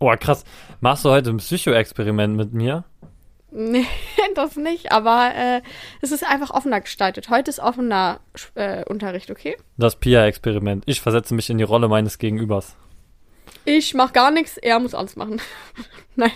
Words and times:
Oh, 0.00 0.14
krass. 0.18 0.44
Machst 0.80 1.04
du 1.04 1.10
heute 1.10 1.28
ein 1.28 1.36
Psycho-Experiment 1.36 2.34
mit 2.34 2.54
mir? 2.54 2.84
Nee, 3.52 3.84
das 4.34 4.56
nicht, 4.56 4.92
aber 4.92 5.30
äh, 5.34 5.60
es 6.00 6.10
ist 6.10 6.24
einfach 6.26 6.50
offener 6.50 6.80
gestaltet. 6.80 7.28
Heute 7.28 7.50
ist 7.50 7.58
offener 7.58 8.20
äh, 8.54 8.82
Unterricht, 8.86 9.30
okay? 9.30 9.56
Das 9.76 9.96
Pia-Experiment. 9.96 10.84
Ich 10.86 11.02
versetze 11.02 11.34
mich 11.34 11.50
in 11.50 11.58
die 11.58 11.64
Rolle 11.64 11.88
meines 11.88 12.18
Gegenübers. 12.18 12.76
Ich 13.66 13.92
mach 13.92 14.14
gar 14.14 14.30
nichts, 14.30 14.56
er 14.56 14.78
muss 14.78 14.94
alles 14.94 15.16
machen. 15.16 15.40
Nein. 16.16 16.32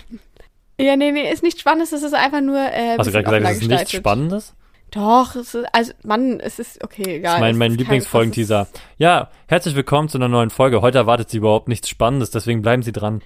Ja, 0.79 0.95
nee, 0.95 1.11
nee, 1.11 1.31
ist 1.31 1.41
nichts 1.41 1.61
Spannendes, 1.61 1.91
es 1.91 2.03
ist 2.03 2.13
einfach 2.13 2.41
nur. 2.41 2.59
Äh, 2.59 2.97
Hast 2.97 3.07
du 3.07 3.11
gerade 3.11 3.39
gesagt, 3.39 3.55
es 3.55 3.61
ist 3.61 3.67
nichts 3.69 3.91
Spannendes? 3.93 4.53
Doch, 4.91 5.35
es 5.35 5.55
ist, 5.55 5.65
also, 5.73 5.93
Mann, 6.03 6.39
es 6.39 6.59
ist, 6.59 6.83
okay, 6.83 7.15
egal. 7.17 7.21
Das 7.21 7.33
ist 7.35 7.39
mein, 7.39 7.57
mein 7.57 7.71
Lieblingsfolgenteaser. 7.71 8.67
Ja, 8.97 9.31
herzlich 9.47 9.75
willkommen 9.75 10.07
zu 10.07 10.17
einer 10.19 10.27
neuen 10.27 10.51
Folge. 10.51 10.81
Heute 10.81 10.99
erwartet 10.99 11.29
Sie 11.29 11.37
überhaupt 11.37 11.67
nichts 11.67 11.89
Spannendes, 11.89 12.29
deswegen 12.29 12.61
bleiben 12.61 12.83
Sie 12.83 12.91
dran. 12.91 13.21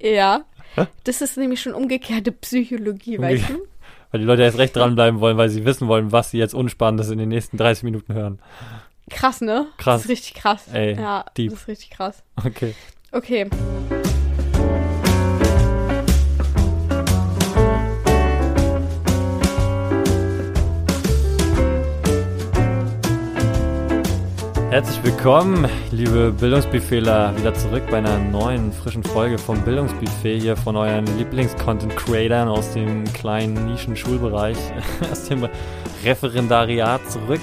Ja. 0.00 0.44
Das 1.04 1.20
ist 1.20 1.36
nämlich 1.36 1.60
schon 1.60 1.74
umgekehrte 1.74 2.32
Psychologie, 2.32 3.18
Umge 3.18 3.28
weißt 3.28 3.50
du? 3.50 3.58
Weil 4.10 4.20
die 4.20 4.26
Leute 4.26 4.42
erst 4.42 4.58
recht 4.58 4.76
dranbleiben 4.76 5.20
wollen, 5.20 5.36
weil 5.36 5.48
sie 5.48 5.64
wissen 5.64 5.88
wollen, 5.88 6.12
was 6.12 6.30
sie 6.30 6.38
jetzt 6.38 6.54
Unspannendes 6.54 7.10
in 7.10 7.18
den 7.18 7.30
nächsten 7.30 7.56
30 7.56 7.84
Minuten 7.84 8.12
hören. 8.14 8.40
Krass, 9.10 9.40
ne? 9.40 9.66
Krass. 9.78 10.02
Das 10.02 10.04
ist 10.04 10.10
richtig 10.10 10.34
krass. 10.34 10.64
Ey, 10.72 10.94
ja, 10.94 11.24
deep. 11.36 11.50
das 11.50 11.60
ist 11.62 11.68
richtig 11.68 11.90
krass. 11.90 12.22
Okay. 12.36 12.74
Okay. 13.10 13.48
Herzlich 24.72 25.04
willkommen, 25.04 25.68
liebe 25.90 26.32
Bildungsbuffetler, 26.32 27.36
wieder 27.36 27.52
zurück 27.52 27.82
bei 27.90 27.98
einer 27.98 28.18
neuen, 28.18 28.72
frischen 28.72 29.02
Folge 29.02 29.36
vom 29.36 29.60
Bildungsbuffet 29.60 30.40
hier 30.40 30.56
von 30.56 30.76
euren 30.76 31.04
Lieblings-Content-Creatern 31.18 32.48
aus 32.48 32.72
dem 32.72 33.04
kleinen 33.12 33.66
Nischen-Schulbereich, 33.66 34.56
aus 35.12 35.28
dem 35.28 35.46
Referendariat 36.06 37.02
zurück. 37.10 37.42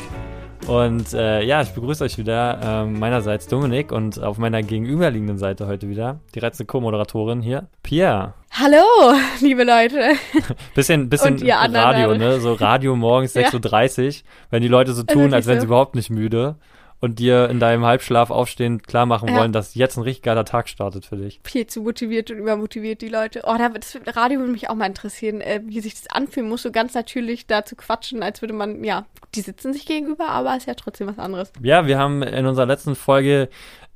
Und 0.66 1.13
äh, 1.13 1.44
ja, 1.44 1.61
ich 1.61 1.69
begrüße 1.69 2.03
euch 2.03 2.17
wieder. 2.17 2.61
Äh, 2.63 2.85
meinerseits 2.88 3.45
Dominik 3.45 3.91
und 3.91 4.19
auf 4.23 4.39
meiner 4.39 4.63
gegenüberliegenden 4.63 5.38
Seite 5.38 5.67
heute 5.67 5.88
wieder 5.88 6.22
die 6.33 6.39
reizende 6.39 6.66
Co-Moderatorin 6.66 7.44
hier, 7.44 7.67
Pia. 7.83 8.33
Hallo, 8.50 9.13
liebe 9.39 9.66
Leute. 9.66 10.13
bisschen 10.73 11.09
bisschen 11.09 11.47
Radio, 11.47 12.16
ne? 12.16 12.39
So 12.39 12.53
Radio 12.53 12.95
morgens 12.95 13.35
6.30 13.35 14.07
Uhr, 14.07 14.13
wenn 14.50 14.63
die 14.63 14.67
Leute 14.67 14.94
so 14.94 15.03
tun, 15.03 15.31
als 15.35 15.45
wären 15.45 15.57
so. 15.57 15.61
sie 15.61 15.67
überhaupt 15.67 15.94
nicht 15.94 16.09
müde 16.09 16.55
und 17.00 17.19
dir 17.19 17.50
in 17.50 17.59
deinem 17.59 17.86
Halbschlaf 17.86 18.30
aufstehend 18.30 18.86
klar 18.88 19.05
machen 19.05 19.30
ja. 19.30 19.36
wollen, 19.36 19.53
dass 19.53 19.75
jetzt 19.75 19.97
ein 19.97 20.03
richtig 20.03 20.23
geiler 20.23 20.45
Tag 20.45 20.67
startet 20.67 21.06
für 21.06 21.16
dich. 21.16 21.39
Viel 21.44 21.66
zu 21.67 21.81
motiviert 21.81 22.30
und 22.31 22.38
übermotiviert 22.38 23.02
die 23.02 23.08
Leute. 23.08 23.41
Oh, 23.45 23.56
das 23.58 23.97
Radio 24.16 24.39
würde 24.39 24.52
mich 24.52 24.69
auch 24.69 24.75
mal 24.75 24.86
interessieren, 24.86 25.41
äh, 25.41 25.61
wie 25.64 25.80
sich 25.80 25.94
das 25.94 26.09
anfühlen 26.09 26.50
muss, 26.50 26.64
so 26.64 26.72
ganz 26.72 26.94
natürlich 26.94 27.47
da 27.47 27.64
zu 27.64 27.75
quatschen, 27.75 28.22
als 28.22 28.41
würde 28.41 28.53
man, 28.53 28.83
ja, 28.83 29.06
die 29.36 29.41
sitzen 29.41 29.73
sich 29.73 29.86
gegenüber, 29.86 30.28
aber 30.30 30.58
ist 30.58 30.67
ja 30.67 30.73
trotzdem 30.73 31.08
was 31.08 31.19
anderes. 31.19 31.52
Ja, 31.61 31.88
wir 31.88 31.97
haben 31.97 32.22
in 32.22 32.45
unserer 32.45 32.66
letzten 32.66 32.95
Folge 32.95 33.50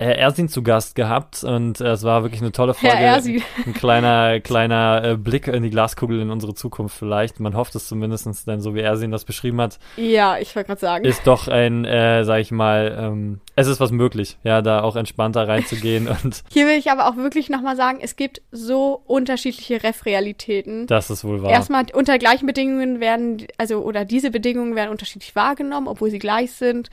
äh, 0.03 0.17
Ersin 0.17 0.49
zu 0.49 0.63
Gast 0.63 0.95
gehabt 0.95 1.43
und 1.43 1.79
äh, 1.79 1.91
es 1.91 2.03
war 2.03 2.23
wirklich 2.23 2.41
eine 2.41 2.51
tolle 2.51 2.73
Folge. 2.73 2.95
Herr 2.95 3.15
Ersin. 3.15 3.41
Ein 3.65 3.73
kleiner, 3.73 4.39
kleiner 4.41 5.01
äh, 5.03 5.15
Blick 5.15 5.47
in 5.47 5.63
die 5.63 5.69
Glaskugel 5.69 6.19
in 6.19 6.29
unsere 6.29 6.53
Zukunft 6.53 6.97
vielleicht. 6.97 7.39
Man 7.39 7.55
hofft 7.55 7.75
es 7.75 7.87
zumindest, 7.87 8.47
denn 8.47 8.61
so 8.61 8.75
wie 8.75 8.81
Ersin 8.81 9.11
das 9.11 9.23
beschrieben 9.25 9.61
hat. 9.61 9.79
Ja, 9.95 10.37
ich 10.37 10.55
wollte 10.55 10.67
gerade 10.67 10.81
sagen. 10.81 11.05
Ist 11.05 11.25
doch 11.25 11.47
ein, 11.47 11.85
äh, 11.85 12.23
sag 12.25 12.39
ich 12.39 12.51
mal, 12.51 12.97
ähm, 12.99 13.39
es 13.55 13.67
ist 13.67 13.79
was 13.79 13.91
möglich, 13.91 14.37
ja, 14.43 14.61
da 14.61 14.81
auch 14.81 14.95
entspannter 14.95 15.47
reinzugehen 15.47 16.07
und. 16.23 16.43
Hier 16.51 16.67
will 16.67 16.77
ich 16.77 16.91
aber 16.91 17.07
auch 17.07 17.15
wirklich 17.15 17.49
nochmal 17.49 17.75
sagen, 17.75 17.99
es 18.01 18.15
gibt 18.15 18.41
so 18.51 19.01
unterschiedliche 19.05 19.83
Ref-Realitäten. 19.83 20.87
Das 20.87 21.09
ist 21.09 21.23
wohl 21.23 21.41
wahr. 21.41 21.51
Erstmal 21.51 21.85
unter 21.93 22.17
gleichen 22.17 22.45
Bedingungen 22.45 22.99
werden, 22.99 23.47
also, 23.57 23.79
oder 23.79 24.05
diese 24.05 24.31
Bedingungen 24.31 24.75
werden 24.75 24.89
unterschiedlich 24.89 25.35
wahrgenommen, 25.35 25.87
obwohl 25.87 26.09
sie 26.09 26.19
gleich 26.19 26.51
sind. 26.51 26.89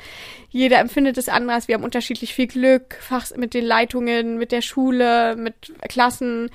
Jeder 0.51 0.79
empfindet 0.79 1.19
es 1.19 1.29
anders. 1.29 1.69
Wir 1.69 1.75
haben 1.77 1.85
unterschiedlich 1.85 2.35
viel 2.35 2.47
Glück, 2.47 3.00
Fachs 3.03 3.37
mit 3.37 3.55
den 3.55 3.65
Leitungen, 3.65 4.39
mit 4.39 4.53
der 4.53 4.63
Schule, 4.63 5.37
mit 5.37 5.73
Klassen 5.89 6.51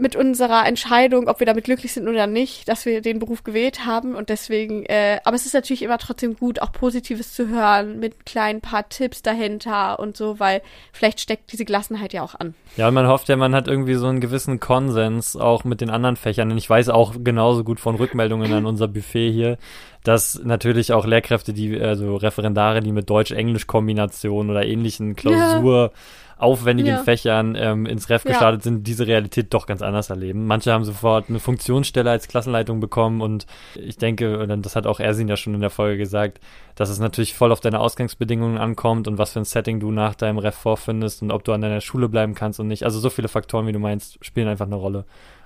mit 0.00 0.14
unserer 0.14 0.64
Entscheidung, 0.64 1.26
ob 1.26 1.40
wir 1.40 1.46
damit 1.46 1.64
glücklich 1.64 1.92
sind 1.92 2.06
oder 2.06 2.28
nicht, 2.28 2.68
dass 2.68 2.86
wir 2.86 3.02
den 3.02 3.18
Beruf 3.18 3.42
gewählt 3.42 3.84
haben. 3.84 4.14
Und 4.14 4.28
deswegen, 4.28 4.86
äh, 4.86 5.18
aber 5.24 5.34
es 5.34 5.44
ist 5.44 5.54
natürlich 5.54 5.82
immer 5.82 5.98
trotzdem 5.98 6.36
gut, 6.36 6.62
auch 6.62 6.70
Positives 6.70 7.34
zu 7.34 7.48
hören, 7.48 7.98
mit 7.98 8.24
kleinen 8.24 8.60
paar 8.60 8.88
Tipps 8.88 9.22
dahinter 9.22 9.98
und 9.98 10.16
so, 10.16 10.38
weil 10.38 10.62
vielleicht 10.92 11.20
steckt 11.20 11.52
diese 11.52 11.64
Gelassenheit 11.64 12.12
ja 12.12 12.22
auch 12.22 12.36
an. 12.36 12.54
Ja, 12.76 12.88
man 12.92 13.08
hofft 13.08 13.28
ja, 13.28 13.34
man 13.34 13.56
hat 13.56 13.66
irgendwie 13.66 13.94
so 13.94 14.06
einen 14.06 14.20
gewissen 14.20 14.60
Konsens 14.60 15.34
auch 15.34 15.64
mit 15.64 15.80
den 15.80 15.90
anderen 15.90 16.14
Fächern. 16.14 16.52
Und 16.52 16.58
ich 16.58 16.70
weiß 16.70 16.90
auch 16.90 17.14
genauso 17.24 17.64
gut 17.64 17.80
von 17.80 17.96
Rückmeldungen 17.96 18.52
an 18.52 18.66
unser 18.66 18.86
Buffet 18.86 19.32
hier, 19.32 19.58
dass 20.04 20.40
natürlich 20.44 20.92
auch 20.92 21.06
Lehrkräfte, 21.06 21.52
die, 21.52 21.76
also 21.76 22.14
Referendare, 22.14 22.82
die 22.82 22.92
mit 22.92 23.10
Deutsch-Englisch-Kombination 23.10 24.48
oder 24.48 24.64
ähnlichen 24.64 25.16
Klausur 25.16 25.90
ja 25.92 26.00
aufwendigen 26.38 26.90
ja. 26.90 27.02
Fächern 27.02 27.56
ähm, 27.58 27.86
ins 27.86 28.08
Ref 28.08 28.24
gestartet 28.24 28.60
ja. 28.60 28.64
sind, 28.64 28.86
diese 28.86 29.06
Realität 29.06 29.52
doch 29.52 29.66
ganz 29.66 29.82
anders 29.82 30.10
erleben. 30.10 30.46
Manche 30.46 30.72
haben 30.72 30.84
sofort 30.84 31.28
eine 31.28 31.40
Funktionsstelle 31.40 32.10
als 32.10 32.28
Klassenleitung 32.28 32.80
bekommen 32.80 33.20
und 33.20 33.46
ich 33.74 33.98
denke, 33.98 34.38
und 34.38 34.64
das 34.64 34.76
hat 34.76 34.86
auch 34.86 35.00
Ersin 35.00 35.28
ja 35.28 35.36
schon 35.36 35.54
in 35.54 35.60
der 35.60 35.70
Folge 35.70 35.98
gesagt, 35.98 36.40
dass 36.76 36.90
es 36.90 36.98
natürlich 36.98 37.34
voll 37.34 37.52
auf 37.52 37.60
deine 37.60 37.80
Ausgangsbedingungen 37.80 38.58
ankommt 38.58 39.08
und 39.08 39.18
was 39.18 39.32
für 39.32 39.40
ein 39.40 39.44
Setting 39.44 39.80
du 39.80 39.90
nach 39.90 40.14
deinem 40.14 40.38
Ref 40.38 40.54
vorfindest 40.54 41.22
und 41.22 41.30
ob 41.30 41.44
du 41.44 41.52
an 41.52 41.60
deiner 41.60 41.80
Schule 41.80 42.08
bleiben 42.08 42.34
kannst 42.34 42.60
und 42.60 42.68
nicht. 42.68 42.84
Also 42.84 43.00
so 43.00 43.10
viele 43.10 43.28
Faktoren, 43.28 43.66
wie 43.66 43.72
du 43.72 43.80
meinst, 43.80 44.24
spielen 44.24 44.48
einfach 44.48 44.66
eine 44.66 44.76
Rolle. 44.76 45.04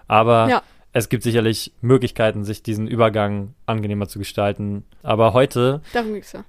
Aber 0.08 0.48
ja 0.48 0.62
es 0.92 1.08
gibt 1.08 1.22
sicherlich 1.22 1.72
Möglichkeiten, 1.80 2.44
sich 2.44 2.62
diesen 2.62 2.86
Übergang 2.86 3.54
angenehmer 3.66 4.08
zu 4.08 4.18
gestalten. 4.18 4.84
Aber 5.02 5.32
heute 5.32 5.80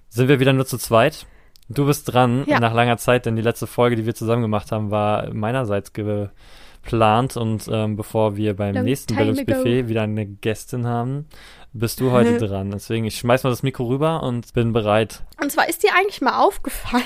sind 0.09 0.27
wir 0.27 0.39
wieder 0.39 0.53
nur 0.53 0.65
zu 0.65 0.77
zweit. 0.77 1.25
Du 1.69 1.85
bist 1.85 2.13
dran 2.13 2.43
ja. 2.47 2.59
nach 2.59 2.73
langer 2.73 2.97
Zeit, 2.97 3.25
denn 3.25 3.35
die 3.35 3.41
letzte 3.41 3.67
Folge, 3.67 3.95
die 3.95 4.05
wir 4.05 4.15
zusammen 4.15 4.41
gemacht 4.41 4.71
haben, 4.71 4.91
war 4.91 5.33
meinerseits 5.33 5.93
geplant. 5.93 7.37
Und 7.37 7.69
ähm, 7.71 7.95
bevor 7.95 8.35
wir 8.35 8.55
beim 8.55 8.75
Long 8.75 8.83
nächsten 8.83 9.15
Bildungsbuffet 9.15 9.87
wieder 9.87 10.01
eine 10.01 10.25
Gästin 10.25 10.85
haben, 10.85 11.27
bist 11.71 11.99
du 11.99 12.11
heute 12.11 12.37
dran. 12.45 12.71
Deswegen, 12.71 13.05
ich 13.05 13.17
schmeiß 13.17 13.43
mal 13.43 13.49
das 13.49 13.63
Mikro 13.63 13.85
rüber 13.85 14.23
und 14.23 14.53
bin 14.53 14.73
bereit. 14.73 15.23
Und 15.41 15.51
zwar 15.51 15.69
ist 15.69 15.83
dir 15.83 15.91
eigentlich 15.95 16.21
mal 16.21 16.39
aufgefallen, 16.39 17.03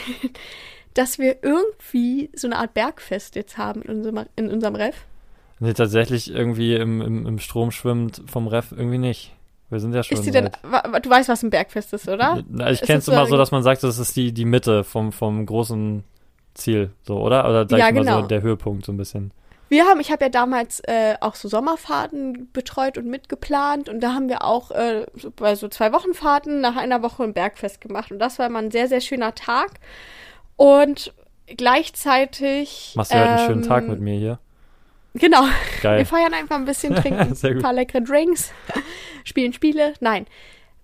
dass 0.94 1.19
wir 1.19 1.44
irgendwie 1.44 2.31
so 2.35 2.47
eine 2.47 2.57
Art 2.57 2.74
Bergfest 2.74 3.35
jetzt 3.35 3.57
haben 3.57 3.84
in 3.84 3.97
unserem, 3.97 4.25
in 4.35 4.50
unserem 4.50 4.75
Ref? 4.75 4.95
Nee, 5.59 5.74
tatsächlich 5.74 6.31
irgendwie 6.31 6.75
im, 6.75 7.01
im, 7.01 7.25
im 7.25 7.39
Strom 7.39 7.72
schwimmt 7.72 8.22
vom 8.28 8.47
Ref 8.47 8.72
irgendwie 8.72 9.00
nicht. 9.00 9.37
Wir 9.69 9.79
sind 9.79 9.94
ja 9.94 10.03
schon. 10.03 10.17
Ist 10.17 10.25
die 10.25 10.31
denn, 10.31 10.50
du 11.01 11.09
weißt, 11.09 11.28
was 11.28 11.44
ein 11.44 11.50
Bergfest 11.50 11.94
ist, 11.94 12.07
oder? 12.07 12.44
Ich 12.72 12.81
kenne 12.81 13.00
es 13.00 13.07
immer 13.07 13.25
so, 13.25 13.38
dass 13.38 13.51
man 13.51 13.63
sagt, 13.63 13.83
das 13.83 14.00
ist 14.00 14.16
die, 14.16 14.31
die 14.31 14.45
Mitte 14.45 14.83
vom, 14.83 15.11
vom 15.11 15.45
großen 15.45 16.03
Ziel, 16.53 16.91
so, 17.03 17.19
oder? 17.19 17.47
Oder 17.47 17.67
sag 17.67 17.79
ja, 17.79 17.88
ich 17.89 17.94
mal 17.94 18.01
genau. 18.01 18.22
so 18.22 18.27
der 18.27 18.41
Höhepunkt 18.41 18.85
so 18.85 18.91
ein 18.91 18.97
bisschen. 18.97 19.31
Wir 19.69 19.85
haben, 19.85 20.00
ich 20.00 20.11
habe 20.11 20.23
ja 20.25 20.29
damals 20.29 20.79
äh, 20.85 21.16
auch 21.19 21.35
so 21.35 21.50
Sommerfahrten 21.50 22.50
betreut 22.53 22.97
und 22.97 23.07
mitgeplant 23.07 23.89
und 23.89 24.00
da 24.00 24.13
haben 24.13 24.29
wir 24.29 24.45
auch 24.45 24.72
äh, 24.72 25.06
bei 25.35 25.56
so 25.56 25.67
zwei 25.67 25.91
Wochenfahrten 25.91 26.61
nach 26.61 26.77
einer 26.77 27.03
Woche 27.03 27.23
ein 27.23 27.33
Bergfest 27.33 27.81
gemacht 27.81 28.11
und 28.11 28.19
das 28.19 28.39
war 28.39 28.47
immer 28.47 28.59
ein 28.59 28.72
sehr, 28.72 28.88
sehr 28.88 29.01
schöner 29.01 29.35
Tag 29.35 29.72
und 30.56 31.13
gleichzeitig. 31.47 32.94
Machst 32.95 33.11
du 33.11 33.17
ähm, 33.17 33.23
heute 33.23 33.31
einen 33.31 33.47
schönen 33.47 33.63
Tag 33.63 33.83
ähm, 33.83 33.89
mit 33.89 34.00
mir 34.00 34.17
hier? 34.17 34.39
Genau. 35.19 35.44
Geil. 35.81 36.00
Wir 36.00 36.05
feiern 36.05 36.33
einfach 36.33 36.55
ein 36.55 36.66
bisschen, 36.66 36.95
trinken 37.01 37.38
ein 37.41 37.59
paar 37.59 37.73
leckere 37.73 38.01
Drinks, 38.01 38.51
spielen 39.23 39.53
Spiele. 39.53 39.94
Nein. 40.00 40.25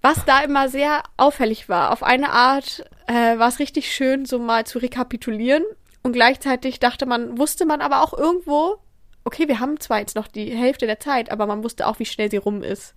Was 0.01 0.25
da 0.25 0.41
immer 0.41 0.67
sehr 0.67 1.03
auffällig 1.15 1.69
war, 1.69 1.91
auf 1.91 2.03
eine 2.03 2.29
Art 2.31 2.83
äh, 3.07 3.37
war 3.37 3.47
es 3.47 3.59
richtig 3.59 3.93
schön, 3.93 4.25
so 4.25 4.37
mal 4.37 4.65
zu 4.65 4.79
rekapitulieren. 4.79 5.63
Und 6.01 6.11
gleichzeitig 6.11 6.79
dachte 6.79 7.05
man, 7.05 7.37
wusste 7.37 7.65
man 7.65 7.79
aber 7.79 8.01
auch 8.01 8.13
irgendwo, 8.13 8.79
okay, 9.23 9.47
wir 9.47 9.61
haben 9.61 9.79
zwar 9.79 9.99
jetzt 9.99 10.17
noch 10.17 10.27
die 10.27 10.53
Hälfte 10.53 10.85
der 10.85 10.99
Zeit, 10.99 11.31
aber 11.31 11.45
man 11.45 11.63
wusste 11.63 11.87
auch, 11.87 11.99
wie 11.99 12.05
schnell 12.05 12.29
sie 12.29 12.37
rum 12.37 12.63
ist. 12.63 12.93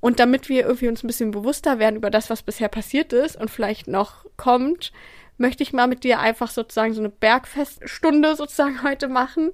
Und 0.00 0.20
damit 0.20 0.48
wir 0.48 0.64
irgendwie 0.64 0.88
uns 0.88 1.02
ein 1.02 1.08
bisschen 1.08 1.30
bewusster 1.30 1.78
werden 1.78 1.96
über 1.96 2.10
das, 2.10 2.30
was 2.30 2.42
bisher 2.42 2.68
passiert 2.68 3.12
ist 3.12 3.36
und 3.36 3.50
vielleicht 3.50 3.88
noch 3.88 4.24
kommt, 4.36 4.92
möchte 5.38 5.62
ich 5.62 5.72
mal 5.72 5.86
mit 5.86 6.04
dir 6.04 6.18
einfach 6.18 6.50
sozusagen 6.50 6.92
so 6.94 7.00
eine 7.00 7.08
Bergfeststunde 7.08 8.36
sozusagen 8.36 8.82
heute 8.82 9.08
machen, 9.08 9.50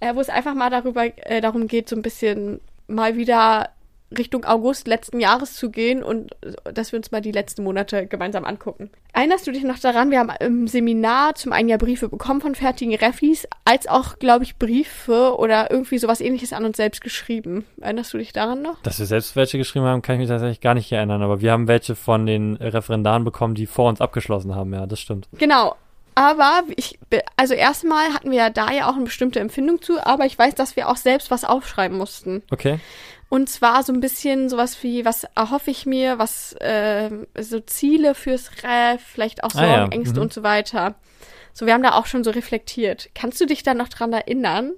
äh, 0.00 0.14
wo 0.14 0.20
es 0.20 0.28
einfach 0.28 0.54
mal 0.54 0.70
darüber 0.70 1.04
äh, 1.04 1.40
darum 1.40 1.66
geht, 1.66 1.88
so 1.88 1.96
ein 1.96 2.02
bisschen 2.02 2.60
mal 2.86 3.16
wieder 3.16 3.70
Richtung 4.16 4.44
August 4.44 4.88
letzten 4.88 5.20
Jahres 5.20 5.54
zu 5.54 5.70
gehen 5.70 6.02
und 6.02 6.32
äh, 6.42 6.72
dass 6.72 6.92
wir 6.92 6.98
uns 6.98 7.10
mal 7.12 7.20
die 7.20 7.32
letzten 7.32 7.62
Monate 7.62 8.06
gemeinsam 8.06 8.44
angucken. 8.44 8.90
Erinnerst 9.12 9.46
du 9.46 9.52
dich 9.52 9.64
noch 9.64 9.78
daran, 9.78 10.10
wir 10.10 10.20
haben 10.20 10.30
im 10.40 10.68
Seminar 10.68 11.34
zum 11.34 11.52
einen 11.52 11.68
ja 11.68 11.76
Briefe 11.76 12.08
bekommen 12.08 12.40
von 12.40 12.54
fertigen 12.54 12.94
Refis, 12.94 13.46
als 13.64 13.86
auch, 13.86 14.18
glaube 14.18 14.44
ich, 14.44 14.56
Briefe 14.56 15.36
oder 15.36 15.70
irgendwie 15.70 15.98
sowas 15.98 16.20
ähnliches 16.20 16.52
an 16.52 16.64
uns 16.64 16.76
selbst 16.76 17.00
geschrieben. 17.00 17.64
Erinnerst 17.80 18.12
du 18.14 18.18
dich 18.18 18.32
daran 18.32 18.62
noch? 18.62 18.80
Dass 18.82 18.98
wir 18.98 19.06
selbst 19.06 19.36
welche 19.36 19.58
geschrieben 19.58 19.84
haben, 19.84 20.02
kann 20.02 20.16
ich 20.16 20.20
mich 20.20 20.28
tatsächlich 20.28 20.60
gar 20.60 20.74
nicht 20.74 20.90
erinnern, 20.92 21.22
aber 21.22 21.40
wir 21.40 21.52
haben 21.52 21.68
welche 21.68 21.94
von 21.94 22.26
den 22.26 22.56
Referendaren 22.56 23.24
bekommen, 23.24 23.54
die 23.54 23.66
vor 23.66 23.88
uns 23.88 24.00
abgeschlossen 24.00 24.54
haben, 24.54 24.72
ja, 24.72 24.86
das 24.86 25.00
stimmt. 25.00 25.28
Genau. 25.38 25.76
Aber 26.14 26.64
ich, 26.76 26.98
also 27.36 27.54
erstmal 27.54 28.12
hatten 28.12 28.30
wir 28.30 28.38
ja 28.38 28.50
da 28.50 28.70
ja 28.72 28.90
auch 28.90 28.94
eine 28.96 29.04
bestimmte 29.04 29.40
Empfindung 29.40 29.80
zu, 29.80 30.04
aber 30.04 30.26
ich 30.26 30.38
weiß, 30.38 30.54
dass 30.54 30.76
wir 30.76 30.88
auch 30.88 30.96
selbst 30.96 31.30
was 31.30 31.44
aufschreiben 31.44 31.96
mussten. 31.96 32.42
Okay. 32.50 32.78
Und 33.30 33.48
zwar 33.48 33.84
so 33.84 33.92
ein 33.92 34.00
bisschen 34.00 34.48
sowas 34.48 34.82
wie, 34.82 35.04
was 35.04 35.24
erhoffe 35.36 35.70
ich 35.70 35.86
mir, 35.86 36.18
was 36.18 36.52
äh, 36.54 37.10
so 37.38 37.60
Ziele 37.60 38.16
fürs 38.16 38.50
Ref, 38.64 39.00
vielleicht 39.00 39.44
auch 39.44 39.52
Sorgen, 39.52 39.68
ah, 39.68 39.84
ja. 39.84 39.88
Ängste 39.88 40.16
mhm. 40.16 40.22
und 40.22 40.32
so 40.32 40.42
weiter. 40.42 40.96
So, 41.52 41.64
wir 41.64 41.74
haben 41.74 41.82
da 41.84 41.92
auch 41.92 42.06
schon 42.06 42.24
so 42.24 42.32
reflektiert. 42.32 43.08
Kannst 43.14 43.40
du 43.40 43.46
dich 43.46 43.62
da 43.62 43.72
noch 43.72 43.88
dran 43.88 44.12
erinnern, 44.12 44.72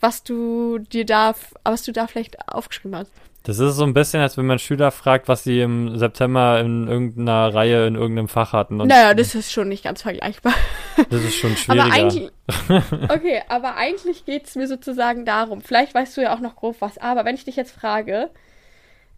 was 0.00 0.22
du 0.22 0.78
dir 0.78 1.04
da, 1.04 1.34
was 1.64 1.82
du 1.82 1.92
da 1.92 2.06
vielleicht 2.06 2.48
aufgeschrieben 2.48 2.96
hast? 2.96 3.12
Das 3.46 3.60
ist 3.60 3.76
so 3.76 3.84
ein 3.84 3.94
bisschen, 3.94 4.20
als 4.20 4.36
wenn 4.36 4.46
man 4.46 4.58
Schüler 4.58 4.90
fragt, 4.90 5.28
was 5.28 5.44
sie 5.44 5.60
im 5.60 5.96
September 5.96 6.58
in 6.58 6.88
irgendeiner 6.88 7.54
Reihe 7.54 7.86
in 7.86 7.94
irgendeinem 7.94 8.26
Fach 8.26 8.52
hatten. 8.52 8.80
Und 8.80 8.88
naja, 8.88 9.14
das 9.14 9.36
ist 9.36 9.52
schon 9.52 9.68
nicht 9.68 9.84
ganz 9.84 10.02
vergleichbar. 10.02 10.52
Das 11.10 11.22
ist 11.22 11.36
schon 11.36 11.54
schwieriger. 11.56 11.84
Aber 11.84 11.94
eigentlich, 11.94 12.30
okay, 13.10 13.42
aber 13.48 13.76
eigentlich 13.76 14.24
geht 14.24 14.46
es 14.46 14.56
mir 14.56 14.66
sozusagen 14.66 15.26
darum, 15.26 15.60
vielleicht 15.60 15.94
weißt 15.94 16.16
du 16.16 16.22
ja 16.22 16.34
auch 16.34 16.40
noch 16.40 16.56
grob 16.56 16.76
was, 16.80 16.96
aber 16.96 17.26
wenn 17.26 17.34
ich 17.34 17.44
dich 17.44 17.54
jetzt 17.54 17.72
frage, 17.72 18.30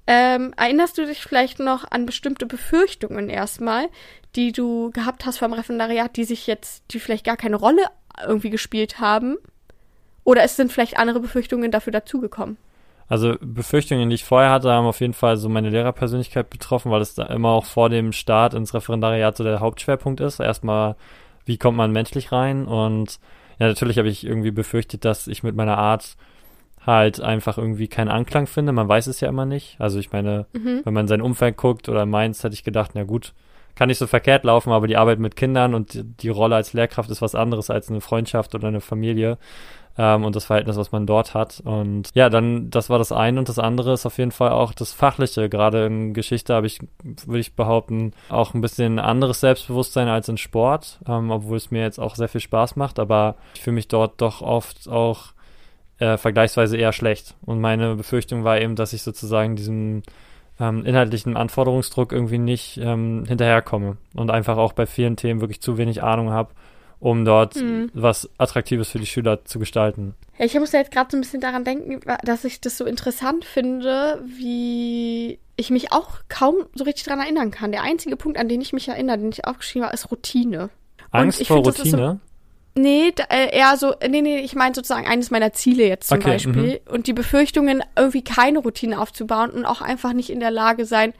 ähm, 0.09 0.53
erinnerst 0.57 0.99
du 0.99 1.07
dich 1.07 1.23
vielleicht 1.23 1.61
noch 1.61 1.89
an 1.89 2.05
bestimmte 2.05 2.47
Befürchtungen 2.47 3.31
erstmal, 3.31 3.89
die 4.35 4.51
du 4.51 4.91
gehabt 4.91 5.25
hast 5.25 5.39
vom 5.39 5.53
Referendariat, 5.53 6.17
die 6.17 6.25
sich 6.25 6.49
jetzt, 6.49 6.83
die 6.91 6.99
vielleicht 6.99 7.25
gar 7.25 7.37
keine 7.37 7.57
Rolle 7.57 7.83
irgendwie 8.27 8.51
gespielt 8.51 8.99
haben? 8.99 9.37
Oder 10.29 10.43
es 10.43 10.57
sind 10.57 10.71
vielleicht 10.71 10.99
andere 10.99 11.21
Befürchtungen 11.21 11.71
dafür 11.71 11.91
dazugekommen? 11.91 12.59
Also 13.09 13.37
Befürchtungen, 13.41 14.11
die 14.11 14.17
ich 14.17 14.25
vorher 14.27 14.51
hatte, 14.51 14.71
haben 14.71 14.85
auf 14.85 15.01
jeden 15.01 15.15
Fall 15.15 15.39
so 15.39 15.49
meine 15.49 15.71
Lehrerpersönlichkeit 15.71 16.51
betroffen, 16.51 16.93
weil 16.93 17.01
es 17.01 17.15
da 17.15 17.23
immer 17.29 17.49
auch 17.49 17.65
vor 17.65 17.89
dem 17.89 18.13
Start 18.13 18.53
ins 18.53 18.75
Referendariat 18.75 19.35
so 19.39 19.43
der 19.43 19.61
Hauptschwerpunkt 19.61 20.21
ist. 20.21 20.39
Erstmal, 20.39 20.97
wie 21.47 21.57
kommt 21.57 21.79
man 21.79 21.93
menschlich 21.93 22.31
rein? 22.31 22.67
Und 22.67 23.21
ja, 23.59 23.69
natürlich 23.69 23.97
habe 23.97 24.11
ich 24.11 24.27
irgendwie 24.27 24.51
befürchtet, 24.51 25.07
dass 25.07 25.29
ich 25.29 25.43
mit 25.43 25.57
meiner 25.57 25.79
Art 25.79 26.19
halt 26.85 27.23
einfach 27.23 27.57
irgendwie 27.57 27.89
keinen 27.89 28.11
Anklang 28.11 28.47
finde. 28.47 28.73
Man 28.73 28.87
weiß 28.87 29.07
es 29.07 29.23
ja 29.23 29.31
immer 29.31 29.47
nicht. 29.47 29.77
Also 29.79 29.99
ich 29.99 30.13
meine, 30.13 30.45
mhm. 30.53 30.83
wenn 30.85 30.93
man 30.93 31.09
sein 31.09 31.23
Umfeld 31.23 31.57
guckt 31.57 31.89
oder 31.89 32.05
meins, 32.05 32.45
hätte 32.45 32.53
ich 32.53 32.65
gedacht, 32.65 32.91
na 32.93 33.05
gut, 33.05 33.33
kann 33.79 33.89
nicht 33.89 33.99
so 33.99 34.07
verkehrt 34.07 34.45
laufen, 34.45 34.73
aber 34.73 34.89
die 34.89 34.97
Arbeit 34.97 35.21
mit 35.21 35.37
Kindern 35.37 35.73
und 35.73 35.95
die, 35.95 36.03
die 36.03 36.29
Rolle 36.29 36.57
als 36.57 36.75
Lehrkraft 36.75 37.09
ist 37.11 37.23
was 37.23 37.35
anderes 37.35 37.71
als 37.71 37.89
eine 37.89 38.01
Freundschaft 38.01 38.55
oder 38.55 38.69
eine 38.69 38.81
Familie 38.81 39.39
ähm, 39.99 40.25
und 40.25 40.37
das 40.37 40.45
Verhältnis, 40.45 40.77
was 40.77 40.93
man 40.93 41.07
dort 41.07 41.35
hat. 41.35 41.61
Und 41.65 42.11
ja, 42.15 42.31
dann, 42.31 42.71
das 42.71 42.89
war 42.89 42.99
das 42.99 43.11
eine 43.11 43.39
und 43.41 43.49
das 43.49 43.59
andere 43.59 43.93
ist 43.93 44.07
auf 44.07 44.17
jeden 44.17 44.31
Fall 44.31 44.51
auch 44.51 44.73
das 44.73 44.93
Fachliche. 44.93 45.49
Gerade 45.49 45.87
in 45.87 46.15
Geschichte 46.15 46.55
habe 46.55 46.69
ich, 46.69 46.79
würde 47.03 47.41
ich 47.41 47.55
behaupten, 47.55 48.13
auch 48.31 48.55
ein 48.55 48.61
bisschen 48.61 49.01
anderes 49.01 49.41
Selbstbewusstsein 49.41 50.09
als 50.09 50.29
in 50.29 50.39
Sport, 50.39 51.01
ähm, 51.07 51.33
obwohl 51.33 51.57
es 51.57 51.73
mir 51.73 51.83
jetzt 51.83 51.99
auch 51.99 52.15
sehr 52.15 52.29
viel 52.29 52.41
Spaß 52.41 52.77
macht, 52.77 53.01
aber 53.01 53.35
ich 53.55 53.61
fühle 53.61 53.75
mich 53.75 53.89
dort 53.89 54.21
doch 54.21 54.41
oft 54.41 54.89
auch 54.89 55.33
äh, 55.99 56.17
vergleichsweise 56.17 56.77
eher 56.77 56.93
schlecht. 56.93 57.35
Und 57.45 57.61
meine 57.61 57.97
Befürchtung 57.97 58.45
war 58.45 58.61
eben, 58.61 58.77
dass 58.77 58.93
ich 58.93 59.03
sozusagen 59.03 59.57
diesem 59.57 60.05
ähm, 60.61 60.85
inhaltlichen 60.85 61.37
Anforderungsdruck 61.37 62.13
irgendwie 62.13 62.39
nicht 62.39 62.79
ähm, 62.79 63.25
hinterherkomme 63.27 63.97
und 64.15 64.31
einfach 64.31 64.59
auch 64.59 64.73
bei 64.73 64.87
vielen 64.87 65.17
Themen 65.17 65.41
wirklich 65.41 65.61
zu 65.61 65.77
wenig 65.77 66.05
Ahnung 66.05 66.31
habe 66.31 66.51
um 67.01 67.25
dort 67.25 67.57
mhm. 67.57 67.91
was 67.95 68.29
Attraktives 68.39 68.91
für 68.91 68.99
die 68.99 69.07
Schüler 69.07 69.45
zu 69.45 69.59
gestalten. 69.59 70.15
Ja, 70.39 70.45
ich 70.45 70.55
muss 70.55 70.73
ja 70.73 70.81
jetzt 70.81 70.91
gerade 70.91 71.11
so 71.11 71.17
ein 71.17 71.21
bisschen 71.21 71.41
daran 71.41 71.65
denken, 71.65 72.01
dass 72.25 72.45
ich 72.45 72.61
das 72.61 72.77
so 72.77 72.85
interessant 72.85 73.45
finde, 73.45 74.23
wie 74.25 75.39
ich 75.57 75.71
mich 75.71 75.93
auch 75.93 76.21
kaum 76.29 76.55
so 76.75 76.85
richtig 76.85 77.05
daran 77.05 77.21
erinnern 77.21 77.51
kann. 77.51 77.73
Der 77.73 77.83
einzige 77.83 78.17
Punkt, 78.17 78.39
an 78.39 78.49
den 78.49 78.61
ich 78.61 78.73
mich 78.73 78.89
erinnere, 78.89 79.19
den 79.19 79.31
ich 79.31 79.47
aufgeschrieben 79.47 79.85
habe, 79.87 79.95
ist 79.95 80.11
Routine. 80.11 80.71
Angst 81.11 81.45
vor 81.47 81.65
find, 81.65 81.79
Routine? 81.79 82.21
So, 82.75 82.81
nee, 82.81 83.13
äh, 83.29 83.57
eher 83.57 83.77
so, 83.77 83.95
nee, 84.09 84.23
nee, 84.23 84.39
ich 84.39 84.55
meine 84.55 84.75
sozusagen 84.75 85.07
eines 85.07 85.31
meiner 85.31 85.53
Ziele 85.53 85.87
jetzt 85.87 86.09
zum 86.09 86.19
okay, 86.19 86.33
Beispiel. 86.33 86.81
Mhm. 86.87 86.93
Und 86.93 87.07
die 87.07 87.13
Befürchtungen, 87.13 87.83
irgendwie 87.97 88.23
keine 88.23 88.61
Routine 88.61 89.01
aufzubauen 89.01 89.51
und 89.51 89.65
auch 89.65 89.81
einfach 89.81 90.13
nicht 90.13 90.31
in 90.31 90.41
der 90.41 90.51
Lage 90.51 90.85
sein, 90.85 91.13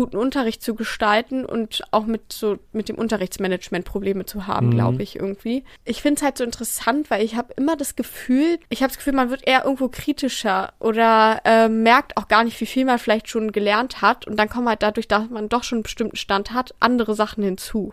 guten 0.00 0.16
Unterricht 0.16 0.62
zu 0.62 0.74
gestalten 0.74 1.44
und 1.44 1.82
auch 1.90 2.06
mit 2.06 2.32
so 2.32 2.56
mit 2.72 2.88
dem 2.88 2.96
Unterrichtsmanagement 2.96 3.84
Probleme 3.84 4.24
zu 4.24 4.46
haben, 4.46 4.68
mhm. 4.68 4.70
glaube 4.70 5.02
ich 5.02 5.16
irgendwie. 5.16 5.62
Ich 5.84 6.00
finde 6.00 6.16
es 6.16 6.22
halt 6.22 6.38
so 6.38 6.44
interessant, 6.44 7.10
weil 7.10 7.22
ich 7.22 7.36
habe 7.36 7.52
immer 7.58 7.76
das 7.76 7.96
Gefühl, 7.96 8.58
ich 8.70 8.82
habe 8.82 8.88
das 8.88 8.96
Gefühl, 8.96 9.12
man 9.12 9.28
wird 9.28 9.46
eher 9.46 9.64
irgendwo 9.64 9.88
kritischer 9.88 10.72
oder 10.78 11.42
äh, 11.44 11.68
merkt 11.68 12.16
auch 12.16 12.28
gar 12.28 12.44
nicht, 12.44 12.58
wie 12.62 12.66
viel 12.66 12.86
man 12.86 12.98
vielleicht 12.98 13.28
schon 13.28 13.52
gelernt 13.52 14.00
hat 14.00 14.26
und 14.26 14.38
dann 14.38 14.48
kommen 14.48 14.70
halt 14.70 14.82
dadurch, 14.82 15.06
dass 15.06 15.28
man 15.28 15.50
doch 15.50 15.64
schon 15.64 15.76
einen 15.76 15.82
bestimmten 15.82 16.16
Stand 16.16 16.54
hat, 16.54 16.74
andere 16.80 17.14
Sachen 17.14 17.44
hinzu. 17.44 17.92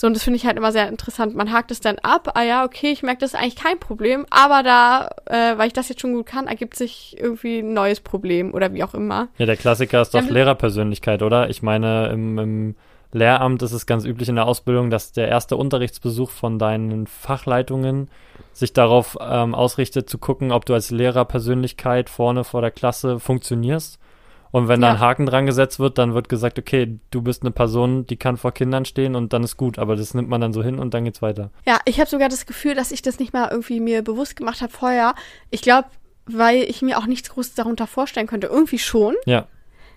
So, 0.00 0.06
und 0.06 0.14
das 0.14 0.22
finde 0.22 0.36
ich 0.36 0.46
halt 0.46 0.56
immer 0.56 0.70
sehr 0.70 0.88
interessant. 0.88 1.34
Man 1.34 1.50
hakt 1.50 1.72
es 1.72 1.80
dann 1.80 1.98
ab, 2.04 2.30
ah 2.34 2.42
ja, 2.42 2.64
okay, 2.64 2.92
ich 2.92 3.02
merke, 3.02 3.18
das 3.18 3.34
ist 3.34 3.40
eigentlich 3.40 3.56
kein 3.56 3.80
Problem, 3.80 4.26
aber 4.30 4.62
da, 4.62 5.10
äh, 5.26 5.58
weil 5.58 5.66
ich 5.66 5.72
das 5.72 5.88
jetzt 5.88 6.00
schon 6.00 6.12
gut 6.12 6.26
kann, 6.26 6.46
ergibt 6.46 6.76
sich 6.76 7.16
irgendwie 7.18 7.58
ein 7.58 7.72
neues 7.72 7.98
Problem 7.98 8.54
oder 8.54 8.72
wie 8.72 8.84
auch 8.84 8.94
immer. 8.94 9.26
Ja, 9.38 9.46
der 9.46 9.56
Klassiker 9.56 10.00
ist 10.00 10.14
doch 10.14 10.22
ja, 10.22 10.30
Lehrerpersönlichkeit, 10.30 11.20
oder? 11.22 11.50
Ich 11.50 11.62
meine, 11.62 12.10
im, 12.10 12.38
im 12.38 12.74
Lehramt 13.10 13.60
ist 13.62 13.72
es 13.72 13.86
ganz 13.86 14.04
üblich 14.04 14.28
in 14.28 14.36
der 14.36 14.46
Ausbildung, 14.46 14.88
dass 14.88 15.10
der 15.10 15.26
erste 15.26 15.56
Unterrichtsbesuch 15.56 16.30
von 16.30 16.60
deinen 16.60 17.08
Fachleitungen 17.08 18.08
sich 18.52 18.72
darauf 18.72 19.18
ähm, 19.20 19.52
ausrichtet, 19.52 20.08
zu 20.08 20.18
gucken, 20.18 20.52
ob 20.52 20.64
du 20.64 20.74
als 20.74 20.92
Lehrerpersönlichkeit 20.92 22.08
vorne 22.08 22.44
vor 22.44 22.60
der 22.60 22.70
Klasse 22.70 23.18
funktionierst. 23.18 23.98
Und 24.50 24.68
wenn 24.68 24.80
ja. 24.80 24.88
da 24.88 24.94
ein 24.94 25.00
Haken 25.00 25.26
dran 25.26 25.46
gesetzt 25.46 25.78
wird, 25.78 25.98
dann 25.98 26.14
wird 26.14 26.28
gesagt, 26.28 26.58
okay, 26.58 26.98
du 27.10 27.22
bist 27.22 27.42
eine 27.42 27.50
Person, 27.50 28.06
die 28.06 28.16
kann 28.16 28.36
vor 28.36 28.52
Kindern 28.52 28.84
stehen 28.84 29.14
und 29.14 29.32
dann 29.32 29.42
ist 29.42 29.56
gut. 29.56 29.78
Aber 29.78 29.96
das 29.96 30.14
nimmt 30.14 30.28
man 30.28 30.40
dann 30.40 30.52
so 30.52 30.62
hin 30.62 30.78
und 30.78 30.94
dann 30.94 31.04
geht's 31.04 31.22
weiter. 31.22 31.50
Ja, 31.66 31.78
ich 31.84 32.00
habe 32.00 32.08
sogar 32.08 32.28
das 32.28 32.46
Gefühl, 32.46 32.74
dass 32.74 32.92
ich 32.92 33.02
das 33.02 33.18
nicht 33.18 33.32
mal 33.32 33.48
irgendwie 33.50 33.80
mir 33.80 34.02
bewusst 34.02 34.36
gemacht 34.36 34.62
habe 34.62 34.72
vorher. 34.72 35.14
Ich 35.50 35.62
glaube, 35.62 35.88
weil 36.26 36.62
ich 36.62 36.82
mir 36.82 36.98
auch 36.98 37.06
nichts 37.06 37.30
Großes 37.30 37.54
darunter 37.54 37.86
vorstellen 37.86 38.26
könnte. 38.26 38.46
Irgendwie 38.46 38.78
schon. 38.78 39.14
Ja. 39.26 39.46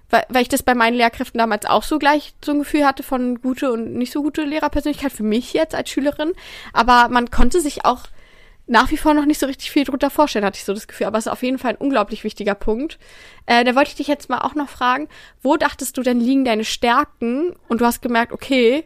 Weil, 0.09 0.25
weil 0.29 0.41
ich 0.41 0.49
das 0.49 0.63
bei 0.63 0.75
meinen 0.75 0.95
Lehrkräften 0.95 1.37
damals 1.37 1.65
auch 1.65 1.83
so 1.83 1.97
gleich 1.97 2.33
so 2.43 2.51
ein 2.51 2.59
Gefühl 2.59 2.85
hatte 2.85 3.03
von 3.03 3.41
gute 3.41 3.71
und 3.71 3.93
nicht 3.93 4.11
so 4.11 4.21
gute 4.21 4.43
Lehrerpersönlichkeit 4.43 5.13
für 5.13 5.23
mich 5.23 5.53
jetzt 5.53 5.75
als 5.75 5.89
Schülerin. 5.89 6.33
Aber 6.73 7.07
man 7.09 7.31
konnte 7.31 7.61
sich 7.61 7.85
auch 7.85 8.03
nach 8.71 8.89
wie 8.89 8.97
vor 8.97 9.13
noch 9.13 9.25
nicht 9.25 9.37
so 9.37 9.47
richtig 9.47 9.69
viel 9.69 9.83
drunter 9.83 10.09
vorstellen, 10.09 10.45
hatte 10.45 10.55
ich 10.55 10.63
so 10.63 10.73
das 10.73 10.87
Gefühl. 10.87 11.05
Aber 11.05 11.17
es 11.17 11.25
ist 11.25 11.31
auf 11.31 11.43
jeden 11.43 11.57
Fall 11.57 11.71
ein 11.71 11.77
unglaublich 11.77 12.23
wichtiger 12.23 12.55
Punkt. 12.55 12.99
Äh, 13.45 13.65
da 13.65 13.75
wollte 13.75 13.89
ich 13.89 13.95
dich 13.95 14.07
jetzt 14.07 14.29
mal 14.29 14.39
auch 14.39 14.55
noch 14.55 14.69
fragen, 14.69 15.09
wo 15.41 15.57
dachtest 15.57 15.97
du 15.97 16.03
denn 16.03 16.21
liegen 16.21 16.45
deine 16.45 16.63
Stärken? 16.63 17.53
Und 17.67 17.81
du 17.81 17.85
hast 17.85 18.01
gemerkt, 18.01 18.31
okay, 18.31 18.85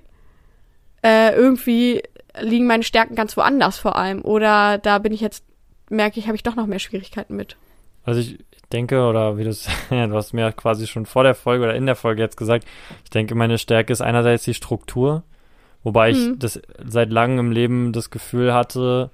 äh, 1.04 1.36
irgendwie 1.36 2.02
liegen 2.42 2.66
meine 2.66 2.82
Stärken 2.82 3.14
ganz 3.14 3.38
woanders 3.38 3.78
vor 3.78 3.96
allem. 3.96 4.26
Oder 4.26 4.80
da 4.80 4.98
bin 4.98 5.14
ich 5.14 5.22
jetzt, 5.22 5.46
merke 5.92 6.20
ich, 6.20 6.26
habe 6.26 6.36
ich 6.36 6.42
doch 6.42 6.56
noch 6.56 6.66
mehr 6.66 6.80
Schwierigkeiten 6.80 7.36
mit. 7.36 7.56
Also 8.04 8.22
ich 8.22 8.40
denke, 8.72 9.06
oder 9.06 9.38
wie 9.38 9.44
du 9.44 9.52
es, 9.52 9.68
du 9.92 10.16
hast 10.16 10.34
mir 10.34 10.52
quasi 10.52 10.88
schon 10.88 11.06
vor 11.06 11.22
der 11.22 11.36
Folge 11.36 11.64
oder 11.64 11.76
in 11.76 11.86
der 11.86 11.96
Folge 11.96 12.24
jetzt 12.24 12.38
gesagt, 12.38 12.66
ich 13.04 13.12
denke, 13.12 13.36
meine 13.36 13.60
Stärke 13.60 13.94
ist 13.94 14.02
einerseits 14.02 14.46
die 14.46 14.56
Struktur, 14.56 15.22
wobei 15.84 16.12
mhm. 16.12 16.18
ich 16.18 16.40
das 16.40 16.60
seit 16.84 17.12
langem 17.12 17.38
im 17.38 17.52
Leben 17.52 17.94
das 17.94 18.10
Gefühl 18.10 18.52
hatte, 18.52 19.12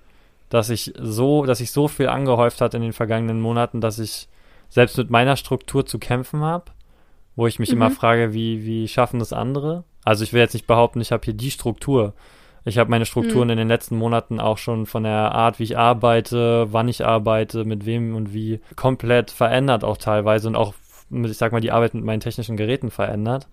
dass 0.51 0.70
ich 0.70 0.93
so, 1.00 1.46
dass 1.46 1.62
ich 1.62 1.72
so 1.72 1.88
viel 1.88 2.10
angehäuft 2.10 2.60
hat 2.62 2.74
in 2.74 2.81
den 2.81 2.93
vergangenen 2.93 3.39
Monaten, 3.39 3.79
dass 3.79 4.00
ich 4.00 4.27
selbst 4.70 4.98
mit 4.98 5.10
meiner 5.10 5.38
Struktur 5.38 5.86
zu 5.86 5.98
kämpfen 5.98 6.41
habe, 6.41 6.65
wo 7.38 7.48
ich 7.48 7.58
mich 7.58 7.70
mhm. 7.70 7.77
immer 7.77 7.91
frage, 7.91 8.34
wie, 8.34 8.65
wie 8.65 8.88
schaffen 8.89 9.20
das 9.20 9.31
andere? 9.31 9.86
Also 10.03 10.24
ich 10.25 10.34
will 10.34 10.41
jetzt 10.41 10.53
nicht 10.53 10.67
behaupten, 10.67 11.00
ich 11.00 11.13
habe 11.13 11.24
hier 11.24 11.34
die 11.34 11.51
Struktur. 11.51 12.13
Ich 12.65 12.77
habe 12.77 12.91
meine 12.91 13.05
Strukturen 13.05 13.48
mhm. 13.48 13.51
in 13.51 13.58
den 13.60 13.67
letzten 13.70 13.96
Monaten 13.96 14.41
auch 14.41 14.58
schon 14.58 14.86
von 14.86 15.03
der 15.03 15.31
Art, 15.31 15.58
wie 15.58 15.63
ich 15.63 15.77
arbeite, 15.77 16.67
wann 16.72 16.89
ich 16.89 17.05
arbeite, 17.05 17.63
mit 17.63 17.86
wem 17.86 18.13
und 18.13 18.34
wie 18.34 18.60
komplett 18.75 19.31
verändert 19.31 19.86
auch 19.86 19.98
teilweise 19.98 20.50
und 20.50 20.58
auch, 20.58 20.74
ich 21.10 21.38
sag 21.38 21.53
mal, 21.53 21.62
die 21.62 21.72
Arbeit 21.72 21.93
mit 21.93 22.03
meinen 22.03 22.20
technischen 22.20 22.58
Geräten 22.58 22.91
verändert 22.91 23.48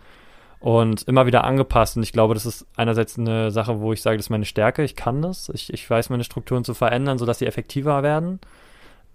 und 0.61 1.03
immer 1.03 1.27
wieder 1.27 1.45
angepasst. 1.45 1.97
Und 1.97 2.03
ich 2.03 2.13
glaube, 2.13 2.35
das 2.35 2.47
ist 2.47 2.67
einerseits 2.77 3.19
eine 3.19 3.51
Sache, 3.51 3.81
wo 3.81 3.93
ich 3.93 4.03
sage, 4.03 4.17
das 4.17 4.27
ist 4.27 4.31
meine 4.31 4.45
Stärke. 4.45 4.83
Ich 4.83 4.97
kann 4.97 5.23
das. 5.23 5.51
Ich, 5.51 5.73
ich 5.73 5.89
weiß, 5.89 6.11
meine 6.11 6.25
Strukturen 6.25 6.65
zu 6.65 6.75
verändern, 6.75 7.19
sodass 7.19 7.39
sie 7.39 7.47
effektiver 7.47 8.03
werden. 8.03 8.41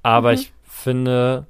Aber 0.04 0.30
mhm. 0.30 0.36
ich 0.36 0.54
finde, 0.64 1.48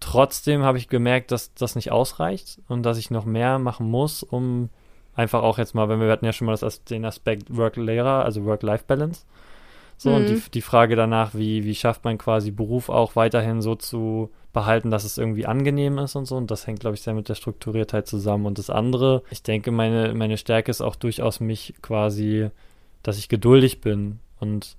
trotzdem 0.00 0.62
habe 0.62 0.78
ich 0.78 0.88
gemerkt, 0.88 1.30
dass 1.30 1.54
das 1.54 1.74
nicht 1.74 1.92
ausreicht 1.92 2.60
und 2.68 2.82
dass 2.84 2.98
ich 2.98 3.10
noch 3.10 3.24
mehr 3.24 3.58
machen 3.58 3.90
muss, 3.90 4.22
um 4.22 4.70
einfach 5.14 5.42
auch 5.42 5.58
jetzt 5.58 5.74
mal, 5.74 5.88
wenn 5.88 6.00
wir 6.00 6.10
hatten 6.10 6.24
ja 6.24 6.32
schon 6.32 6.46
mal 6.46 6.56
das, 6.56 6.84
den 6.84 7.04
Aspekt 7.04 7.54
Work-Lehrer, 7.54 8.24
also 8.24 8.44
Work-Life-Balance. 8.44 9.24
So, 9.96 10.10
mhm. 10.10 10.16
und 10.16 10.26
die, 10.26 10.42
die 10.52 10.62
Frage 10.62 10.96
danach, 10.96 11.34
wie, 11.34 11.64
wie 11.64 11.74
schafft 11.74 12.04
man 12.04 12.18
quasi 12.18 12.50
Beruf 12.50 12.88
auch 12.88 13.14
weiterhin 13.14 13.62
so 13.62 13.74
zu 13.74 14.30
behalten, 14.54 14.90
dass 14.90 15.04
es 15.04 15.18
irgendwie 15.18 15.44
angenehm 15.44 15.98
ist 15.98 16.16
und 16.16 16.24
so. 16.24 16.36
Und 16.36 16.50
das 16.50 16.66
hängt, 16.66 16.80
glaube 16.80 16.94
ich, 16.94 17.02
sehr 17.02 17.12
mit 17.12 17.28
der 17.28 17.34
Strukturiertheit 17.34 18.06
zusammen. 18.06 18.46
Und 18.46 18.58
das 18.58 18.70
andere, 18.70 19.22
ich 19.28 19.42
denke, 19.42 19.70
meine, 19.70 20.14
meine 20.14 20.38
Stärke 20.38 20.70
ist 20.70 20.80
auch 20.80 20.96
durchaus 20.96 21.40
mich 21.40 21.74
quasi, 21.82 22.48
dass 23.02 23.18
ich 23.18 23.28
geduldig 23.28 23.82
bin. 23.82 24.20
Und 24.40 24.78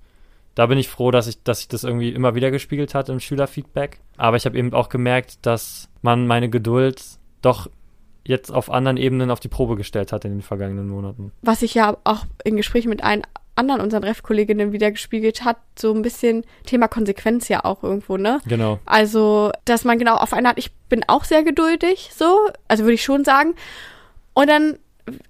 da 0.55 0.65
bin 0.65 0.79
ich 0.79 0.89
froh, 0.89 1.11
dass 1.11 1.27
ich, 1.27 1.43
dass 1.43 1.59
ich 1.59 1.67
das 1.67 1.83
irgendwie 1.83 2.09
immer 2.09 2.33
wieder 2.33 2.49
gespiegelt 2.49 2.95
hat 2.95 3.09
im 3.09 3.19
Schülerfeedback. 3.19 3.99
Aber 4.17 4.37
ich 4.37 4.45
habe 4.47 4.57
eben 4.57 4.73
auch 4.73 4.89
gemerkt, 4.89 5.45
dass 5.45 5.89
man 6.01 6.25
meine 6.25 6.49
Geduld 6.49 7.03
doch 7.41 7.69
jetzt 8.23 8.51
auf 8.51 8.71
anderen 8.71 8.97
Ebenen 8.97 9.29
auf 9.29 9.39
die 9.39 9.49
Probe 9.49 9.75
gestellt 9.75 10.11
hat 10.11 10.25
in 10.25 10.31
den 10.31 10.41
vergangenen 10.41 10.89
Monaten. 10.89 11.31
Was 11.43 11.61
ich 11.61 11.75
ja 11.75 11.95
auch 12.05 12.25
in 12.43 12.55
Gesprächen 12.55 12.89
mit 12.89 13.03
allen 13.03 13.21
anderen 13.55 13.81
unseren 13.81 14.03
Ref-Kolleginnen 14.03 14.71
wieder 14.71 14.91
gespiegelt 14.91 15.43
hat, 15.43 15.57
so 15.77 15.93
ein 15.93 16.01
bisschen 16.01 16.43
Thema 16.65 16.87
Konsequenz 16.87 17.47
ja 17.47 17.63
auch 17.63 17.83
irgendwo, 17.83 18.17
ne? 18.17 18.39
Genau. 18.47 18.79
Also, 18.85 19.51
dass 19.65 19.85
man 19.85 19.97
genau 19.97 20.15
auf 20.15 20.33
eine 20.33 20.49
Art, 20.49 20.57
ich 20.57 20.71
bin 20.89 21.03
auch 21.07 21.23
sehr 21.23 21.43
geduldig, 21.43 22.11
so, 22.13 22.49
also 22.67 22.83
würde 22.83 22.93
ich 22.93 23.03
schon 23.03 23.23
sagen. 23.23 23.55
Und 24.33 24.49
dann 24.49 24.77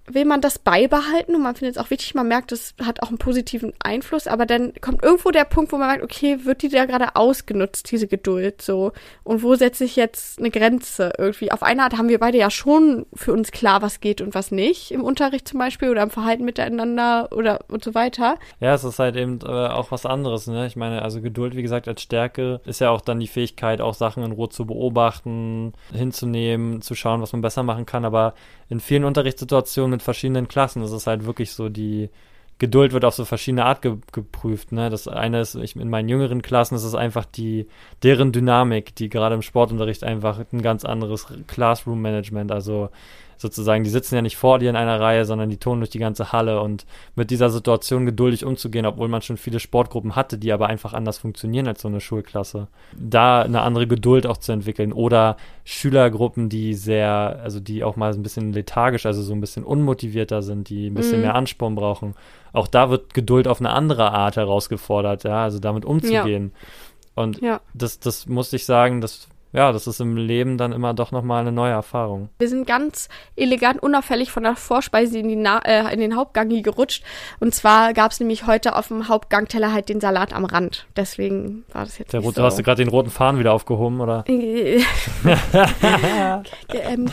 will 0.08 0.26
man 0.26 0.40
das 0.40 0.60
beibehalten 0.60 1.36
und 1.36 1.42
man 1.42 1.56
findet 1.56 1.76
es 1.76 1.82
auch 1.82 1.90
wichtig, 1.90 2.16
man 2.16 2.28
merkt, 2.28 2.52
das 2.52 2.76
hat 2.82 3.04
auch 3.04 3.10
einen 3.10 3.18
positiven 3.18 3.74
Einfluss, 3.80 4.28
aber 4.28 4.46
dann 4.46 4.74
kommt 4.80 5.04
irgendwo 5.04 5.32
der 5.32 5.44
Punkt, 5.44 5.72
wo 5.72 5.78
man 5.78 5.88
merkt, 5.88 6.04
okay, 6.04 6.46
wird 6.46 6.62
die 6.62 6.70
da 6.70 6.86
gerade 6.86 7.16
ausgenutzt, 7.16 7.92
diese 7.92 8.08
Geduld, 8.08 8.62
so. 8.62 8.94
Und 9.24 9.44
wo 9.44 9.56
setze 9.56 9.84
ich 9.84 9.96
jetzt 9.96 10.40
eine 10.40 10.50
Grenze 10.50 11.12
irgendwie? 11.18 11.52
Auf 11.52 11.62
eine 11.62 11.84
Art 11.84 11.98
haben 11.98 12.08
wir 12.08 12.20
beide 12.20 12.38
ja 12.38 12.50
schon 12.50 13.06
für 13.14 13.34
uns 13.34 13.52
klar, 13.52 13.82
was 13.82 14.00
geht 14.00 14.22
und 14.22 14.34
was 14.34 14.52
nicht, 14.52 14.92
im 14.92 15.04
Unterricht 15.04 15.48
zum 15.48 15.60
Beispiel 15.60 15.90
oder 15.90 16.04
im 16.04 16.10
Verhalten 16.10 16.46
miteinander 16.46 17.30
oder 17.32 17.60
und 17.68 17.84
so 17.84 17.94
weiter. 17.94 18.38
Ja, 18.62 18.74
es 18.74 18.84
ist 18.84 19.00
halt 19.00 19.18
eben 19.18 19.40
äh, 19.42 19.48
auch 19.48 19.92
was 19.92 20.06
anderes, 20.06 20.48
ne? 20.48 20.68
Ich 20.68 20.78
meine, 20.78 21.02
also 21.02 21.22
Geduld, 21.22 21.56
wie 21.56 21.62
gesagt, 21.62 21.88
als 21.88 22.02
Stärke 22.02 22.62
ist 22.66 22.80
ja 22.80 22.92
auch 22.92 23.02
dann 23.02 23.20
die 23.20 23.28
Fähigkeit, 23.28 23.82
auch 23.82 23.94
Sachen 23.94 24.24
in 24.24 24.32
Ruhe 24.32 24.50
zu 24.50 24.66
beobachten, 24.66 25.74
hinzunehmen, 25.92 26.82
zu 26.82 26.96
schauen, 26.96 27.22
was 27.22 27.34
man 27.34 27.42
besser 27.42 27.64
machen 27.64 27.86
kann, 27.86 28.06
aber 28.06 28.36
in 28.70 28.80
vielen 28.80 29.04
Unterrichtssituationen 29.04 29.65
mit 29.88 30.02
verschiedenen 30.02 30.48
Klassen 30.48 30.82
ist 30.84 30.92
es 30.92 31.08
halt 31.08 31.26
wirklich 31.26 31.52
so, 31.52 31.70
die 31.70 32.10
Geduld 32.58 32.94
wird 32.94 33.04
auf 33.04 33.16
so 33.16 33.26
verschiedene 33.26 33.66
Art 33.66 33.82
ge 33.82 33.98
geprüft. 34.14 34.72
Ne? 34.72 34.90
Das 34.90 35.08
eine 35.10 35.42
ist, 35.42 35.56
ich, 35.56 35.76
in 35.76 35.90
meinen 35.90 36.08
jüngeren 36.08 36.42
Klassen 36.42 36.76
ist 36.76 36.86
es 36.86 36.96
einfach 36.96 37.26
die, 37.26 37.68
deren 38.02 38.32
Dynamik, 38.32 38.96
die 38.96 39.10
gerade 39.10 39.36
im 39.36 39.42
Sportunterricht 39.42 40.04
einfach 40.06 40.40
ein 40.54 40.62
ganz 40.62 40.86
anderes 40.86 41.28
Classroom-Management, 41.48 42.52
also 42.52 42.90
sozusagen, 43.38 43.84
die 43.84 43.90
sitzen 43.90 44.16
ja 44.16 44.22
nicht 44.22 44.38
vor 44.38 44.60
dir 44.60 44.70
in 44.70 44.76
einer 44.76 45.00
Reihe, 45.00 45.26
sondern 45.26 45.50
die 45.50 45.58
tonen 45.58 45.82
durch 45.82 45.90
die 45.90 46.00
ganze 46.00 46.32
Halle 46.32 46.62
und 46.62 46.86
mit 47.16 47.32
dieser 47.32 47.50
Situation 47.50 48.06
geduldig 48.06 48.46
umzugehen, 48.46 48.86
obwohl 48.86 49.08
man 49.08 49.22
schon 49.22 49.38
viele 49.38 49.60
Sportgruppen 49.60 50.16
hatte, 50.16 50.38
die 50.38 50.52
aber 50.52 50.68
einfach 50.68 50.94
anders 50.94 51.18
funktionieren 51.18 51.68
als 51.68 51.82
so 51.82 51.88
eine 51.88 52.02
Schulklasse. 52.02 52.68
Da 52.98 53.42
eine 53.42 53.62
andere 53.62 53.88
Geduld 53.88 54.28
auch 54.28 54.38
zu 54.38 54.52
entwickeln 54.52 54.94
oder 54.94 55.38
Schülergruppen, 55.64 56.50
die 56.50 56.74
sehr, 56.74 57.40
also 57.44 57.60
die 57.60 57.84
auch 57.84 57.96
mal 57.96 58.14
ein 58.14 58.24
bisschen 58.24 58.54
lethargisch, 58.54 59.06
also 59.06 59.22
so 59.22 59.34
ein 59.34 59.42
bisschen 59.42 59.64
unmotivierter 59.64 60.42
sind, 60.42 60.70
die 60.70 60.88
ein 60.88 60.94
bisschen 60.94 61.18
mhm. 61.18 61.24
mehr 61.24 61.36
Ansporn 61.36 61.76
brauchen. 61.76 62.16
Auch 62.54 62.68
da 62.68 62.90
wird 62.90 63.14
Geduld 63.14 63.48
auf 63.48 63.60
eine 63.60 63.72
andere 63.72 64.12
Art 64.12 64.38
herausgefordert, 64.38 65.24
ja, 65.24 65.44
also 65.44 65.60
damit 65.60 65.86
umzugehen. 65.86 66.52
Ja. 66.54 67.24
Und 67.24 67.42
ja. 67.42 67.62
das, 67.74 68.00
das 68.00 68.28
muss 68.28 68.52
ich 68.54 68.66
sagen, 68.66 69.02
das 69.02 69.28
ja, 69.56 69.72
das 69.72 69.88
ist 69.88 70.02
im 70.02 70.18
Leben 70.18 70.58
dann 70.58 70.74
immer 70.74 70.94
doch 70.94 71.12
nochmal 71.12 71.42
eine 71.42 71.52
neue 71.52 71.72
Erfahrung. 71.72 72.30
Wir 72.40 72.50
sind 72.50 72.68
ganz 72.68 73.08
elegant, 73.36 73.82
unauffällig 73.82 74.30
von 74.32 74.44
der 74.44 74.56
Vorspeise 74.56 75.18
in, 75.18 75.46
äh, 75.46 75.94
in 75.94 76.00
den 76.02 76.16
Hauptgang 76.16 76.50
hier 76.50 76.62
gerutscht. 76.62 77.04
Und 77.40 77.56
zwar 77.56 77.94
gab 77.94 78.12
es 78.12 78.20
nämlich 78.20 78.48
heute 78.48 78.76
auf 78.76 78.90
dem 78.90 79.08
Hauptgangteller 79.08 79.72
halt 79.72 79.88
den 79.88 80.02
Salat 80.02 80.34
am 80.34 80.44
Rand. 80.44 80.88
Deswegen 80.98 81.64
war 81.72 81.86
das 81.86 81.98
jetzt 81.98 82.12
der 82.12 82.20
nicht 82.20 82.36
so. 82.36 82.44
Hast 82.44 82.60
du 82.60 82.64
gerade 82.64 82.84
den 82.84 82.90
roten 82.90 83.10
Faden 83.10 83.40
wieder 83.40 83.54
aufgehoben, 83.54 84.02
oder? 84.02 84.26
ähm, 84.28 84.84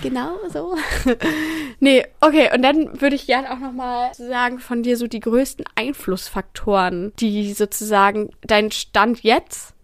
genau 0.02 0.32
so. 0.52 0.74
nee, 1.80 2.04
okay. 2.20 2.50
Und 2.52 2.62
dann 2.62 3.00
würde 3.00 3.14
ich 3.14 3.26
gerne 3.26 3.52
auch 3.52 3.58
nochmal 3.60 4.12
sagen 4.14 4.58
von 4.58 4.82
dir 4.82 4.96
so 4.96 5.06
die 5.06 5.20
größten 5.20 5.64
Einflussfaktoren, 5.76 7.12
die 7.20 7.52
sozusagen 7.52 8.30
deinen 8.42 8.72
Stand 8.72 9.22
jetzt 9.22 9.74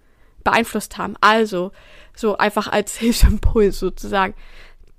beeinflusst 0.44 0.98
haben. 0.98 1.14
Also, 1.20 1.72
so 2.18 2.36
einfach 2.36 2.68
als 2.68 2.96
Hilfsimpuls 2.98 3.78
sozusagen. 3.78 4.34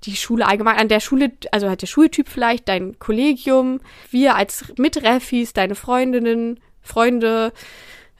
Die 0.04 0.16
Schule 0.16 0.46
allgemein, 0.46 0.78
an 0.78 0.88
der 0.88 1.00
Schule, 1.00 1.32
also 1.52 1.68
halt 1.68 1.82
der 1.82 1.86
Schultyp 1.86 2.28
vielleicht, 2.28 2.68
dein 2.68 2.98
Kollegium, 2.98 3.80
wir 4.10 4.34
als 4.34 4.72
Mitreffis, 4.78 5.52
deine 5.52 5.74
Freundinnen, 5.74 6.58
Freunde, 6.80 7.52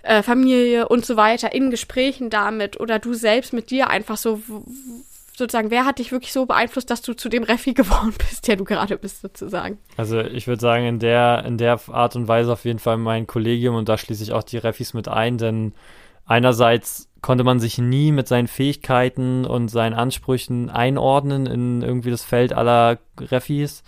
äh, 0.02 0.23
Familie 0.23 0.88
und 0.88 1.07
so 1.07 1.16
weiter 1.16 1.54
in 1.54 1.71
Gesprächen 1.71 2.28
damit 2.28 2.78
oder 2.78 2.99
du 2.99 3.14
selbst 3.14 3.54
mit 3.54 3.71
dir 3.71 3.88
einfach 3.88 4.19
so 4.19 4.42
sozusagen, 5.40 5.71
wer 5.71 5.87
hat 5.87 5.99
dich 5.99 6.12
wirklich 6.12 6.33
so 6.33 6.47
beeinflusst, 6.47 6.90
dass 6.90 7.00
du 7.00 7.14
zu 7.14 7.28
dem 7.28 7.42
Reffi 7.42 7.73
geworden 7.75 8.14
bist, 8.19 8.47
der 8.47 8.57
du 8.57 8.64
gerade 8.64 8.99
bist, 8.99 9.23
sozusagen? 9.23 9.78
Also 9.97 10.21
ich 10.21 10.47
würde 10.47 10.61
sagen, 10.61 10.87
in 10.87 10.99
der, 10.99 11.45
in 11.47 11.57
der 11.57 11.80
Art 11.88 12.14
und 12.14 12.28
Weise 12.28 12.52
auf 12.52 12.64
jeden 12.64 12.78
Fall 12.78 12.99
mein 12.99 13.26
Kollegium 13.26 13.75
und 13.75 13.88
da 13.88 13.97
schließe 13.97 14.23
ich 14.23 14.33
auch 14.33 14.42
die 14.42 14.59
Refis 14.59 14.92
mit 14.92 15.09
ein, 15.09 15.38
denn 15.38 15.73
einerseits 16.26 17.10
konnte 17.22 17.44
man 17.44 17.60
sich 17.60 17.78
nie 17.78 18.12
mit 18.12 18.28
seinen 18.28 18.48
Fähigkeiten 18.48 19.44
und 19.44 19.68
seinen 19.68 19.94
Ansprüchen 19.94 20.70
einordnen 20.70 21.46
in 21.46 21.82
irgendwie 21.82 22.10
das 22.10 22.24
Feld 22.24 22.52
aller 22.52 22.98
Refis. 23.18 23.82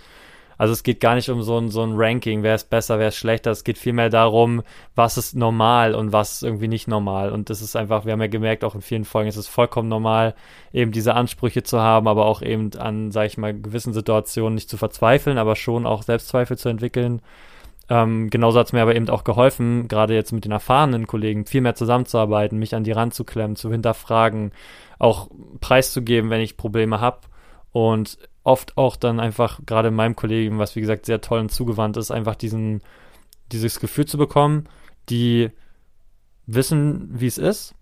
Also 0.58 0.74
es 0.74 0.84
geht 0.84 1.00
gar 1.00 1.16
nicht 1.16 1.28
um 1.28 1.42
so 1.42 1.58
ein, 1.58 1.70
so 1.70 1.82
ein 1.82 1.94
Ranking, 1.96 2.44
wer 2.44 2.54
ist 2.54 2.70
besser, 2.70 3.00
wer 3.00 3.08
ist 3.08 3.16
schlechter. 3.16 3.50
Es 3.50 3.64
geht 3.64 3.78
vielmehr 3.78 4.10
darum, 4.10 4.62
was 4.94 5.16
ist 5.16 5.34
normal 5.34 5.94
und 5.94 6.12
was 6.12 6.34
ist 6.34 6.42
irgendwie 6.44 6.68
nicht 6.68 6.86
normal. 6.86 7.32
Und 7.32 7.50
das 7.50 7.62
ist 7.62 7.74
einfach, 7.74 8.04
wir 8.04 8.12
haben 8.12 8.20
ja 8.20 8.28
gemerkt, 8.28 8.62
auch 8.62 8.76
in 8.76 8.80
vielen 8.80 9.04
Folgen 9.04 9.28
ist 9.28 9.36
es 9.36 9.48
vollkommen 9.48 9.88
normal, 9.88 10.36
eben 10.72 10.92
diese 10.92 11.14
Ansprüche 11.14 11.64
zu 11.64 11.80
haben, 11.80 12.06
aber 12.06 12.26
auch 12.26 12.42
eben 12.42 12.70
an, 12.78 13.10
sag 13.10 13.26
ich 13.26 13.38
mal, 13.38 13.52
gewissen 13.52 13.92
Situationen 13.92 14.54
nicht 14.54 14.70
zu 14.70 14.76
verzweifeln, 14.76 15.36
aber 15.36 15.56
schon 15.56 15.84
auch 15.84 16.04
Selbstzweifel 16.04 16.56
zu 16.56 16.68
entwickeln. 16.68 17.22
Ähm, 17.92 18.30
genauso 18.30 18.58
hat 18.58 18.68
es 18.68 18.72
mir 18.72 18.80
aber 18.80 18.96
eben 18.96 19.10
auch 19.10 19.22
geholfen, 19.22 19.86
gerade 19.86 20.14
jetzt 20.14 20.32
mit 20.32 20.46
den 20.46 20.52
erfahrenen 20.52 21.06
Kollegen 21.06 21.44
viel 21.44 21.60
mehr 21.60 21.74
zusammenzuarbeiten, 21.74 22.58
mich 22.58 22.74
an 22.74 22.84
die 22.84 22.92
Rand 22.92 23.12
zu 23.12 23.22
klemmen, 23.22 23.54
zu 23.54 23.70
hinterfragen, 23.70 24.52
auch 24.98 25.28
preiszugeben, 25.60 26.30
wenn 26.30 26.40
ich 26.40 26.56
Probleme 26.56 27.02
habe. 27.02 27.18
Und 27.70 28.16
oft 28.44 28.78
auch 28.78 28.96
dann 28.96 29.20
einfach, 29.20 29.60
gerade 29.66 29.88
in 29.88 29.94
meinem 29.94 30.16
Kollegen, 30.16 30.58
was 30.58 30.74
wie 30.74 30.80
gesagt 30.80 31.04
sehr 31.04 31.20
toll 31.20 31.40
und 31.40 31.50
zugewandt 31.50 31.98
ist, 31.98 32.10
einfach 32.10 32.34
diesen, 32.34 32.80
dieses 33.52 33.78
Gefühl 33.78 34.06
zu 34.06 34.16
bekommen, 34.16 34.70
die 35.10 35.50
wissen, 36.46 37.10
wie 37.12 37.26
es 37.26 37.36
ist. 37.36 37.74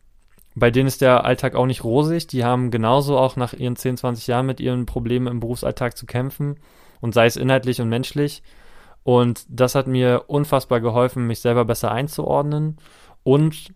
Bei 0.56 0.72
denen 0.72 0.88
ist 0.88 1.02
der 1.02 1.24
Alltag 1.24 1.54
auch 1.54 1.66
nicht 1.66 1.84
rosig. 1.84 2.26
Die 2.26 2.44
haben 2.44 2.72
genauso 2.72 3.16
auch 3.16 3.36
nach 3.36 3.52
ihren 3.52 3.76
10, 3.76 3.98
20 3.98 4.26
Jahren 4.26 4.46
mit 4.46 4.58
ihren 4.58 4.86
Problemen 4.86 5.28
im 5.28 5.38
Berufsalltag 5.38 5.96
zu 5.96 6.04
kämpfen. 6.04 6.56
Und 7.00 7.14
sei 7.14 7.26
es 7.26 7.36
inhaltlich 7.36 7.80
und 7.80 7.88
menschlich. 7.88 8.42
Und 9.02 9.44
das 9.48 9.74
hat 9.74 9.86
mir 9.86 10.24
unfassbar 10.26 10.80
geholfen, 10.80 11.26
mich 11.26 11.40
selber 11.40 11.64
besser 11.64 11.90
einzuordnen 11.90 12.76
und 13.22 13.72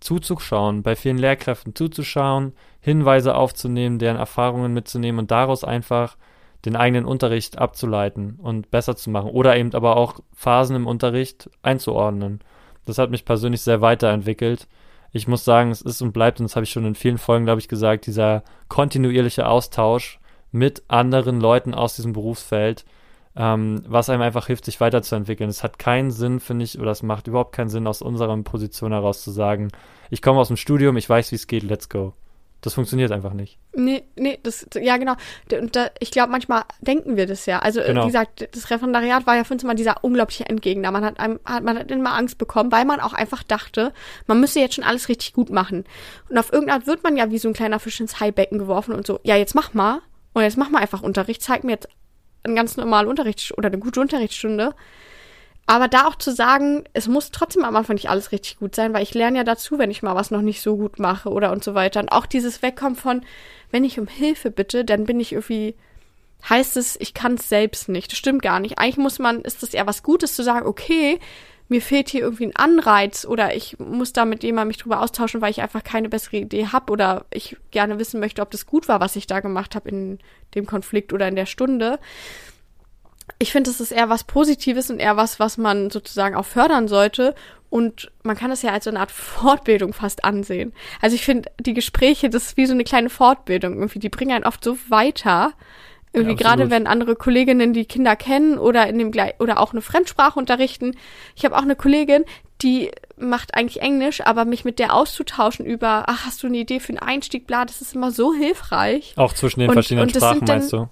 zuzuschauen, 0.00 0.82
bei 0.82 0.96
vielen 0.96 1.18
Lehrkräften 1.18 1.74
zuzuschauen, 1.74 2.52
Hinweise 2.80 3.34
aufzunehmen, 3.34 3.98
deren 3.98 4.16
Erfahrungen 4.16 4.72
mitzunehmen 4.72 5.18
und 5.18 5.30
daraus 5.30 5.64
einfach 5.64 6.16
den 6.64 6.76
eigenen 6.76 7.04
Unterricht 7.04 7.58
abzuleiten 7.58 8.38
und 8.42 8.70
besser 8.70 8.96
zu 8.96 9.10
machen 9.10 9.30
oder 9.30 9.56
eben 9.56 9.72
aber 9.74 9.96
auch 9.96 10.20
Phasen 10.34 10.76
im 10.76 10.86
Unterricht 10.86 11.50
einzuordnen. 11.62 12.40
Das 12.84 12.98
hat 12.98 13.10
mich 13.10 13.24
persönlich 13.24 13.62
sehr 13.62 13.80
weiterentwickelt. 13.80 14.66
Ich 15.12 15.28
muss 15.28 15.44
sagen, 15.44 15.70
es 15.70 15.80
ist 15.80 16.02
und 16.02 16.12
bleibt, 16.12 16.40
und 16.40 16.44
das 16.44 16.56
habe 16.56 16.64
ich 16.64 16.70
schon 16.70 16.84
in 16.84 16.94
vielen 16.94 17.18
Folgen, 17.18 17.44
glaube 17.44 17.60
ich, 17.60 17.68
gesagt, 17.68 18.06
dieser 18.06 18.42
kontinuierliche 18.68 19.48
Austausch 19.48 20.18
mit 20.50 20.82
anderen 20.88 21.40
Leuten 21.40 21.74
aus 21.74 21.96
diesem 21.96 22.12
Berufsfeld, 22.12 22.84
ähm, 23.36 23.82
was 23.86 24.08
einem 24.08 24.22
einfach 24.22 24.46
hilft, 24.46 24.64
sich 24.64 24.80
weiterzuentwickeln. 24.80 25.50
Es 25.50 25.62
hat 25.62 25.78
keinen 25.78 26.10
Sinn, 26.10 26.40
finde 26.40 26.64
ich, 26.64 26.78
oder 26.78 26.90
es 26.90 27.02
macht 27.02 27.26
überhaupt 27.26 27.54
keinen 27.54 27.68
Sinn, 27.68 27.86
aus 27.86 28.02
unserer 28.02 28.36
Position 28.42 28.92
heraus 28.92 29.22
zu 29.22 29.30
sagen, 29.30 29.70
ich 30.10 30.22
komme 30.22 30.40
aus 30.40 30.48
dem 30.48 30.56
Studium, 30.56 30.96
ich 30.96 31.08
weiß, 31.08 31.32
wie 31.32 31.36
es 31.36 31.46
geht, 31.46 31.62
let's 31.62 31.88
go. 31.88 32.14
Das 32.62 32.74
funktioniert 32.74 33.12
einfach 33.12 33.34
nicht. 33.34 33.58
Nee, 33.74 34.04
nee, 34.16 34.40
das, 34.42 34.66
ja, 34.74 34.96
genau. 34.96 35.14
Und 35.52 35.76
da, 35.76 35.90
ich 36.00 36.10
glaube, 36.10 36.32
manchmal 36.32 36.62
denken 36.80 37.16
wir 37.16 37.26
das 37.26 37.46
ja. 37.46 37.58
Also, 37.58 37.80
genau. 37.80 38.02
wie 38.02 38.06
gesagt, 38.06 38.48
das 38.52 38.70
Referendariat 38.70 39.26
war 39.26 39.36
ja 39.36 39.44
für 39.44 39.54
uns 39.54 39.62
immer 39.62 39.74
dieser 39.74 40.02
unglaubliche 40.02 40.46
Entgegner. 40.46 40.90
Man 40.90 41.04
hat, 41.04 41.20
einem, 41.20 41.38
hat, 41.44 41.62
man 41.62 41.78
hat 41.78 41.90
immer 41.90 42.14
Angst 42.14 42.38
bekommen, 42.38 42.72
weil 42.72 42.84
man 42.84 42.98
auch 42.98 43.12
einfach 43.12 43.42
dachte, 43.42 43.92
man 44.26 44.40
müsse 44.40 44.58
jetzt 44.58 44.74
schon 44.74 44.84
alles 44.84 45.08
richtig 45.08 45.34
gut 45.34 45.50
machen. 45.50 45.84
Und 46.28 46.38
auf 46.38 46.52
irgendeine 46.52 46.80
Art 46.80 46.86
wird 46.86 47.04
man 47.04 47.16
ja 47.16 47.30
wie 47.30 47.38
so 47.38 47.48
ein 47.48 47.54
kleiner 47.54 47.78
Fisch 47.78 48.00
ins 48.00 48.18
Haibecken 48.18 48.58
geworfen 48.58 48.94
und 48.94 49.06
so, 49.06 49.20
ja, 49.22 49.36
jetzt 49.36 49.54
mach 49.54 49.74
mal. 49.74 50.00
Und 50.32 50.42
jetzt 50.42 50.56
mach 50.56 50.70
mal 50.70 50.80
einfach 50.80 51.02
Unterricht, 51.02 51.42
zeig 51.42 51.62
mir 51.62 51.72
jetzt 51.72 51.88
eine 52.46 52.56
ganz 52.56 52.76
normale 52.76 53.08
Unterrichts- 53.08 53.56
oder 53.56 53.68
eine 53.68 53.78
gute 53.78 54.00
Unterrichtsstunde. 54.00 54.74
Aber 55.66 55.88
da 55.88 56.06
auch 56.06 56.14
zu 56.14 56.32
sagen, 56.32 56.84
es 56.92 57.08
muss 57.08 57.32
trotzdem 57.32 57.64
am 57.64 57.74
Anfang 57.74 57.94
nicht 57.96 58.08
alles 58.08 58.30
richtig 58.30 58.58
gut 58.58 58.76
sein, 58.76 58.94
weil 58.94 59.02
ich 59.02 59.14
lerne 59.14 59.38
ja 59.38 59.44
dazu, 59.44 59.78
wenn 59.78 59.90
ich 59.90 60.02
mal 60.02 60.14
was 60.14 60.30
noch 60.30 60.40
nicht 60.40 60.62
so 60.62 60.76
gut 60.76 61.00
mache 61.00 61.28
oder 61.28 61.50
und 61.50 61.64
so 61.64 61.74
weiter. 61.74 61.98
Und 62.00 62.10
auch 62.10 62.26
dieses 62.26 62.62
Wegkommen 62.62 62.94
von, 62.94 63.22
wenn 63.72 63.82
ich 63.82 63.98
um 63.98 64.06
Hilfe 64.06 64.52
bitte, 64.52 64.84
dann 64.84 65.04
bin 65.04 65.18
ich 65.18 65.32
irgendwie, 65.32 65.74
heißt 66.48 66.76
es, 66.76 66.96
ich 67.00 67.14
kann 67.14 67.34
es 67.34 67.48
selbst 67.48 67.88
nicht. 67.88 68.12
Das 68.12 68.18
stimmt 68.18 68.42
gar 68.42 68.60
nicht. 68.60 68.78
Eigentlich 68.78 68.98
muss 68.98 69.18
man, 69.18 69.40
ist 69.40 69.64
das 69.64 69.74
eher 69.74 69.88
was 69.88 70.04
Gutes 70.04 70.36
zu 70.36 70.44
sagen, 70.44 70.66
okay, 70.66 71.18
mir 71.68 71.82
fehlt 71.82 72.08
hier 72.08 72.20
irgendwie 72.20 72.46
ein 72.46 72.56
Anreiz 72.56 73.24
oder 73.24 73.54
ich 73.54 73.78
muss 73.78 74.12
da 74.12 74.24
mit 74.24 74.42
jemandem 74.42 74.68
mich 74.68 74.76
drüber 74.76 75.00
austauschen, 75.00 75.40
weil 75.40 75.50
ich 75.50 75.62
einfach 75.62 75.82
keine 75.82 76.08
bessere 76.08 76.36
Idee 76.36 76.68
habe 76.68 76.92
oder 76.92 77.26
ich 77.32 77.56
gerne 77.70 77.98
wissen 77.98 78.20
möchte, 78.20 78.42
ob 78.42 78.50
das 78.50 78.66
gut 78.66 78.88
war, 78.88 79.00
was 79.00 79.16
ich 79.16 79.26
da 79.26 79.40
gemacht 79.40 79.74
habe 79.74 79.88
in 79.88 80.18
dem 80.54 80.66
Konflikt 80.66 81.12
oder 81.12 81.26
in 81.26 81.36
der 81.36 81.46
Stunde. 81.46 81.98
Ich 83.38 83.50
finde, 83.50 83.70
das 83.70 83.80
ist 83.80 83.90
eher 83.90 84.08
was 84.08 84.24
Positives 84.24 84.90
und 84.90 85.00
eher 85.00 85.16
was, 85.16 85.40
was 85.40 85.58
man 85.58 85.90
sozusagen 85.90 86.36
auch 86.36 86.44
fördern 86.44 86.86
sollte. 86.86 87.34
Und 87.68 88.12
man 88.22 88.36
kann 88.36 88.50
das 88.50 88.62
ja 88.62 88.70
als 88.70 88.84
so 88.84 88.90
eine 88.90 89.00
Art 89.00 89.10
Fortbildung 89.10 89.92
fast 89.92 90.24
ansehen. 90.24 90.72
Also 91.00 91.16
ich 91.16 91.24
finde, 91.24 91.50
die 91.58 91.74
Gespräche, 91.74 92.30
das 92.30 92.44
ist 92.44 92.56
wie 92.56 92.66
so 92.66 92.72
eine 92.72 92.84
kleine 92.84 93.10
Fortbildung 93.10 93.74
irgendwie. 93.74 93.98
Die 93.98 94.08
bringen 94.08 94.32
einen 94.32 94.44
oft 94.44 94.62
so 94.62 94.78
weiter, 94.88 95.52
Irgendwie 96.16 96.42
ja, 96.42 96.48
gerade 96.48 96.70
wenn 96.70 96.86
andere 96.86 97.14
Kolleginnen 97.14 97.74
die 97.74 97.84
Kinder 97.84 98.16
kennen 98.16 98.58
oder 98.58 98.88
in 98.88 98.98
dem 98.98 99.12
oder 99.38 99.60
auch 99.60 99.72
eine 99.72 99.82
Fremdsprache 99.82 100.38
unterrichten. 100.38 100.96
Ich 101.34 101.44
habe 101.44 101.54
auch 101.54 101.62
eine 101.62 101.76
Kollegin, 101.76 102.24
die 102.62 102.90
macht 103.18 103.54
eigentlich 103.54 103.82
Englisch, 103.82 104.22
aber 104.22 104.46
mich 104.46 104.64
mit 104.64 104.78
der 104.78 104.94
auszutauschen 104.94 105.66
über, 105.66 106.04
ach, 106.06 106.24
hast 106.24 106.42
du 106.42 106.46
eine 106.46 106.56
Idee 106.56 106.80
für 106.80 106.88
einen 106.88 107.00
Einstieg, 107.00 107.46
bla, 107.46 107.66
das 107.66 107.82
ist 107.82 107.94
immer 107.94 108.12
so 108.12 108.32
hilfreich. 108.32 109.12
Auch 109.16 109.34
zwischen 109.34 109.60
den 109.60 109.68
und, 109.68 109.74
verschiedenen 109.74 110.08
und 110.08 110.16
Sprachen 110.16 110.46
dann, 110.46 110.58
meinst 110.58 110.72
du? 110.72 110.88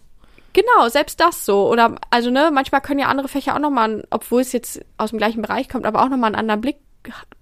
Genau, 0.53 0.89
selbst 0.89 1.21
das 1.21 1.47
so. 1.47 1.69
Oder 1.71 1.97
also 2.11 2.31
ne, 2.31 2.51
manchmal 2.53 2.83
können 2.83 3.01
ja 3.01 3.07
andere 3.07 3.29
Fächer 3.29 3.55
auch 3.55 3.61
nochmal, 3.61 4.07
obwohl 4.11 4.43
es 4.43 4.53
jetzt 4.53 4.85
aus 4.99 5.11
dem 5.11 5.19
gleichen 5.19 5.41
Bereich 5.41 5.71
kommt, 5.71 5.87
aber 5.87 6.03
auch 6.03 6.11
nochmal 6.11 6.29
einen 6.29 6.37
anderen 6.37 6.61
Blick 6.61 6.77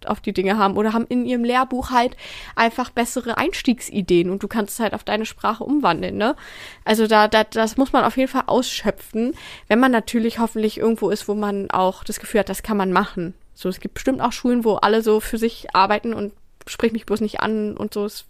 auf 0.06 0.20
die 0.20 0.32
Dinge 0.32 0.58
haben 0.58 0.76
oder 0.76 0.92
haben 0.92 1.06
in 1.08 1.24
ihrem 1.24 1.44
Lehrbuch 1.44 1.90
halt 1.90 2.16
einfach 2.56 2.90
bessere 2.90 3.38
Einstiegsideen 3.38 4.30
und 4.30 4.42
du 4.42 4.48
kannst 4.48 4.74
es 4.74 4.80
halt 4.80 4.94
auf 4.94 5.04
deine 5.04 5.26
Sprache 5.26 5.64
umwandeln, 5.64 6.16
ne? 6.16 6.36
Also 6.84 7.06
da, 7.06 7.28
da 7.28 7.44
das 7.44 7.76
muss 7.76 7.92
man 7.92 8.04
auf 8.04 8.16
jeden 8.16 8.30
Fall 8.30 8.44
ausschöpfen, 8.46 9.34
wenn 9.68 9.80
man 9.80 9.92
natürlich 9.92 10.38
hoffentlich 10.38 10.78
irgendwo 10.78 11.10
ist, 11.10 11.28
wo 11.28 11.34
man 11.34 11.70
auch 11.70 12.04
das 12.04 12.20
Gefühl 12.20 12.40
hat, 12.40 12.48
das 12.48 12.62
kann 12.62 12.76
man 12.76 12.92
machen. 12.92 13.34
So, 13.54 13.68
es 13.68 13.80
gibt 13.80 13.94
bestimmt 13.94 14.20
auch 14.20 14.32
Schulen, 14.32 14.64
wo 14.64 14.74
alle 14.74 15.02
so 15.02 15.20
für 15.20 15.38
sich 15.38 15.74
arbeiten 15.74 16.14
und 16.14 16.32
sprich 16.66 16.92
mich 16.92 17.06
bloß 17.06 17.20
nicht 17.20 17.40
an 17.40 17.76
und 17.76 17.94
so. 17.94 18.04
Es 18.04 18.26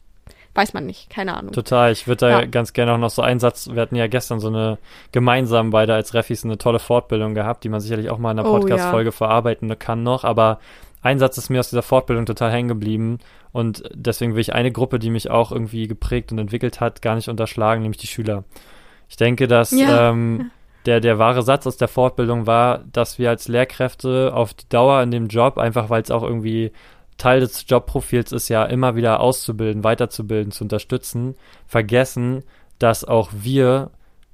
weiß 0.55 0.75
man 0.75 0.85
nicht, 0.85 1.09
keine 1.09 1.37
Ahnung. 1.37 1.53
Total, 1.53 1.93
ich 1.93 2.07
würde 2.07 2.27
da 2.27 2.41
ja. 2.41 2.45
ganz 2.45 2.73
gerne 2.73 2.93
auch 2.93 2.99
noch 2.99 3.11
so 3.11 3.23
einen 3.23 3.41
Satz, 3.41 3.71
wir 3.73 3.81
hatten 3.81 3.97
ja 3.97 4.07
gestern 4.07 4.41
so 4.41 4.49
eine 4.49 4.79
gemeinsam 5.11 5.71
beide 5.71 5.95
als 5.95 6.15
Refis 6.15 6.45
eine 6.45 6.59
tolle 6.59 6.79
Fortbildung 6.79 7.35
gehabt, 7.35 7.65
die 7.65 7.69
man 7.69 7.81
sicherlich 7.81 8.11
auch 8.11 8.19
mal 8.19 8.33
in 8.33 8.39
einer 8.39 8.49
oh, 8.49 8.59
Podcast-Folge 8.59 9.09
ja. 9.09 9.13
verarbeiten 9.13 9.79
kann 9.79 10.03
noch, 10.03 10.25
aber 10.25 10.61
ein 11.03 11.19
Satz 11.19 11.37
ist 11.37 11.51
mir 11.51 11.61
aus 11.61 11.71
dieser 11.71 11.83
Fortbildung 11.83 12.27
total 12.27 12.53
hängen 12.53 12.69
geblieben 12.69 13.19
und 13.51 13.83
deswegen 13.93 14.35
will 14.35 14.41
ich 14.41 14.55
eine 14.55 14.73
Gruppe, 14.73 14.99
die 14.99 15.11
mich 15.11 15.31
auch 15.31 15.53
irgendwie 15.53 15.89
geprägt 15.89 16.33
und 16.33 16.39
entwickelt 16.39 16.81
hat, 16.81 17.03
gar 17.03 17.17
nicht 17.17 17.29
unterschlagen, 17.29 17.83
nämlich 17.83 18.01
die 18.01 18.07
Schüler. 18.07 18.45
Ich 19.09 19.17
denke, 19.17 19.49
dass 19.49 19.73
ja. 19.73 20.11
ähm, 20.11 20.51
der, 20.87 21.01
der 21.01 21.19
wahre 21.19 21.43
Satz 21.43 21.67
aus 21.67 21.77
der 21.77 21.89
Fortbildung 21.89 22.47
war, 22.47 22.85
dass 22.93 23.19
wir 23.19 23.29
als 23.31 23.49
Lehrkräfte 23.49 24.33
auf 24.35 24.55
die 24.55 24.69
Dauer 24.69 25.03
in 25.03 25.11
dem 25.11 25.27
Job, 25.27 25.59
einfach 25.59 25.91
weil 25.91 26.03
es 26.03 26.11
auch 26.11 26.23
irgendwie 26.23 26.73
Teil 27.19 27.41
des 27.41 27.67
Jobprofils 27.69 28.33
ist, 28.33 28.49
ja 28.49 28.65
immer 28.65 28.97
wieder 28.97 29.21
auszubilden, 29.21 29.85
weiterzubilden, 29.85 30.51
zu 30.51 30.65
unterstützen, 30.65 31.35
vergessen, 31.67 32.43
dass 32.79 33.05
auch 33.05 33.31
wir 33.33 33.91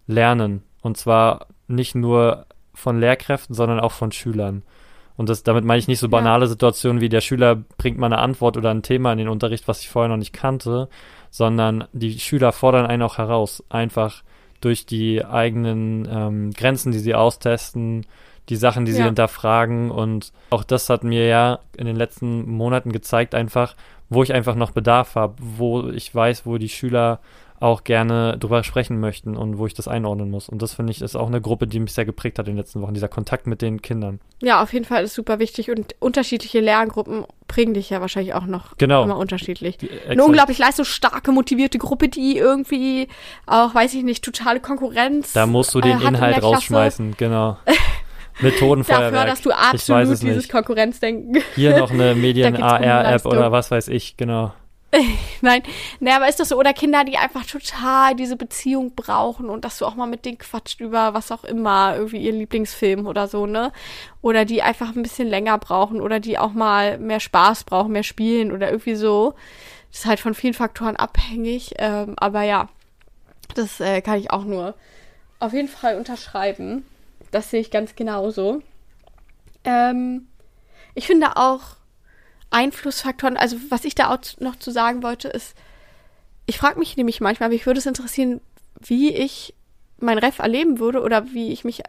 lernen. 0.06 0.62
Und 0.80 0.96
zwar 0.96 1.46
nicht 1.66 1.94
nur 1.94 2.46
von 2.72 3.00
Lehrkräften, 3.00 3.54
sondern 3.54 3.80
auch 3.80 3.92
von 3.92 4.12
Schülern. 4.12 4.62
Und 5.18 5.28
das, 5.28 5.42
damit 5.42 5.64
meine 5.64 5.80
ich 5.80 5.88
nicht 5.88 5.98
so 5.98 6.08
banale 6.08 6.44
ja. 6.44 6.48
Situationen 6.48 7.02
wie 7.02 7.08
der 7.08 7.20
Schüler 7.20 7.56
bringt 7.76 7.98
mal 7.98 8.06
eine 8.06 8.18
Antwort 8.18 8.56
oder 8.56 8.70
ein 8.70 8.84
Thema 8.84 9.10
in 9.10 9.18
den 9.18 9.28
Unterricht, 9.28 9.66
was 9.66 9.80
ich 9.80 9.88
vorher 9.88 10.08
noch 10.08 10.16
nicht 10.16 10.32
kannte, 10.32 10.88
sondern 11.30 11.88
die 11.92 12.20
Schüler 12.20 12.52
fordern 12.52 12.86
einen 12.86 13.02
auch 13.02 13.18
heraus, 13.18 13.64
einfach 13.68 14.22
durch 14.60 14.86
die 14.86 15.24
eigenen 15.24 16.08
ähm, 16.08 16.52
Grenzen, 16.52 16.92
die 16.92 17.00
sie 17.00 17.16
austesten, 17.16 18.06
die 18.48 18.54
Sachen, 18.54 18.84
die 18.84 18.92
sie 18.92 19.00
ja. 19.00 19.06
hinterfragen. 19.06 19.90
Und 19.90 20.32
auch 20.50 20.62
das 20.62 20.88
hat 20.88 21.02
mir 21.02 21.26
ja 21.26 21.58
in 21.76 21.86
den 21.86 21.96
letzten 21.96 22.48
Monaten 22.48 22.92
gezeigt, 22.92 23.34
einfach, 23.34 23.74
wo 24.08 24.22
ich 24.22 24.32
einfach 24.32 24.54
noch 24.54 24.70
Bedarf 24.70 25.16
habe, 25.16 25.34
wo 25.40 25.88
ich 25.88 26.14
weiß, 26.14 26.46
wo 26.46 26.58
die 26.58 26.68
Schüler 26.68 27.18
auch 27.60 27.82
gerne 27.84 28.38
drüber 28.38 28.62
sprechen 28.62 29.00
möchten 29.00 29.36
und 29.36 29.58
wo 29.58 29.66
ich 29.66 29.74
das 29.74 29.88
einordnen 29.88 30.30
muss. 30.30 30.48
Und 30.48 30.62
das 30.62 30.74
finde 30.74 30.92
ich 30.92 31.02
ist 31.02 31.16
auch 31.16 31.26
eine 31.26 31.40
Gruppe, 31.40 31.66
die 31.66 31.80
mich 31.80 31.92
sehr 31.92 32.04
geprägt 32.04 32.38
hat 32.38 32.46
in 32.46 32.54
den 32.54 32.58
letzten 32.58 32.80
Wochen, 32.80 32.94
dieser 32.94 33.08
Kontakt 33.08 33.46
mit 33.46 33.62
den 33.62 33.82
Kindern. 33.82 34.20
Ja, 34.40 34.62
auf 34.62 34.72
jeden 34.72 34.84
Fall 34.84 35.02
ist 35.02 35.14
super 35.14 35.38
wichtig 35.38 35.70
und 35.70 35.96
unterschiedliche 35.98 36.60
Lerngruppen 36.60 37.24
prägen 37.48 37.74
dich 37.74 37.90
ja 37.90 38.00
wahrscheinlich 38.00 38.34
auch 38.34 38.46
noch 38.46 38.76
genau. 38.76 39.02
immer 39.02 39.16
unterschiedlich. 39.16 39.78
Die, 39.78 39.90
eine 40.08 40.24
unglaublich 40.24 40.58
leistungsstarke, 40.58 41.32
motivierte 41.32 41.78
Gruppe, 41.78 42.08
die 42.08 42.36
irgendwie 42.36 43.08
auch, 43.46 43.74
weiß 43.74 43.94
ich 43.94 44.04
nicht, 44.04 44.24
totale 44.24 44.60
Konkurrenz. 44.60 45.32
Da 45.32 45.46
musst 45.46 45.74
du 45.74 45.80
den 45.80 46.00
äh, 46.00 46.08
Inhalt 46.08 46.42
rausschmeißen, 46.42 47.16
genau. 47.16 47.56
Methodenfeuerwerk. 48.40 49.12
Dafür 49.12 49.30
dass 49.30 49.42
du 49.42 49.50
absolut 49.50 50.22
dieses 50.22 50.22
nicht. 50.22 50.52
Konkurrenzdenken. 50.52 51.42
Hier 51.56 51.76
noch 51.76 51.90
eine 51.90 52.14
Medien-AR-App 52.14 53.26
oder 53.26 53.50
was 53.50 53.72
weiß 53.72 53.88
ich, 53.88 54.16
genau. 54.16 54.52
Nein, 55.42 55.62
ne, 56.00 56.16
aber 56.16 56.28
ist 56.28 56.40
das 56.40 56.48
so, 56.48 56.56
oder 56.56 56.72
Kinder, 56.72 57.04
die 57.04 57.18
einfach 57.18 57.44
total 57.44 58.14
diese 58.14 58.36
Beziehung 58.36 58.94
brauchen 58.94 59.50
und 59.50 59.64
dass 59.64 59.78
du 59.78 59.86
auch 59.86 59.94
mal 59.94 60.06
mit 60.06 60.24
denen 60.24 60.38
quatscht 60.38 60.80
über 60.80 61.12
was 61.12 61.30
auch 61.30 61.44
immer, 61.44 61.94
irgendwie 61.94 62.18
ihren 62.18 62.38
Lieblingsfilm 62.38 63.06
oder 63.06 63.28
so, 63.28 63.46
ne? 63.46 63.72
Oder 64.22 64.46
die 64.46 64.62
einfach 64.62 64.96
ein 64.96 65.02
bisschen 65.02 65.28
länger 65.28 65.58
brauchen 65.58 66.00
oder 66.00 66.20
die 66.20 66.38
auch 66.38 66.52
mal 66.52 66.98
mehr 66.98 67.20
Spaß 67.20 67.64
brauchen, 67.64 67.92
mehr 67.92 68.02
spielen 68.02 68.50
oder 68.50 68.70
irgendwie 68.70 68.94
so. 68.94 69.34
Das 69.90 70.00
ist 70.00 70.06
halt 70.06 70.20
von 70.20 70.34
vielen 70.34 70.54
Faktoren 70.54 70.96
abhängig, 70.96 71.74
ähm, 71.78 72.14
aber 72.16 72.42
ja, 72.42 72.68
das 73.54 73.80
äh, 73.80 74.00
kann 74.00 74.18
ich 74.18 74.30
auch 74.30 74.44
nur 74.44 74.74
auf 75.38 75.52
jeden 75.52 75.68
Fall 75.68 75.96
unterschreiben. 75.96 76.84
Das 77.30 77.50
sehe 77.50 77.60
ich 77.60 77.70
ganz 77.70 77.94
genauso. 77.94 78.62
Ähm, 79.64 80.26
ich 80.94 81.06
finde 81.06 81.36
auch, 81.36 81.77
Einflussfaktoren, 82.50 83.36
also 83.36 83.56
was 83.68 83.84
ich 83.84 83.94
da 83.94 84.12
auch 84.12 84.18
noch 84.40 84.56
zu 84.56 84.70
sagen 84.70 85.02
wollte, 85.02 85.28
ist, 85.28 85.54
ich 86.46 86.58
frage 86.58 86.78
mich 86.78 86.96
nämlich 86.96 87.20
manchmal, 87.20 87.50
mich 87.50 87.66
würde 87.66 87.78
es 87.78 87.86
interessieren, 87.86 88.40
wie 88.80 89.14
ich 89.14 89.54
mein 89.98 90.18
Ref 90.18 90.38
erleben 90.38 90.78
würde 90.78 91.02
oder 91.02 91.32
wie 91.32 91.52
ich 91.52 91.64
mich 91.64 91.82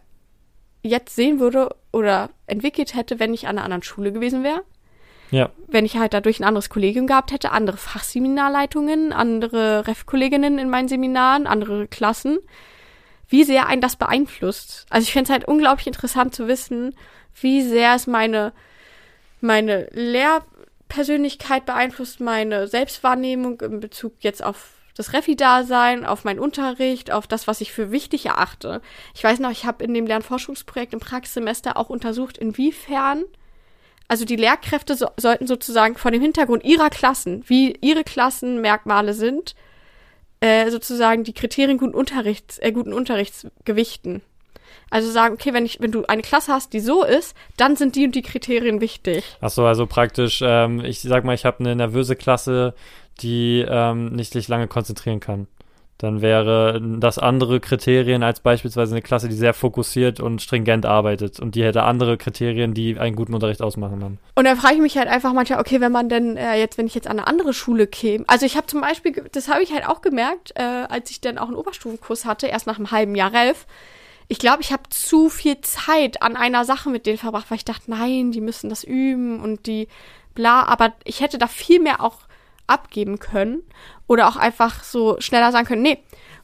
jetzt 0.81 1.15
sehen 1.15 1.39
würde 1.39 1.75
oder 1.91 2.29
entwickelt 2.47 2.95
hätte, 2.95 3.19
wenn 3.19 3.33
ich 3.33 3.47
an 3.47 3.57
einer 3.57 3.65
anderen 3.65 3.83
Schule 3.83 4.11
gewesen 4.11 4.43
wäre. 4.43 4.63
Ja. 5.31 5.51
Wenn 5.67 5.85
ich 5.85 5.97
halt 5.97 6.13
dadurch 6.13 6.39
ein 6.39 6.43
anderes 6.43 6.69
Kollegium 6.69 7.05
gehabt 7.05 7.31
hätte, 7.31 7.51
andere 7.51 7.77
Fachseminarleitungen, 7.77 9.13
andere 9.13 9.87
Ref-Kolleginnen 9.87 10.57
in 10.57 10.69
meinen 10.69 10.87
Seminaren, 10.87 11.45
andere 11.45 11.87
Klassen, 11.87 12.39
wie 13.27 13.43
sehr 13.43 13.67
einen 13.67 13.81
das 13.81 13.95
beeinflusst. 13.95 14.87
Also 14.89 15.03
ich 15.03 15.13
fände 15.13 15.25
es 15.25 15.29
halt 15.31 15.47
unglaublich 15.47 15.87
interessant 15.87 16.33
zu 16.33 16.47
wissen, 16.47 16.95
wie 17.39 17.61
sehr 17.61 17.93
es 17.93 18.07
meine 18.07 18.53
meine 19.41 19.87
Lehrpersönlichkeit 19.91 21.65
beeinflusst 21.65 22.19
meine 22.19 22.67
Selbstwahrnehmung 22.67 23.61
in 23.61 23.79
Bezug 23.79 24.13
jetzt 24.19 24.43
auf 24.43 24.73
das 24.99 25.13
Refi-Dasein, 25.13 26.05
auf 26.05 26.25
meinen 26.25 26.39
Unterricht, 26.39 27.09
auf 27.11 27.25
das, 27.25 27.47
was 27.47 27.61
ich 27.61 27.71
für 27.71 27.89
wichtig 27.89 28.25
erachte. 28.25 28.81
Ich 29.15 29.23
weiß 29.23 29.39
noch, 29.39 29.49
ich 29.49 29.65
habe 29.65 29.81
in 29.81 29.93
dem 29.93 30.05
Lernforschungsprojekt 30.05 30.91
im 30.91 30.99
Praxissemester 30.99 31.77
auch 31.77 31.89
untersucht, 31.89 32.37
inwiefern, 32.37 33.23
also 34.09 34.25
die 34.25 34.35
Lehrkräfte 34.35 34.95
so, 34.95 35.07
sollten 35.15 35.47
sozusagen 35.47 35.95
vor 35.95 36.11
dem 36.11 36.21
Hintergrund 36.21 36.65
ihrer 36.65 36.89
Klassen, 36.89 37.45
wie 37.47 37.77
ihre 37.79 38.03
Klassenmerkmale 38.03 39.13
sind, 39.13 39.55
äh, 40.41 40.69
sozusagen 40.69 41.23
die 41.23 41.33
Kriterien 41.33 41.77
guten 41.77 41.95
Unterrichts, 41.95 42.59
äh, 42.59 42.73
guten 42.73 42.91
Unterrichts 42.91 43.47
gewichten. 43.63 44.21
Also 44.89 45.11
sagen, 45.11 45.35
okay, 45.35 45.53
wenn 45.53 45.65
ich, 45.65 45.79
wenn 45.79 45.91
du 45.91 46.05
eine 46.05 46.21
Klasse 46.21 46.51
hast, 46.51 46.73
die 46.73 46.79
so 46.79 47.03
ist, 47.03 47.35
dann 47.57 47.75
sind 47.75 47.95
die 47.95 48.05
und 48.05 48.15
die 48.15 48.21
Kriterien 48.21 48.81
wichtig. 48.81 49.23
Ach 49.41 49.49
so, 49.49 49.65
also 49.65 49.85
praktisch, 49.85 50.41
ähm, 50.43 50.83
ich 50.83 51.01
sag 51.01 51.23
mal, 51.23 51.35
ich 51.35 51.45
habe 51.45 51.59
eine 51.59 51.75
nervöse 51.75 52.15
Klasse, 52.15 52.73
die 53.21 53.65
ähm, 53.67 54.15
nicht 54.15 54.33
sich 54.33 54.47
lange 54.47 54.67
konzentrieren 54.67 55.19
kann. 55.19 55.47
Dann 55.99 56.21
wäre 56.21 56.81
das 56.97 57.19
andere 57.19 57.59
Kriterien 57.59 58.23
als 58.23 58.39
beispielsweise 58.39 58.95
eine 58.95 59.01
Klasse, 59.01 59.27
die 59.27 59.35
sehr 59.35 59.53
fokussiert 59.53 60.21
und 60.21 60.41
stringent 60.41 60.85
arbeitet. 60.85 61.41
Und 61.41 61.55
die 61.55 61.63
hätte 61.63 61.83
andere 61.83 62.15
Kriterien, 62.17 62.73
die 62.73 62.97
einen 62.97 63.17
guten 63.17 63.33
Unterricht 63.33 63.61
ausmachen 63.61 63.99
dann. 63.99 64.17
Und 64.35 64.45
da 64.45 64.55
frage 64.55 64.75
ich 64.75 64.81
mich 64.81 64.97
halt 64.97 65.09
einfach 65.09 65.33
manchmal, 65.33 65.59
okay, 65.59 65.81
wenn 65.81 65.91
man 65.91 66.07
denn 66.07 66.37
äh, 66.37 66.57
jetzt, 66.57 66.77
wenn 66.77 66.87
ich 66.87 66.95
jetzt 66.95 67.07
an 67.07 67.19
eine 67.19 67.27
andere 67.27 67.53
Schule 67.53 67.85
käme. 67.85 68.23
Also 68.27 68.45
ich 68.45 68.55
habe 68.55 68.65
zum 68.67 68.79
Beispiel, 68.79 69.25
das 69.33 69.49
habe 69.49 69.61
ich 69.61 69.73
halt 69.73 69.85
auch 69.85 70.01
gemerkt, 70.01 70.53
äh, 70.55 70.61
als 70.61 71.11
ich 71.11 71.19
dann 71.19 71.37
auch 71.37 71.47
einen 71.47 71.57
Oberstufenkurs 71.57 72.23
hatte, 72.23 72.47
erst 72.47 72.65
nach 72.65 72.77
einem 72.77 72.91
halben 72.91 73.15
Jahr 73.15 73.33
Relf 73.33 73.67
ich 74.31 74.37
glaube, 74.37 74.61
ich 74.61 74.71
habe 74.71 74.83
zu 74.89 75.27
viel 75.27 75.59
Zeit 75.61 76.21
an 76.21 76.37
einer 76.37 76.63
Sache 76.63 76.91
mit 76.91 77.07
denen 77.07 77.17
verbracht, 77.17 77.49
weil 77.49 77.57
ich 77.57 77.65
dachte, 77.65 77.89
nein, 77.89 78.31
die 78.31 78.41
müssen 78.41 78.69
das 78.69 78.83
üben 78.83 79.41
und 79.41 79.65
die 79.65 79.87
bla, 80.35 80.63
aber 80.63 80.93
ich 81.03 81.19
hätte 81.21 81.39
da 81.39 81.47
viel 81.47 81.79
mehr 81.79 82.01
auch 82.01 82.19
abgeben 82.67 83.17
können 83.17 83.63
oder 84.07 84.27
auch 84.27 84.35
einfach 84.35 84.83
so 84.83 85.19
schneller 85.19 85.51
sagen 85.51 85.65
können, 85.65 85.81
nee, 85.81 85.97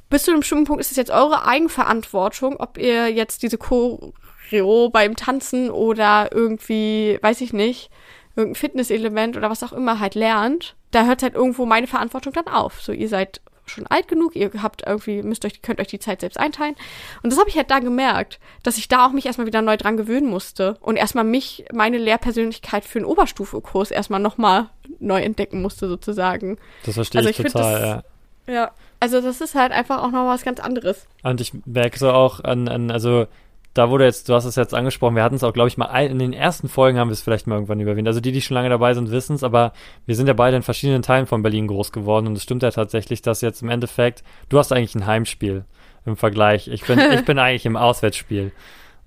bis 0.10 0.24
zu 0.24 0.32
einem 0.32 0.39
bestimmten 0.39 0.65
Punkt 0.65 0.82
ist 0.82 0.89
es 0.89 0.98
jetzt 0.98 1.12
eure 1.12 1.45
Eigenverantwortung, 1.45 2.58
ob 2.58 2.80
ihr 2.80 3.12
jetzt 3.12 3.43
diese 3.43 3.60
Choreo 3.60 4.89
beim 4.91 5.15
Tanzen 5.15 5.69
oder 5.69 6.30
irgendwie, 6.32 7.19
weiß 7.21 7.41
ich 7.41 7.54
nicht, 7.54 7.91
irgendein 8.36 8.60
Fitnesselement 8.60 9.38
oder 9.38 9.52
was 9.52 9.62
auch 9.62 9.74
immer 9.74 10.00
halt 10.00 10.15
lernt. 10.15 10.76
Da 10.89 11.06
hört 11.06 11.21
halt 11.21 11.36
irgendwo 11.36 11.67
meine 11.67 11.88
Verantwortung 11.88 12.34
dann 12.34 12.48
auf. 12.48 12.82
So, 12.82 12.91
ihr 12.91 13.10
seid 13.10 13.41
schon 13.65 13.88
alt 13.88 14.08
genug, 14.08 14.36
ihr 14.36 14.51
habt 14.62 14.84
irgendwie, 14.86 15.23
müsst 15.23 15.45
euch, 15.45 15.62
könnt 15.62 15.80
euch 15.80 15.88
die 15.88 15.99
Zeit 15.99 16.21
selbst 16.21 16.39
einteilen. 16.39 16.75
Und 17.23 17.32
das 17.32 17.39
habe 17.39 17.49
ich 17.49 17.58
halt 17.58 17.71
da 17.71 17.80
gemerkt, 17.80 18.39
dass 18.63 18.78
ich 18.78 18.88
da 18.88 19.06
auch 19.06 19.12
mich 19.12 19.25
erstmal 19.25 19.47
wieder 19.47 19.62
neu 19.62 19.78
dran 19.78 19.97
gewöhnen 19.97 20.28
musste 20.30 20.78
und 20.82 20.95
erstmal 20.95 21.23
mich, 21.23 21.65
meine 21.73 21.97
Lehrpersönlichkeit 21.97 22.86
für 22.86 22.99
einen 22.99 23.06
Oberstufekurs 23.06 23.91
erstmal 23.91 24.19
nochmal 24.19 24.69
neu 24.99 25.21
entdecken 25.21 25.62
musste, 25.62 25.88
sozusagen. 25.88 26.58
Das 26.86 26.95
verstehe 26.95 27.19
also 27.19 27.30
ich, 27.30 27.39
ich 27.39 27.51
total, 27.51 27.73
das, 27.73 27.82
ja. 27.82 28.04
Ja, 28.47 28.71
also 28.99 29.21
das 29.21 29.41
ist 29.41 29.56
halt 29.56 29.71
einfach 29.71 30.04
auch 30.04 30.12
noch 30.12 30.28
was 30.28 30.43
ganz 30.43 30.60
anderes. 30.60 31.08
Und 31.23 31.41
ich 31.41 31.54
merke 31.65 31.97
so 31.97 32.12
auch 32.12 32.43
an, 32.43 32.67
an 32.67 32.91
also 32.91 33.28
da 33.75 33.89
wurde 33.89 34.05
jetzt, 34.05 34.29
du 34.29 34.33
hast 34.33 34.45
es 34.45 34.55
jetzt 34.55 34.73
angesprochen, 34.73 35.15
wir 35.15 35.23
hatten 35.23 35.35
es 35.35 35.43
auch, 35.43 35.53
glaube 35.53 35.67
ich, 35.67 35.77
mal 35.77 35.88
in 36.05 36.17
den 36.17 36.33
ersten 36.33 36.69
Folgen 36.69 36.97
haben 36.97 37.09
wir 37.09 37.13
es 37.13 37.21
vielleicht 37.21 37.45
mal 37.45 37.55
irgendwann 37.55 37.81
überwindet. 37.81 38.07
Also 38.07 38.21
die, 38.21 38.31
die 38.31 38.41
schon 38.41 38.55
lange 38.55 38.69
dabei 38.69 38.93
sind, 38.93 39.11
wissen 39.11 39.35
es, 39.35 39.43
aber 39.43 39.73
wir 40.05 40.15
sind 40.15 40.27
ja 40.27 40.33
beide 40.33 40.55
in 40.55 40.63
verschiedenen 40.63 41.01
Teilen 41.01 41.27
von 41.27 41.43
Berlin 41.43 41.67
groß 41.67 41.91
geworden 41.91 42.25
und 42.25 42.38
es 42.38 42.43
stimmt 42.43 42.63
ja 42.63 42.71
tatsächlich, 42.71 43.21
dass 43.21 43.41
jetzt 43.41 43.61
im 43.61 43.69
Endeffekt, 43.69 44.23
du 44.47 44.57
hast 44.57 44.71
eigentlich 44.71 44.95
ein 44.95 45.05
Heimspiel. 45.05 45.65
im 46.05 46.15
Vergleich. 46.15 46.67
Ich 46.69 46.85
bin, 46.85 46.99
ich 46.99 47.25
bin 47.25 47.38
eigentlich 47.39 47.65
im 47.65 47.75
Auswärtsspiel. 47.75 48.53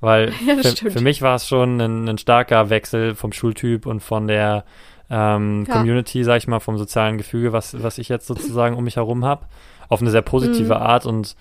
Weil 0.00 0.32
ja, 0.46 0.56
für, 0.56 0.90
für, 0.90 1.00
mich 1.00 1.22
war 1.22 1.36
es 1.36 1.48
schon 1.48 1.80
ein, 1.80 2.08
ein, 2.08 2.18
starker 2.18 2.70
Wechsel 2.70 3.14
vom 3.14 3.32
Schultyp 3.32 3.86
und 3.86 4.00
von 4.00 4.28
der 4.28 4.64
ähm, 5.10 5.64
ja. 5.66 5.74
Community, 5.74 6.22
sag 6.24 6.36
ich 6.36 6.46
mal, 6.46 6.60
vom 6.60 6.76
sozialen 6.76 7.18
Gefüge, 7.18 7.52
was, 7.52 7.82
was 7.82 7.98
ich 7.98 8.08
jetzt 8.08 8.26
sozusagen 8.26 8.76
um 8.76 8.84
mich 8.84 8.96
herum 8.96 9.24
habe, 9.24 9.46
auf 9.88 10.00
eine 10.00 10.10
sehr 10.10 10.22
positive 10.22 10.74
mhm. 10.74 10.82
Art 10.82 11.06
und 11.06 11.36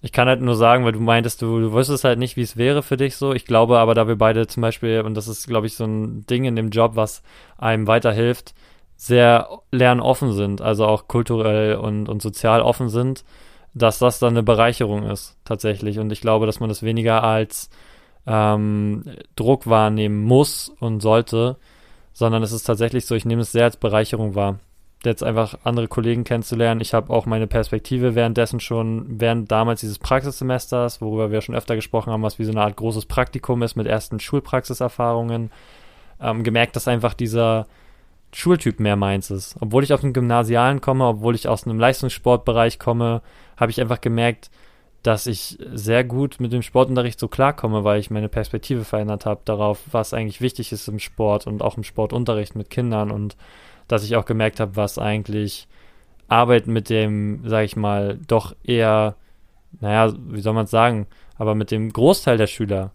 ich 0.00 0.12
kann 0.12 0.28
halt 0.28 0.40
nur 0.40 0.54
sagen, 0.54 0.84
weil 0.84 0.92
du 0.92 1.00
meintest, 1.00 1.42
du, 1.42 1.58
du 1.58 1.72
wüsstest 1.72 2.04
halt 2.04 2.18
nicht, 2.18 2.36
wie 2.36 2.42
es 2.42 2.56
wäre 2.56 2.82
für 2.82 2.96
dich 2.96 3.16
so. 3.16 3.32
Ich 3.32 3.44
glaube 3.44 3.78
aber, 3.78 3.94
da 3.94 4.06
wir 4.06 4.16
beide 4.16 4.46
zum 4.46 4.60
Beispiel, 4.60 5.00
und 5.00 5.14
das 5.14 5.26
ist, 5.26 5.48
glaube 5.48 5.66
ich, 5.66 5.74
so 5.74 5.84
ein 5.84 6.24
Ding 6.26 6.44
in 6.44 6.54
dem 6.54 6.70
Job, 6.70 6.92
was 6.94 7.22
einem 7.56 7.86
weiterhilft, 7.88 8.54
sehr 8.96 9.48
lernoffen 9.72 10.32
sind, 10.32 10.60
also 10.60 10.86
auch 10.86 11.08
kulturell 11.08 11.76
und, 11.76 12.08
und 12.08 12.22
sozial 12.22 12.62
offen 12.62 12.88
sind, 12.88 13.24
dass 13.74 13.98
das 13.98 14.18
dann 14.18 14.30
eine 14.30 14.42
Bereicherung 14.42 15.04
ist, 15.04 15.36
tatsächlich. 15.44 15.98
Und 15.98 16.12
ich 16.12 16.20
glaube, 16.20 16.46
dass 16.46 16.60
man 16.60 16.68
das 16.68 16.82
weniger 16.82 17.24
als 17.24 17.70
ähm, 18.26 19.02
Druck 19.36 19.68
wahrnehmen 19.68 20.22
muss 20.22 20.72
und 20.80 21.00
sollte, 21.00 21.56
sondern 22.12 22.42
es 22.42 22.52
ist 22.52 22.64
tatsächlich 22.64 23.06
so, 23.06 23.14
ich 23.14 23.24
nehme 23.24 23.42
es 23.42 23.52
sehr 23.52 23.64
als 23.64 23.76
Bereicherung 23.76 24.34
wahr 24.34 24.58
jetzt 25.04 25.22
einfach 25.22 25.58
andere 25.64 25.88
Kollegen 25.88 26.24
kennenzulernen. 26.24 26.80
Ich 26.80 26.92
habe 26.92 27.12
auch 27.12 27.26
meine 27.26 27.46
Perspektive 27.46 28.14
währenddessen 28.14 28.60
schon, 28.60 29.20
während 29.20 29.50
damals 29.50 29.80
dieses 29.80 29.98
Praxissemesters, 29.98 31.00
worüber 31.00 31.30
wir 31.30 31.40
schon 31.40 31.54
öfter 31.54 31.76
gesprochen 31.76 32.12
haben, 32.12 32.22
was 32.22 32.38
wie 32.38 32.44
so 32.44 32.50
eine 32.50 32.62
Art 32.62 32.76
großes 32.76 33.06
Praktikum 33.06 33.62
ist 33.62 33.76
mit 33.76 33.86
ersten 33.86 34.18
Schulpraxiserfahrungen, 34.18 35.50
ähm, 36.20 36.42
gemerkt, 36.42 36.74
dass 36.74 36.88
einfach 36.88 37.14
dieser 37.14 37.66
Schultyp 38.32 38.80
mehr 38.80 38.96
meins 38.96 39.30
ist. 39.30 39.56
Obwohl 39.60 39.84
ich 39.84 39.92
aus 39.92 40.00
dem 40.00 40.12
Gymnasialen 40.12 40.80
komme, 40.80 41.06
obwohl 41.06 41.34
ich 41.34 41.48
aus 41.48 41.66
einem 41.66 41.78
Leistungssportbereich 41.78 42.78
komme, 42.78 43.22
habe 43.56 43.70
ich 43.70 43.80
einfach 43.80 44.00
gemerkt, 44.00 44.50
dass 45.02 45.26
ich 45.26 45.58
sehr 45.72 46.02
gut 46.02 46.40
mit 46.40 46.52
dem 46.52 46.62
Sportunterricht 46.62 47.20
so 47.20 47.28
klarkomme, 47.28 47.84
weil 47.84 48.00
ich 48.00 48.10
meine 48.10 48.28
Perspektive 48.28 48.84
verändert 48.84 49.26
habe 49.26 49.40
darauf, 49.44 49.80
was 49.92 50.12
eigentlich 50.12 50.40
wichtig 50.40 50.72
ist 50.72 50.88
im 50.88 50.98
Sport 50.98 51.46
und 51.46 51.62
auch 51.62 51.76
im 51.76 51.84
Sportunterricht 51.84 52.56
mit 52.56 52.68
Kindern 52.68 53.12
und 53.12 53.36
dass 53.88 54.04
ich 54.04 54.16
auch 54.16 54.24
gemerkt 54.24 54.60
habe, 54.60 54.76
was 54.76 54.98
eigentlich 54.98 55.66
Arbeit 56.28 56.66
mit 56.66 56.90
dem, 56.90 57.40
sag 57.44 57.64
ich 57.64 57.74
mal, 57.74 58.18
doch 58.26 58.54
eher, 58.62 59.16
naja, 59.80 60.14
wie 60.28 60.40
soll 60.40 60.52
man 60.52 60.64
es 60.64 60.70
sagen, 60.70 61.06
aber 61.36 61.54
mit 61.54 61.70
dem 61.70 61.92
Großteil 61.92 62.36
der 62.36 62.46
Schüler, 62.46 62.92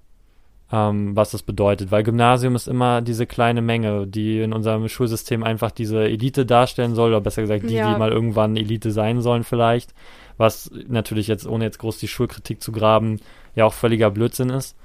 ähm, 0.71 1.15
was 1.15 1.31
das 1.31 1.41
bedeutet. 1.41 1.91
Weil 1.91 2.03
Gymnasium 2.03 2.55
ist 2.55 2.67
immer 2.67 3.01
diese 3.01 3.25
kleine 3.25 3.61
Menge, 3.61 4.05
die 4.05 4.41
in 4.41 4.53
unserem 4.53 4.87
Schulsystem 4.87 5.43
einfach 5.43 5.71
diese 5.71 6.03
Elite 6.03 6.45
darstellen 6.45 6.93
soll, 6.93 7.09
oder 7.09 7.21
besser 7.21 7.41
gesagt, 7.41 7.69
die, 7.69 7.73
ja. 7.73 7.91
die 7.91 7.99
mal 7.99 8.11
irgendwann 8.11 8.55
Elite 8.55 8.91
sein 8.91 9.21
sollen 9.21 9.43
vielleicht. 9.43 9.93
Was 10.37 10.71
natürlich 10.87 11.27
jetzt, 11.27 11.47
ohne 11.47 11.65
jetzt 11.65 11.79
groß 11.79 11.97
die 11.97 12.07
Schulkritik 12.07 12.61
zu 12.61 12.71
graben, 12.71 13.19
ja 13.55 13.65
auch 13.65 13.73
völliger 13.73 14.11
Blödsinn 14.11 14.49
ist. 14.49 14.75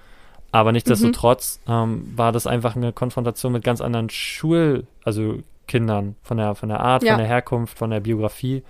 Aber 0.53 0.73
nichtsdestotrotz 0.73 1.61
mhm. 1.67 1.73
ähm, 1.73 2.13
war 2.17 2.33
das 2.33 2.47
einfach 2.47 2.77
eine 2.77 2.93
Konfrontation 2.93 3.53
mit 3.53 3.65
ganz 3.65 3.81
anderen 3.81 4.09
Schul-, 4.09 4.87
also 5.05 5.39
Kindern, 5.69 6.17
von 6.23 6.39
der, 6.39 6.57
von 6.57 6.69
der 6.69 6.81
Art, 6.81 7.05
ja. 7.05 7.13
von 7.13 7.21
der 7.21 7.29
Herkunft, 7.29 7.79
von 7.79 7.91
der 7.91 8.01
Biografie. 8.01 8.65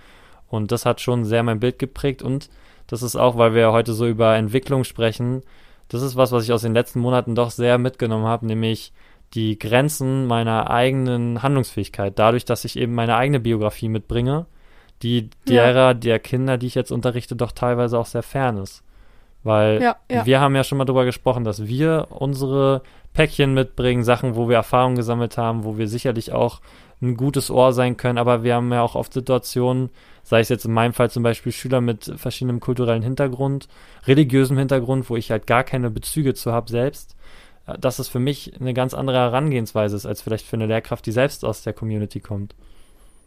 Und 0.47 0.71
das 0.71 0.85
hat 0.85 1.01
schon 1.01 1.25
sehr 1.25 1.41
mein 1.41 1.59
Bild 1.59 1.79
geprägt. 1.79 2.21
Und 2.21 2.49
das 2.85 3.01
ist 3.01 3.15
auch, 3.15 3.37
weil 3.37 3.55
wir 3.55 3.71
heute 3.71 3.93
so 3.93 4.05
über 4.05 4.35
Entwicklung 4.35 4.83
sprechen, 4.83 5.41
das 5.87 6.03
ist 6.03 6.15
was, 6.15 6.31
was 6.31 6.43
ich 6.43 6.53
aus 6.53 6.61
den 6.61 6.73
letzten 6.73 6.99
Monaten 6.99 7.33
doch 7.33 7.49
sehr 7.49 7.79
mitgenommen 7.79 8.25
habe, 8.25 8.45
nämlich 8.45 8.93
die 9.33 9.57
Grenzen 9.57 10.27
meiner 10.27 10.69
eigenen 10.69 11.41
Handlungsfähigkeit. 11.41 12.17
Dadurch, 12.17 12.45
dass 12.45 12.65
ich 12.65 12.77
eben 12.77 12.93
meine 12.93 13.15
eigene 13.15 13.39
Biografie 13.39 13.89
mitbringe, 13.89 14.45
die 15.01 15.29
derer 15.47 15.89
ja. 15.89 15.93
der 15.93 16.19
Kinder, 16.19 16.57
die 16.57 16.67
ich 16.67 16.75
jetzt 16.75 16.91
unterrichte, 16.91 17.35
doch 17.35 17.51
teilweise 17.51 17.97
auch 17.97 18.05
sehr 18.05 18.23
fern 18.23 18.57
ist. 18.57 18.83
Weil 19.43 19.81
ja, 19.81 19.95
ja. 20.11 20.25
wir 20.25 20.41
haben 20.41 20.55
ja 20.55 20.63
schon 20.63 20.77
mal 20.77 20.85
darüber 20.85 21.05
gesprochen, 21.05 21.43
dass 21.43 21.65
wir 21.65 22.07
unsere 22.09 22.81
Päckchen 23.13 23.53
mitbringen, 23.53 24.03
Sachen, 24.03 24.35
wo 24.35 24.49
wir 24.49 24.57
Erfahrungen 24.57 24.95
gesammelt 24.95 25.37
haben, 25.37 25.63
wo 25.63 25.77
wir 25.77 25.87
sicherlich 25.87 26.33
auch 26.33 26.61
ein 27.01 27.15
gutes 27.15 27.49
Ohr 27.49 27.71
sein 27.71 27.95
können, 27.95 28.17
aber 28.17 28.43
wir 28.43 28.55
haben 28.55 28.71
ja 28.73 28.81
auch 28.81 28.95
oft 28.95 29.13
Situationen, 29.13 29.89
sei 30.23 30.41
es 30.41 30.49
jetzt 30.49 30.65
in 30.65 30.73
meinem 30.73 30.93
Fall 30.93 31.09
zum 31.09 31.23
Beispiel 31.23 31.53
Schüler 31.53 31.79
mit 31.79 32.13
verschiedenem 32.17 32.59
kulturellen 32.59 33.01
Hintergrund, 33.01 33.69
religiösem 34.05 34.57
Hintergrund, 34.57 35.09
wo 35.09 35.15
ich 35.15 35.31
halt 35.31 35.47
gar 35.47 35.63
keine 35.63 35.89
Bezüge 35.89 36.33
zu 36.33 36.51
habe 36.51 36.69
selbst, 36.69 37.15
äh, 37.67 37.77
dass 37.77 37.99
es 37.99 38.09
für 38.09 38.19
mich 38.19 38.59
eine 38.59 38.73
ganz 38.73 38.93
andere 38.93 39.17
Herangehensweise 39.17 39.95
ist, 39.95 40.05
als 40.05 40.21
vielleicht 40.21 40.45
für 40.45 40.57
eine 40.57 40.65
Lehrkraft, 40.65 41.05
die 41.05 41.13
selbst 41.13 41.45
aus 41.45 41.63
der 41.63 41.73
Community 41.73 42.19
kommt. 42.19 42.53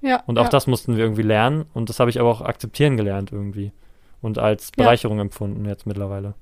Ja. 0.02 0.22
Und 0.26 0.38
auch 0.38 0.44
ja. 0.44 0.50
das 0.50 0.66
mussten 0.66 0.96
wir 0.96 1.04
irgendwie 1.04 1.22
lernen 1.22 1.64
und 1.72 1.88
das 1.88 1.98
habe 1.98 2.10
ich 2.10 2.20
aber 2.20 2.28
auch 2.30 2.42
akzeptieren 2.42 2.98
gelernt 2.98 3.32
irgendwie 3.32 3.72
und 4.22 4.38
als 4.38 4.70
Bereicherung 4.70 5.18
ja. 5.18 5.22
empfunden 5.22 5.66
jetzt 5.66 5.86
mittlerweile. 5.86 6.34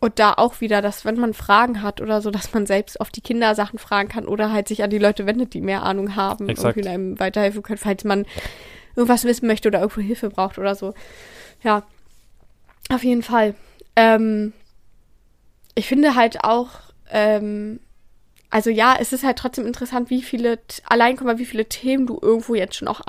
Und 0.00 0.18
da 0.18 0.34
auch 0.34 0.60
wieder, 0.60 0.80
dass 0.80 1.04
wenn 1.04 1.18
man 1.18 1.34
Fragen 1.34 1.82
hat 1.82 2.00
oder 2.00 2.20
so, 2.20 2.30
dass 2.30 2.52
man 2.54 2.66
selbst 2.66 3.00
auf 3.00 3.10
die 3.10 3.20
Kinder 3.20 3.54
Sachen 3.54 3.78
fragen 3.78 4.08
kann 4.08 4.26
oder 4.26 4.52
halt 4.52 4.68
sich 4.68 4.82
an 4.82 4.90
die 4.90 4.98
Leute 4.98 5.26
wendet, 5.26 5.54
die 5.54 5.60
mehr 5.60 5.82
Ahnung 5.82 6.14
haben 6.14 6.48
Exakt. 6.48 6.76
und 6.76 6.86
einem 6.86 7.18
weiterhelfen 7.18 7.62
können, 7.62 7.78
falls 7.78 8.04
man 8.04 8.24
irgendwas 8.94 9.24
wissen 9.24 9.46
möchte 9.46 9.68
oder 9.68 9.80
irgendwo 9.80 10.00
Hilfe 10.00 10.30
braucht 10.30 10.58
oder 10.58 10.74
so. 10.76 10.94
Ja, 11.64 11.82
auf 12.90 13.02
jeden 13.02 13.22
Fall. 13.22 13.54
Ähm, 13.96 14.52
ich 15.74 15.88
finde 15.88 16.14
halt 16.14 16.44
auch, 16.44 16.70
ähm, 17.10 17.80
also 18.50 18.70
ja, 18.70 18.96
es 18.98 19.12
ist 19.12 19.24
halt 19.24 19.38
trotzdem 19.38 19.66
interessant, 19.66 20.10
wie 20.10 20.22
viele, 20.22 20.60
allein 20.86 21.16
guck 21.16 21.26
mal, 21.26 21.38
wie 21.38 21.44
viele 21.44 21.68
Themen 21.68 22.06
du 22.06 22.18
irgendwo 22.22 22.54
jetzt 22.54 22.76
schon 22.76 22.88
auch 22.88 23.00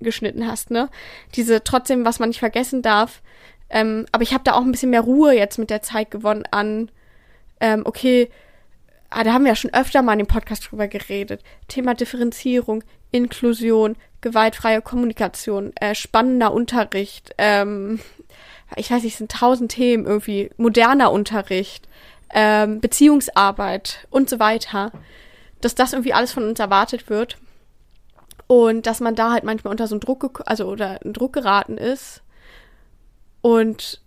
angeschnitten 0.00 0.46
hast, 0.46 0.70
ne? 0.70 0.88
Diese 1.34 1.62
trotzdem, 1.62 2.04
was 2.04 2.18
man 2.18 2.30
nicht 2.30 2.38
vergessen 2.38 2.82
darf, 2.82 3.22
ähm, 3.68 4.06
aber 4.12 4.22
ich 4.22 4.32
habe 4.32 4.44
da 4.44 4.54
auch 4.54 4.62
ein 4.62 4.72
bisschen 4.72 4.90
mehr 4.90 5.02
Ruhe 5.02 5.34
jetzt 5.34 5.58
mit 5.58 5.70
der 5.70 5.82
Zeit 5.82 6.10
gewonnen 6.10 6.44
an, 6.50 6.90
ähm, 7.60 7.82
okay, 7.84 8.28
ah, 9.10 9.22
da 9.22 9.32
haben 9.32 9.44
wir 9.44 9.52
ja 9.52 9.56
schon 9.56 9.74
öfter 9.74 10.02
mal 10.02 10.14
in 10.14 10.20
dem 10.20 10.26
Podcast 10.26 10.70
drüber 10.70 10.88
geredet. 10.88 11.42
Thema 11.68 11.94
Differenzierung, 11.94 12.82
Inklusion, 13.12 13.96
gewaltfreie 14.20 14.82
Kommunikation, 14.82 15.72
äh, 15.76 15.94
spannender 15.94 16.52
Unterricht, 16.52 17.34
ähm, 17.38 18.00
ich 18.76 18.90
weiß 18.90 19.02
nicht, 19.02 19.14
es 19.14 19.18
sind 19.18 19.32
tausend 19.32 19.72
Themen 19.72 20.06
irgendwie, 20.06 20.50
moderner 20.56 21.10
Unterricht, 21.10 21.88
ähm, 22.32 22.80
Beziehungsarbeit 22.80 24.06
und 24.10 24.30
so 24.30 24.38
weiter, 24.38 24.92
dass 25.60 25.74
das 25.74 25.92
irgendwie 25.92 26.12
alles 26.12 26.32
von 26.32 26.44
uns 26.44 26.60
erwartet 26.60 27.10
wird 27.10 27.36
und 28.50 28.88
dass 28.88 28.98
man 28.98 29.14
da 29.14 29.30
halt 29.30 29.44
manchmal 29.44 29.70
unter 29.70 29.86
so 29.86 29.94
einen 29.94 30.00
Druck, 30.00 30.42
also 30.44 30.66
oder 30.66 31.00
einen 31.02 31.12
Druck 31.12 31.34
geraten 31.34 31.78
ist 31.78 32.20
und 33.42 34.00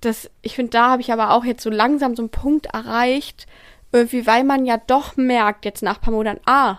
das, 0.00 0.30
ich 0.40 0.54
finde, 0.54 0.70
da 0.70 0.90
habe 0.90 1.02
ich 1.02 1.12
aber 1.12 1.32
auch 1.32 1.44
jetzt 1.44 1.64
so 1.64 1.68
langsam 1.68 2.14
so 2.14 2.22
einen 2.22 2.30
Punkt 2.30 2.66
erreicht, 2.66 3.48
irgendwie, 3.90 4.24
weil 4.24 4.44
man 4.44 4.64
ja 4.64 4.76
doch 4.76 5.16
merkt, 5.16 5.64
jetzt 5.64 5.82
nach 5.82 5.96
ein 5.96 6.00
paar 6.00 6.14
Monaten, 6.14 6.40
ah, 6.46 6.78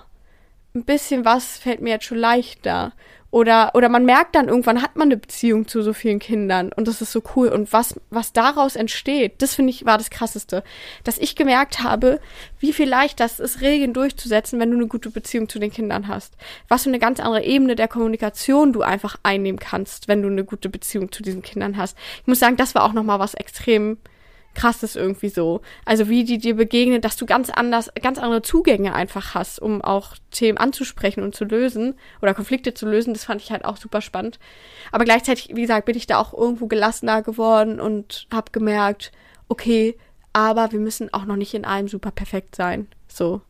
ein 0.74 0.86
bisschen 0.86 1.26
was 1.26 1.58
fällt 1.58 1.82
mir 1.82 1.90
jetzt 1.90 2.06
schon 2.06 2.20
leichter. 2.20 2.94
Oder, 3.32 3.72
oder 3.76 3.90
man 3.90 4.06
merkt 4.06 4.36
dann 4.36 4.48
irgendwann 4.48 4.82
hat 4.82 4.96
man 4.96 5.10
eine 5.10 5.18
Beziehung 5.18 5.68
zu 5.68 5.84
so 5.84 5.94
vielen 5.94 6.18
Kindern 6.18 6.72
und 6.76 6.88
das 6.88 7.02
ist 7.02 7.12
so 7.12 7.22
cool. 7.36 7.50
Und 7.50 7.72
was, 7.72 8.00
was 8.10 8.34
daraus 8.34 8.76
entsteht, 8.76 9.42
das 9.42 9.54
finde 9.54 9.70
ich 9.70 9.86
war 9.86 10.00
das 10.00 10.10
krasseste. 10.10 10.64
Dass 11.04 11.20
ich 11.20 11.36
gemerkt 11.36 11.84
habe, 11.84 12.20
wie 12.60 12.74
viel 12.74 12.90
leichter 12.90 13.26
es 13.26 13.40
ist, 13.40 13.62
Regeln 13.62 13.94
durchzusetzen, 13.94 14.60
wenn 14.60 14.72
du 14.72 14.78
eine 14.78 14.88
gute 14.88 15.12
Beziehung 15.12 15.48
zu 15.48 15.60
den 15.60 15.72
Kindern 15.72 16.08
hast. 16.08 16.34
Was 16.70 16.84
für 16.84 16.90
eine 16.90 17.00
ganz 17.00 17.20
andere 17.20 17.44
Ebene 17.44 17.76
der 17.76 17.88
Kommunikation 17.88 18.74
du 18.74 18.82
einfach 18.82 19.18
einnehmen 19.22 19.60
kannst, 19.60 20.08
wenn 20.08 20.24
du 20.24 20.28
eine 20.28 20.44
gute 20.44 20.70
Beziehung 20.70 21.12
zu 21.12 21.22
diesen 21.22 21.44
Kindern 21.44 21.78
hast. 21.78 21.96
Ich 22.22 22.28
muss 22.28 22.40
sagen, 22.40 22.58
das 22.58 22.74
war 22.74 22.84
auch 22.84 22.94
nochmal 22.94 23.20
was 23.20 23.36
extrem 23.36 23.98
krass 24.56 24.84
ist 24.84 24.96
irgendwie 24.96 25.30
so. 25.30 25.62
Also 25.86 26.10
wie 26.10 26.24
die 26.24 26.38
dir 26.38 26.56
begegnen, 26.56 27.02
dass 27.02 27.16
du 27.16 27.26
ganz 27.26 27.50
anders, 27.50 27.90
ganz 28.02 28.18
andere 28.18 28.42
Zugänge 28.42 28.94
einfach 28.94 29.36
hast, 29.36 29.62
um 29.62 29.82
auch 29.82 30.16
Themen 30.32 30.58
anzusprechen 30.58 31.24
und 31.24 31.36
zu 31.36 31.46
lösen 31.46 31.96
oder 32.22 32.34
Konflikte 32.34 32.74
zu 32.74 32.88
lösen. 32.88 33.14
Das 33.14 33.26
fand 33.26 33.42
ich 33.42 33.52
halt 33.52 33.66
auch 33.66 33.78
super 33.78 34.02
spannend. 34.02 34.40
Aber 34.92 35.06
gleichzeitig, 35.06 35.50
wie 35.54 35.62
gesagt, 35.62 35.86
bin 35.86 35.98
ich 35.98 36.08
da 36.08 36.18
auch 36.18 36.34
irgendwo 36.34 36.68
gelassener 36.68 37.22
geworden 37.22 37.80
und 37.80 38.28
habe 38.32 38.52
gemerkt, 38.52 39.12
okay, 39.48 39.98
aber 40.34 40.72
wir 40.72 40.80
müssen 40.80 41.14
auch 41.14 41.26
noch 41.26 41.36
nicht 41.36 41.54
in 41.54 41.66
allem 41.66 41.88
super 41.88 42.12
perfekt 42.12 42.56
sein. 42.56 42.88
So. 43.08 43.42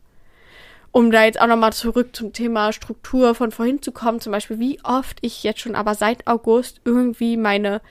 Um 0.92 1.12
da 1.12 1.24
jetzt 1.24 1.40
auch 1.40 1.48
nochmal 1.48 1.74
zurück 1.74 2.16
zum 2.16 2.34
Thema 2.34 2.74
Struktur 2.74 3.36
von 3.36 3.52
vorhin 3.52 3.82
zu 3.82 3.92
kommen, 3.92 4.22
zum 4.22 4.32
Beispiel, 4.32 4.60
wie 4.60 4.80
oft 4.84 5.20
ich 5.22 5.44
jetzt 5.44 5.60
schon 5.60 5.76
aber 5.76 5.94
seit 5.94 6.26
August 6.26 6.82
irgendwie 6.84 7.38
meine 7.38 7.82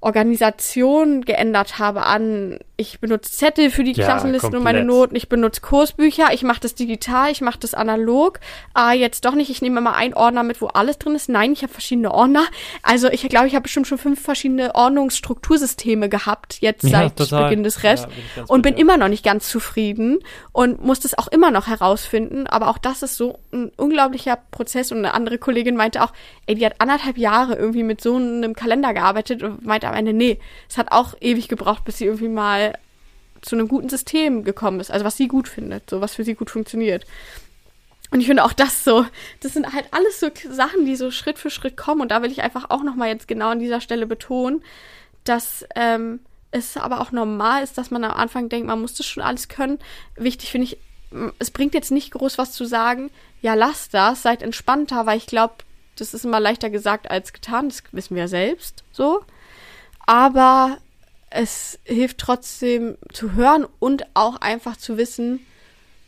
Organisation 0.00 1.22
geändert 1.22 1.78
habe 1.78 2.04
an, 2.04 2.58
ich 2.80 2.98
benutze 2.98 3.30
Zettel 3.30 3.70
für 3.70 3.84
die 3.84 3.92
ja, 3.92 4.06
Klassenlisten 4.06 4.52
komplett. 4.52 4.58
und 4.58 4.64
meine 4.64 4.84
Noten, 4.84 5.14
ich 5.14 5.28
benutze 5.28 5.60
Kursbücher, 5.60 6.32
ich 6.32 6.42
mache 6.42 6.60
das 6.60 6.74
digital, 6.74 7.30
ich 7.30 7.42
mache 7.42 7.58
das 7.58 7.74
analog. 7.74 8.40
Ah, 8.72 8.92
jetzt 8.92 9.26
doch 9.26 9.34
nicht, 9.34 9.50
ich 9.50 9.60
nehme 9.60 9.80
immer 9.80 9.94
einen 9.94 10.14
Ordner 10.14 10.42
mit, 10.42 10.62
wo 10.62 10.66
alles 10.68 10.98
drin 10.98 11.14
ist. 11.14 11.28
Nein, 11.28 11.52
ich 11.52 11.62
habe 11.62 11.72
verschiedene 11.72 12.10
Ordner. 12.10 12.44
Also 12.82 13.08
ich 13.08 13.28
glaube, 13.28 13.48
ich 13.48 13.54
habe 13.54 13.64
bestimmt 13.64 13.86
schon 13.86 13.98
fünf 13.98 14.22
verschiedene 14.22 14.74
Ordnungsstruktursysteme 14.74 16.08
gehabt, 16.08 16.58
jetzt 16.60 16.84
ja, 16.84 16.90
seit 16.90 17.16
total. 17.16 17.44
Beginn 17.44 17.64
des 17.64 17.82
Rest. 17.82 18.08
Ja, 18.36 18.44
und 18.48 18.62
bin 18.62 18.74
immer 18.74 18.96
noch 18.96 19.08
nicht 19.08 19.24
ganz 19.24 19.48
zufrieden 19.50 20.18
und 20.52 20.82
muss 20.82 21.00
das 21.00 21.16
auch 21.18 21.28
immer 21.28 21.50
noch 21.50 21.66
herausfinden. 21.66 22.46
Aber 22.46 22.68
auch 22.68 22.78
das 22.78 23.02
ist 23.02 23.16
so 23.16 23.38
ein 23.52 23.70
unglaublicher 23.76 24.38
Prozess. 24.50 24.90
Und 24.90 24.98
eine 24.98 25.12
andere 25.12 25.36
Kollegin 25.36 25.76
meinte 25.76 26.02
auch, 26.02 26.12
ey, 26.46 26.54
die 26.54 26.64
hat 26.64 26.76
anderthalb 26.78 27.18
Jahre 27.18 27.56
irgendwie 27.56 27.82
mit 27.82 28.00
so 28.00 28.16
einem 28.16 28.54
Kalender 28.54 28.94
gearbeitet 28.94 29.42
und 29.42 29.66
meinte 29.66 29.86
am 29.86 29.94
Ende, 29.94 30.14
nee, 30.14 30.38
es 30.68 30.78
hat 30.78 30.90
auch 30.92 31.14
ewig 31.20 31.48
gebraucht, 31.48 31.84
bis 31.84 31.98
sie 31.98 32.06
irgendwie 32.06 32.28
mal 32.28 32.69
zu 33.42 33.56
einem 33.56 33.68
guten 33.68 33.88
System 33.88 34.44
gekommen 34.44 34.80
ist, 34.80 34.90
also 34.90 35.04
was 35.04 35.16
sie 35.16 35.28
gut 35.28 35.48
findet, 35.48 35.88
so 35.88 36.00
was 36.00 36.14
für 36.14 36.24
sie 36.24 36.34
gut 36.34 36.50
funktioniert. 36.50 37.04
Und 38.10 38.20
ich 38.20 38.26
finde 38.26 38.44
auch 38.44 38.52
das 38.52 38.82
so, 38.82 39.06
das 39.40 39.52
sind 39.52 39.72
halt 39.72 39.86
alles 39.92 40.18
so 40.18 40.30
Sachen, 40.50 40.84
die 40.84 40.96
so 40.96 41.10
Schritt 41.10 41.38
für 41.38 41.50
Schritt 41.50 41.76
kommen. 41.76 42.00
Und 42.00 42.10
da 42.10 42.22
will 42.22 42.32
ich 42.32 42.42
einfach 42.42 42.70
auch 42.70 42.82
nochmal 42.82 43.08
jetzt 43.08 43.28
genau 43.28 43.50
an 43.50 43.60
dieser 43.60 43.80
Stelle 43.80 44.06
betonen, 44.06 44.62
dass 45.22 45.64
ähm, 45.76 46.20
es 46.50 46.76
aber 46.76 47.00
auch 47.00 47.12
normal 47.12 47.62
ist, 47.62 47.78
dass 47.78 47.90
man 47.90 48.02
am 48.02 48.12
Anfang 48.12 48.48
denkt, 48.48 48.66
man 48.66 48.80
muss 48.80 48.94
das 48.94 49.06
schon 49.06 49.22
alles 49.22 49.48
können. 49.48 49.78
Wichtig 50.16 50.50
finde 50.50 50.64
ich, 50.66 50.78
es 51.38 51.50
bringt 51.52 51.74
jetzt 51.74 51.92
nicht 51.92 52.10
groß 52.10 52.38
was 52.38 52.52
zu 52.52 52.64
sagen, 52.64 53.10
ja, 53.42 53.54
lasst 53.54 53.94
das, 53.94 54.22
seid 54.22 54.42
entspannter, 54.42 55.06
weil 55.06 55.18
ich 55.18 55.26
glaube, 55.26 55.54
das 55.96 56.14
ist 56.14 56.24
immer 56.24 56.40
leichter 56.40 56.70
gesagt 56.70 57.10
als 57.10 57.32
getan, 57.32 57.68
das 57.68 57.82
wissen 57.92 58.16
wir 58.16 58.22
ja 58.22 58.28
selbst 58.28 58.84
so. 58.90 59.24
Aber 60.06 60.78
es 61.30 61.78
hilft 61.84 62.18
trotzdem 62.18 62.98
zu 63.12 63.34
hören 63.34 63.66
und 63.78 64.04
auch 64.14 64.40
einfach 64.40 64.76
zu 64.76 64.96
wissen, 64.96 65.40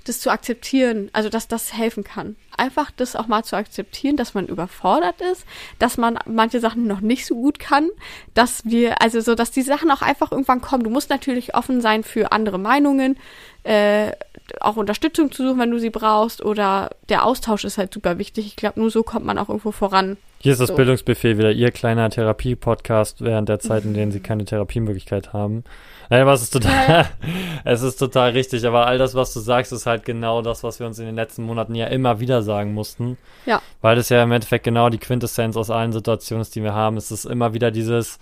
das 0.05 0.21
zu 0.21 0.31
akzeptieren, 0.31 1.11
also 1.13 1.29
dass 1.29 1.49
das 1.49 1.73
helfen 1.73 2.03
kann. 2.05 2.37
Einfach 2.57 2.91
das 2.91 3.17
auch 3.17 3.29
mal 3.29 3.45
zu 3.45 3.57
akzeptieren, 3.57 4.17
dass 4.17 4.35
man 4.35 4.47
überfordert 4.47 5.21
ist, 5.21 5.45
dass 5.79 5.97
man 5.97 6.19
manche 6.27 6.61
Sachen 6.61 6.87
noch 6.87 7.01
nicht 7.01 7.27
so 7.27 7.37
gut 7.37 7.59
kann, 7.59 7.89
dass 8.35 8.65
wir, 8.65 9.01
also 9.01 9.21
so, 9.21 9.35
dass 9.35 9.53
die 9.53 9.63
Sachen 9.63 9.91
auch 9.91 10.03
einfach 10.03 10.33
irgendwann 10.33 10.61
kommen. 10.61 10.83
Du 10.85 10.91
musst 10.91 11.11
natürlich 11.11 11.55
offen 11.55 11.81
sein 11.81 12.03
für 12.03 12.33
andere 12.33 12.59
Meinungen, 12.59 13.17
äh, 13.63 14.13
auch 14.61 14.77
Unterstützung 14.77 15.31
zu 15.31 15.47
suchen, 15.47 15.61
wenn 15.61 15.71
du 15.71 15.79
sie 15.79 15.91
brauchst, 15.91 16.45
oder 16.45 16.91
der 17.09 17.25
Austausch 17.25 17.65
ist 17.65 17.79
halt 17.79 17.95
super 17.95 18.19
wichtig. 18.19 18.47
Ich 18.47 18.57
glaube, 18.57 18.81
nur 18.81 18.91
so 18.91 19.03
kommt 19.03 19.25
man 19.25 19.39
auch 19.39 19.49
irgendwo 19.49 19.71
voran. 19.71 20.17
Hier 20.43 20.51
ist 20.51 20.61
das 20.61 20.71
so. 20.71 20.75
Bildungsbuffet 20.75 21.39
wieder, 21.39 21.53
Ihr 21.53 21.71
kleiner 21.71 22.11
Therapie-Podcast 22.11 23.21
während 23.21 23.49
der 23.49 23.61
Zeit, 23.61 23.85
in 23.85 23.95
denen 23.95 24.11
Sie 24.11 24.19
keine 24.19 24.45
Therapiemöglichkeit 24.45 25.33
haben. 25.33 25.63
Nein, 26.11 26.27
was 26.27 26.43
ist 26.43 26.51
total, 26.51 27.07
es 27.65 27.83
ist 27.83 27.97
total 27.97 28.33
richtig, 28.33 28.67
aber 28.67 28.89
all 28.89 28.99
das, 28.99 29.15
was 29.15 29.33
du 29.33 29.39
sagst, 29.39 29.73
ist 29.73 29.87
halt 29.87 30.05
genau 30.05 30.43
das, 30.43 30.65
was 30.65 30.81
wir 30.81 30.89
uns 30.89 30.99
in 30.99 31.07
den 31.07 31.15
letzten 31.15 31.45
Monaten 31.45 31.77
ja 31.77 31.87
immer 31.87 32.19
wieder 32.19 32.43
sagen 32.43 32.75
mussten. 32.75 33.19
Ja. 33.47 33.63
Weil 33.83 33.95
das 33.95 34.09
ja 34.09 34.21
im 34.21 34.33
Endeffekt 34.33 34.65
genau 34.65 34.91
die 34.91 34.99
Quintessenz 34.99 35.57
aus 35.57 35.71
allen 35.71 35.93
Situationen 35.93 36.43
ist, 36.43 36.57
die 36.57 36.65
wir 36.65 36.75
haben. 36.75 36.97
Es 36.97 37.13
ist 37.13 37.25
immer 37.25 37.55
wieder 37.55 37.71
dieses, 37.71 38.19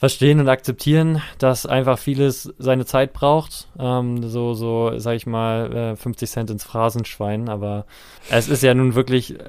verstehen 0.00 0.40
und 0.40 0.48
akzeptieren, 0.48 1.20
dass 1.36 1.66
einfach 1.66 1.98
vieles 1.98 2.54
seine 2.56 2.86
Zeit 2.86 3.12
braucht. 3.12 3.68
Ähm, 3.78 4.26
so, 4.26 4.54
so, 4.54 4.98
sag 4.98 5.14
ich 5.14 5.26
mal, 5.26 5.92
äh, 5.92 5.96
50 5.96 6.30
Cent 6.30 6.50
ins 6.50 6.64
Phrasenschwein, 6.64 7.50
aber 7.50 7.84
es 8.30 8.48
ist 8.48 8.62
ja 8.62 8.72
nun 8.72 8.94
wirklich 8.94 9.38
äh, 9.38 9.42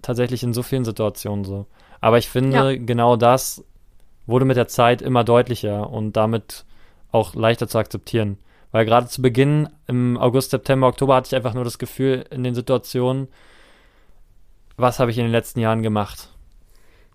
tatsächlich 0.00 0.44
in 0.44 0.54
so 0.54 0.62
vielen 0.62 0.84
Situationen 0.84 1.44
so. 1.44 1.66
Aber 2.00 2.16
ich 2.16 2.28
finde, 2.28 2.74
ja. 2.74 2.78
genau 2.78 3.16
das 3.16 3.64
wurde 4.24 4.44
mit 4.44 4.56
der 4.56 4.68
Zeit 4.68 5.02
immer 5.02 5.24
deutlicher 5.24 5.90
und 5.90 6.12
damit 6.12 6.64
auch 7.10 7.34
leichter 7.34 7.66
zu 7.66 7.78
akzeptieren. 7.78 8.38
Weil 8.70 8.84
gerade 8.84 9.08
zu 9.08 9.20
Beginn, 9.20 9.68
im 9.88 10.16
August, 10.16 10.52
September, 10.52 10.86
Oktober, 10.86 11.16
hatte 11.16 11.26
ich 11.26 11.34
einfach 11.34 11.54
nur 11.54 11.64
das 11.64 11.78
Gefühl 11.78 12.24
in 12.30 12.44
den 12.44 12.54
Situationen, 12.54 13.26
was 14.76 15.00
habe 15.00 15.10
ich 15.10 15.18
in 15.18 15.24
den 15.24 15.32
letzten 15.32 15.58
Jahren 15.58 15.82
gemacht? 15.82 16.28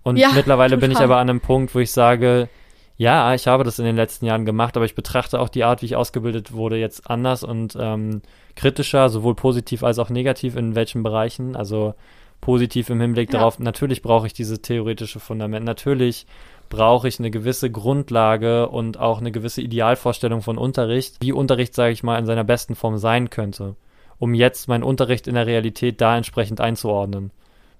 Und 0.02 0.17
ja, 0.17 0.32
mittlerweile 0.34 0.76
total. 0.76 0.89
bin 0.89 0.91
ich 0.91 1.00
aber 1.02 1.15
an 1.15 1.30
einem 1.30 1.39
Punkt, 1.39 1.74
wo 1.74 1.80
ich 1.80 1.91
sage, 1.91 2.50
ja, 2.95 3.34
ich 3.34 3.47
habe 3.47 3.63
das 3.63 3.79
in 3.79 3.86
den 3.86 3.95
letzten 3.95 4.25
Jahren 4.25 4.45
gemacht, 4.45 4.77
aber 4.77 4.86
ich 4.86 4.95
betrachte 4.95 5.39
auch 5.39 5.49
die 5.49 5.63
Art, 5.63 5.82
wie 5.82 5.88
ich 5.88 5.95
ausgebildet 5.95 6.53
wurde, 6.53 6.77
jetzt 6.77 7.10
anders 7.10 7.43
und 7.43 7.75
ähm, 7.79 8.21
kritischer, 8.56 9.10
sowohl 9.10 9.36
positiv 9.36 9.84
als 9.84 9.97
auch 9.97 10.10
negativ 10.10 10.56
in 10.56 10.75
welchen 10.75 11.01
Bereichen. 11.01 11.56
Also 11.56 11.95
positiv 12.39 12.89
im 12.89 13.01
Hinblick 13.01 13.32
ja. 13.32 13.39
darauf, 13.39 13.58
natürlich 13.58 14.01
brauche 14.01 14.27
ich 14.27 14.34
dieses 14.34 14.62
theoretische 14.62 15.19
Fundament, 15.19 15.65
natürlich 15.65 16.27
brauche 16.69 17.08
ich 17.08 17.19
eine 17.19 17.32
gewisse 17.32 17.71
Grundlage 17.71 18.67
und 18.67 18.99
auch 18.99 19.19
eine 19.19 19.32
gewisse 19.32 19.62
Idealvorstellung 19.62 20.41
von 20.41 20.58
Unterricht, 20.58 21.17
wie 21.21 21.32
Unterricht, 21.32 21.73
sage 21.73 21.93
ich 21.93 22.03
mal, 22.03 22.19
in 22.19 22.25
seiner 22.25 22.43
besten 22.43 22.75
Form 22.75 22.97
sein 22.97 23.29
könnte, 23.29 23.75
um 24.19 24.34
jetzt 24.34 24.67
meinen 24.67 24.84
Unterricht 24.84 25.27
in 25.27 25.36
der 25.36 25.47
Realität 25.47 26.01
da 26.01 26.17
entsprechend 26.17 26.60
einzuordnen. 26.62 27.32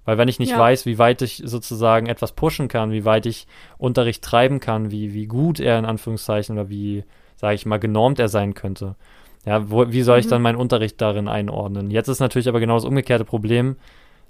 Weil 0.04 0.18
wenn 0.18 0.28
ich 0.28 0.38
nicht 0.38 0.50
ja. 0.50 0.58
weiß, 0.58 0.86
wie 0.86 0.98
weit 0.98 1.22
ich 1.22 1.42
sozusagen 1.44 2.06
etwas 2.06 2.32
pushen 2.32 2.68
kann, 2.68 2.92
wie 2.92 3.04
weit 3.04 3.26
ich 3.26 3.46
Unterricht 3.78 4.22
treiben 4.22 4.60
kann, 4.60 4.90
wie, 4.90 5.14
wie 5.14 5.26
gut 5.26 5.60
er 5.60 5.78
in 5.78 5.84
Anführungszeichen 5.84 6.56
oder 6.58 6.68
wie, 6.68 7.04
sage 7.36 7.54
ich 7.54 7.66
mal, 7.66 7.78
genormt 7.78 8.18
er 8.18 8.28
sein 8.28 8.54
könnte, 8.54 8.96
ja, 9.46 9.70
wo, 9.70 9.90
wie 9.90 10.02
soll 10.02 10.18
ich 10.18 10.26
mhm. 10.26 10.30
dann 10.30 10.42
meinen 10.42 10.56
Unterricht 10.56 11.00
darin 11.00 11.28
einordnen? 11.28 11.90
Jetzt 11.90 12.08
ist 12.08 12.20
natürlich 12.20 12.48
aber 12.48 12.60
genau 12.60 12.74
das 12.74 12.84
umgekehrte 12.84 13.24
Problem, 13.24 13.76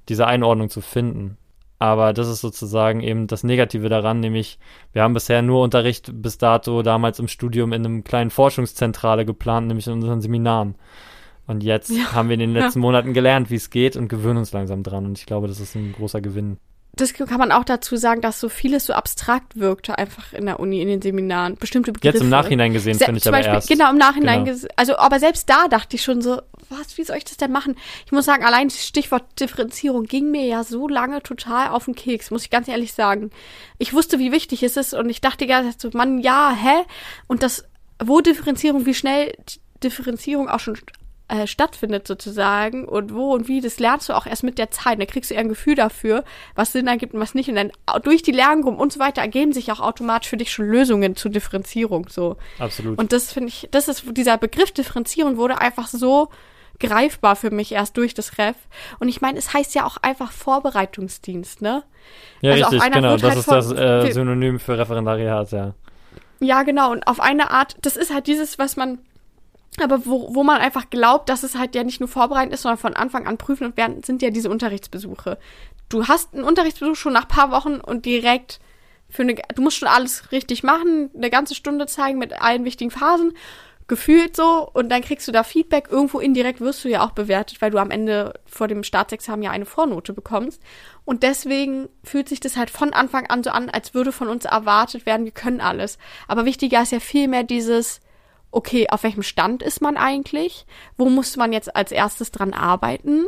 diese 0.08 0.26
Einordnung 0.26 0.70
zu 0.70 0.80
finden. 0.80 1.38
Aber 1.78 2.12
das 2.12 2.28
ist 2.28 2.40
sozusagen 2.40 3.00
eben 3.00 3.26
das 3.26 3.44
Negative 3.44 3.88
daran, 3.88 4.20
nämlich 4.20 4.58
wir 4.92 5.02
haben 5.02 5.12
bisher 5.12 5.42
nur 5.42 5.62
Unterricht 5.62 6.10
bis 6.14 6.38
dato 6.38 6.82
damals 6.82 7.18
im 7.18 7.28
Studium 7.28 7.72
in 7.72 7.84
einem 7.84 8.04
kleinen 8.04 8.30
Forschungszentrale 8.30 9.24
geplant, 9.24 9.66
nämlich 9.66 9.86
in 9.86 9.94
unseren 9.94 10.20
Seminaren. 10.20 10.76
Und 11.46 11.62
jetzt 11.62 11.90
ja. 11.90 12.12
haben 12.12 12.28
wir 12.28 12.34
in 12.34 12.40
den 12.40 12.52
letzten 12.52 12.78
ja. 12.78 12.82
Monaten 12.82 13.12
gelernt, 13.12 13.50
wie 13.50 13.56
es 13.56 13.70
geht 13.70 13.96
und 13.96 14.08
gewöhnen 14.08 14.38
uns 14.38 14.52
langsam 14.52 14.82
dran. 14.82 15.04
Und 15.04 15.18
ich 15.18 15.26
glaube, 15.26 15.46
das 15.48 15.60
ist 15.60 15.74
ein 15.74 15.92
großer 15.92 16.20
Gewinn. 16.20 16.58
Das 16.96 17.12
kann 17.12 17.38
man 17.38 17.50
auch 17.50 17.64
dazu 17.64 17.96
sagen, 17.96 18.20
dass 18.20 18.38
so 18.38 18.48
vieles 18.48 18.86
so 18.86 18.92
abstrakt 18.92 19.58
wirkte, 19.58 19.98
einfach 19.98 20.32
in 20.32 20.46
der 20.46 20.60
Uni, 20.60 20.80
in 20.80 20.86
den 20.86 21.02
Seminaren. 21.02 21.56
Bestimmte 21.56 21.90
Begriffe. 21.92 22.18
Jetzt 22.18 22.22
im 22.22 22.30
Nachhinein 22.30 22.72
gesehen, 22.72 22.98
finde 22.98 23.18
ich 23.18 23.26
aber 23.26 23.38
Beispiel, 23.38 23.54
erst. 23.54 23.68
Genau, 23.68 23.90
im 23.90 23.98
Nachhinein 23.98 24.44
genau. 24.44 24.54
gesehen. 24.54 24.70
Also, 24.76 24.96
aber 24.96 25.18
selbst 25.18 25.50
da 25.50 25.66
dachte 25.66 25.96
ich 25.96 26.02
schon 26.02 26.22
so, 26.22 26.40
was, 26.68 26.96
wie 26.96 27.02
soll 27.02 27.16
ich 27.16 27.24
das 27.24 27.36
denn 27.36 27.50
machen? 27.50 27.74
Ich 28.06 28.12
muss 28.12 28.24
sagen, 28.24 28.44
allein 28.44 28.68
das 28.68 28.86
Stichwort 28.86 29.24
Differenzierung 29.40 30.04
ging 30.04 30.30
mir 30.30 30.44
ja 30.44 30.62
so 30.62 30.86
lange 30.86 31.20
total 31.22 31.70
auf 31.70 31.86
den 31.86 31.96
Keks, 31.96 32.30
muss 32.30 32.44
ich 32.44 32.50
ganz 32.50 32.68
ehrlich 32.68 32.92
sagen. 32.92 33.30
Ich 33.78 33.92
wusste, 33.92 34.20
wie 34.20 34.30
wichtig 34.30 34.62
es 34.62 34.76
ist 34.76 34.94
und 34.94 35.10
ich 35.10 35.20
dachte 35.20 35.44
ja, 35.46 35.64
so, 35.76 35.90
Mann, 35.94 36.20
ja, 36.20 36.56
hä? 36.56 36.84
Und 37.26 37.42
das, 37.42 37.64
wo 38.02 38.20
Differenzierung, 38.20 38.86
wie 38.86 38.94
schnell 38.94 39.32
Differenzierung 39.82 40.48
auch 40.48 40.60
schon 40.60 40.76
äh, 41.28 41.46
stattfindet 41.46 42.06
sozusagen 42.06 42.86
und 42.86 43.14
wo 43.14 43.32
und 43.32 43.48
wie, 43.48 43.62
das 43.62 43.78
lernst 43.78 44.08
du 44.08 44.12
auch 44.12 44.26
erst 44.26 44.42
mit 44.42 44.58
der 44.58 44.70
Zeit. 44.70 45.00
Da 45.00 45.06
kriegst 45.06 45.30
du 45.30 45.34
eher 45.34 45.40
ein 45.40 45.48
Gefühl 45.48 45.74
dafür, 45.74 46.22
was 46.54 46.72
Sinn 46.72 46.86
ergibt 46.86 47.14
und 47.14 47.20
was 47.20 47.34
nicht. 47.34 47.48
Und 47.48 47.54
dann 47.54 47.72
durch 48.02 48.22
die 48.22 48.32
Lerngruppen 48.32 48.78
und 48.78 48.92
so 48.92 49.00
weiter 49.00 49.22
ergeben 49.22 49.52
sich 49.52 49.72
auch 49.72 49.80
automatisch 49.80 50.28
für 50.28 50.36
dich 50.36 50.52
schon 50.52 50.66
Lösungen 50.66 51.16
zur 51.16 51.30
Differenzierung. 51.30 52.08
So. 52.10 52.36
Absolut. 52.58 52.98
Und 52.98 53.12
das 53.12 53.32
finde 53.32 53.48
ich, 53.48 53.68
das 53.70 53.88
ist, 53.88 54.04
dieser 54.10 54.36
Begriff 54.36 54.72
Differenzierung 54.72 55.38
wurde 55.38 55.58
einfach 55.58 55.86
so 55.86 56.28
greifbar 56.78 57.36
für 57.36 57.50
mich 57.50 57.72
erst 57.72 57.96
durch 57.96 58.12
das 58.12 58.36
Ref. 58.36 58.56
Und 58.98 59.08
ich 59.08 59.20
meine, 59.20 59.38
es 59.38 59.54
heißt 59.54 59.74
ja 59.74 59.86
auch 59.86 59.96
einfach 60.02 60.30
Vorbereitungsdienst, 60.30 61.62
ne? 61.62 61.84
Ja, 62.42 62.52
also 62.52 62.66
richtig, 62.66 62.92
genau. 62.92 63.16
Das 63.16 63.22
halt 63.22 63.38
ist 63.38 63.50
das 63.50 63.72
äh, 63.72 64.12
Synonym 64.12 64.60
für 64.60 64.76
Referendariat, 64.76 65.52
ja. 65.52 65.74
Ja, 66.40 66.64
genau. 66.64 66.92
Und 66.92 67.06
auf 67.06 67.20
eine 67.20 67.50
Art, 67.50 67.76
das 67.80 67.96
ist 67.96 68.12
halt 68.12 68.26
dieses, 68.26 68.58
was 68.58 68.76
man 68.76 68.98
aber 69.82 70.06
wo, 70.06 70.34
wo 70.34 70.44
man 70.44 70.60
einfach 70.60 70.90
glaubt, 70.90 71.28
dass 71.28 71.42
es 71.42 71.56
halt 71.56 71.74
ja 71.74 71.82
nicht 71.82 72.00
nur 72.00 72.08
vorbereitend 72.08 72.54
ist, 72.54 72.62
sondern 72.62 72.78
von 72.78 72.94
Anfang 72.94 73.26
an 73.26 73.38
prüfen 73.38 73.64
und 73.64 73.76
werden, 73.76 74.02
sind 74.02 74.22
ja 74.22 74.30
diese 74.30 74.50
Unterrichtsbesuche. 74.50 75.38
Du 75.88 76.06
hast 76.06 76.34
einen 76.34 76.44
Unterrichtsbesuch 76.44 76.96
schon 76.96 77.12
nach 77.12 77.28
paar 77.28 77.50
Wochen 77.50 77.76
und 77.76 78.06
direkt 78.06 78.60
für 79.10 79.22
eine, 79.22 79.34
du 79.34 79.62
musst 79.62 79.76
schon 79.76 79.88
alles 79.88 80.32
richtig 80.32 80.62
machen, 80.62 81.10
eine 81.14 81.30
ganze 81.30 81.54
Stunde 81.54 81.86
zeigen 81.86 82.18
mit 82.18 82.40
allen 82.40 82.64
wichtigen 82.64 82.90
Phasen, 82.90 83.32
gefühlt 83.86 84.34
so, 84.34 84.68
und 84.72 84.88
dann 84.88 85.02
kriegst 85.02 85.28
du 85.28 85.32
da 85.32 85.42
Feedback. 85.42 85.88
Irgendwo 85.90 86.18
indirekt 86.18 86.60
wirst 86.60 86.84
du 86.84 86.88
ja 86.88 87.04
auch 87.04 87.10
bewertet, 87.10 87.60
weil 87.60 87.70
du 87.70 87.78
am 87.78 87.90
Ende 87.90 88.32
vor 88.46 88.66
dem 88.66 88.82
Staatsexamen 88.82 89.42
ja 89.42 89.50
eine 89.50 89.66
Vornote 89.66 90.14
bekommst. 90.14 90.62
Und 91.04 91.22
deswegen 91.22 91.88
fühlt 92.02 92.28
sich 92.28 92.40
das 92.40 92.56
halt 92.56 92.70
von 92.70 92.94
Anfang 92.94 93.26
an 93.26 93.42
so 93.42 93.50
an, 93.50 93.68
als 93.68 93.92
würde 93.92 94.12
von 94.12 94.28
uns 94.28 94.46
erwartet 94.46 95.04
werden, 95.04 95.26
wir 95.26 95.32
können 95.32 95.60
alles. 95.60 95.98
Aber 96.28 96.46
wichtiger 96.46 96.82
ist 96.82 96.92
ja 96.92 97.00
vielmehr 97.00 97.42
dieses, 97.42 98.00
okay, 98.54 98.86
auf 98.90 99.02
welchem 99.02 99.22
Stand 99.22 99.62
ist 99.62 99.80
man 99.80 99.96
eigentlich? 99.96 100.66
Wo 100.96 101.08
muss 101.08 101.36
man 101.36 101.52
jetzt 101.52 101.74
als 101.74 101.92
erstes 101.92 102.30
dran 102.30 102.52
arbeiten? 102.52 103.26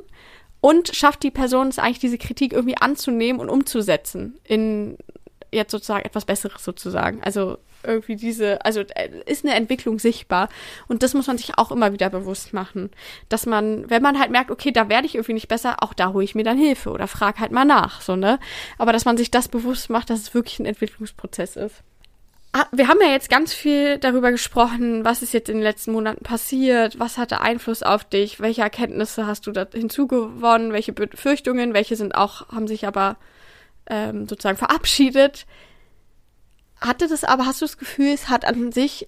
Und 0.61 0.95
schafft 0.95 1.23
die 1.23 1.31
Person 1.31 1.69
es 1.69 1.79
eigentlich, 1.79 1.99
diese 1.99 2.19
Kritik 2.19 2.53
irgendwie 2.53 2.77
anzunehmen 2.77 3.41
und 3.41 3.51
umzusetzen 3.51 4.39
in 4.45 4.97
jetzt 5.53 5.71
sozusagen 5.71 6.05
etwas 6.05 6.25
Besseres 6.25 6.65
sozusagen. 6.65 7.23
Also 7.23 7.59
irgendwie 7.83 8.17
diese, 8.17 8.65
also 8.65 8.81
äh, 8.81 9.11
ist 9.27 9.45
eine 9.45 9.55
Entwicklung 9.55 9.99
sichtbar. 9.99 10.49
Und 10.89 11.03
das 11.03 11.15
muss 11.15 11.27
man 11.27 11.39
sich 11.39 11.57
auch 11.59 11.71
immer 11.71 11.93
wieder 11.93 12.11
bewusst 12.11 12.53
machen. 12.53 12.91
Dass 13.29 13.47
man, 13.47 13.89
wenn 13.89 14.03
man 14.03 14.19
halt 14.19 14.31
merkt, 14.31 14.51
okay, 14.51 14.73
da 14.73 14.89
werde 14.89 15.07
ich 15.07 15.15
irgendwie 15.15 15.35
nicht 15.35 15.49
besser, 15.49 15.77
auch 15.83 15.95
da 15.95 16.13
hole 16.13 16.25
ich 16.25 16.35
mir 16.35 16.45
dann 16.45 16.59
Hilfe 16.59 16.91
oder 16.91 17.07
frage 17.07 17.41
halt 17.41 17.53
mal 17.53 17.65
nach, 17.65 18.01
so, 18.01 18.17
ne? 18.17 18.39
Aber 18.79 18.93
dass 18.93 19.05
man 19.05 19.17
sich 19.17 19.31
das 19.31 19.49
bewusst 19.49 19.89
macht, 19.91 20.11
dass 20.11 20.21
es 20.21 20.35
wirklich 20.35 20.59
ein 20.59 20.67
Entwicklungsprozess 20.67 21.57
ist. 21.57 21.83
Ah, 22.53 22.67
wir 22.73 22.89
haben 22.89 23.01
ja 23.01 23.09
jetzt 23.09 23.31
ganz 23.31 23.53
viel 23.53 23.99
darüber 23.99 24.31
gesprochen, 24.31 25.05
was 25.05 25.23
ist 25.23 25.33
jetzt 25.33 25.49
in 25.49 25.57
den 25.57 25.63
letzten 25.63 25.93
Monaten 25.93 26.23
passiert, 26.23 26.99
was 26.99 27.19
hatte 27.19 27.41
Einfluss 27.41 27.83
auf 27.83 28.05
dich, 28.05 28.41
welche 28.41 28.63
Erkenntnisse 28.63 29.27
hast 29.27 29.47
du 29.47 29.53
da 29.53 29.67
hinzugewonnen, 29.73 30.73
welche 30.73 30.93
Befürchtungen, 30.93 31.75
welche 31.75 31.97
sind 31.97 32.15
auch, 32.15 32.49
haben 32.49 32.69
sich 32.69 32.87
aber 32.87 33.17
ähm, 33.89 34.29
sozusagen 34.29 34.59
verabschiedet. 34.59 35.47
Hatte 36.81 37.09
das 37.09 37.25
aber, 37.25 37.47
hast 37.47 37.61
du 37.63 37.65
das 37.65 37.79
Gefühl, 37.79 38.13
es 38.13 38.29
hat 38.29 38.45
an 38.45 38.73
sich 38.73 39.07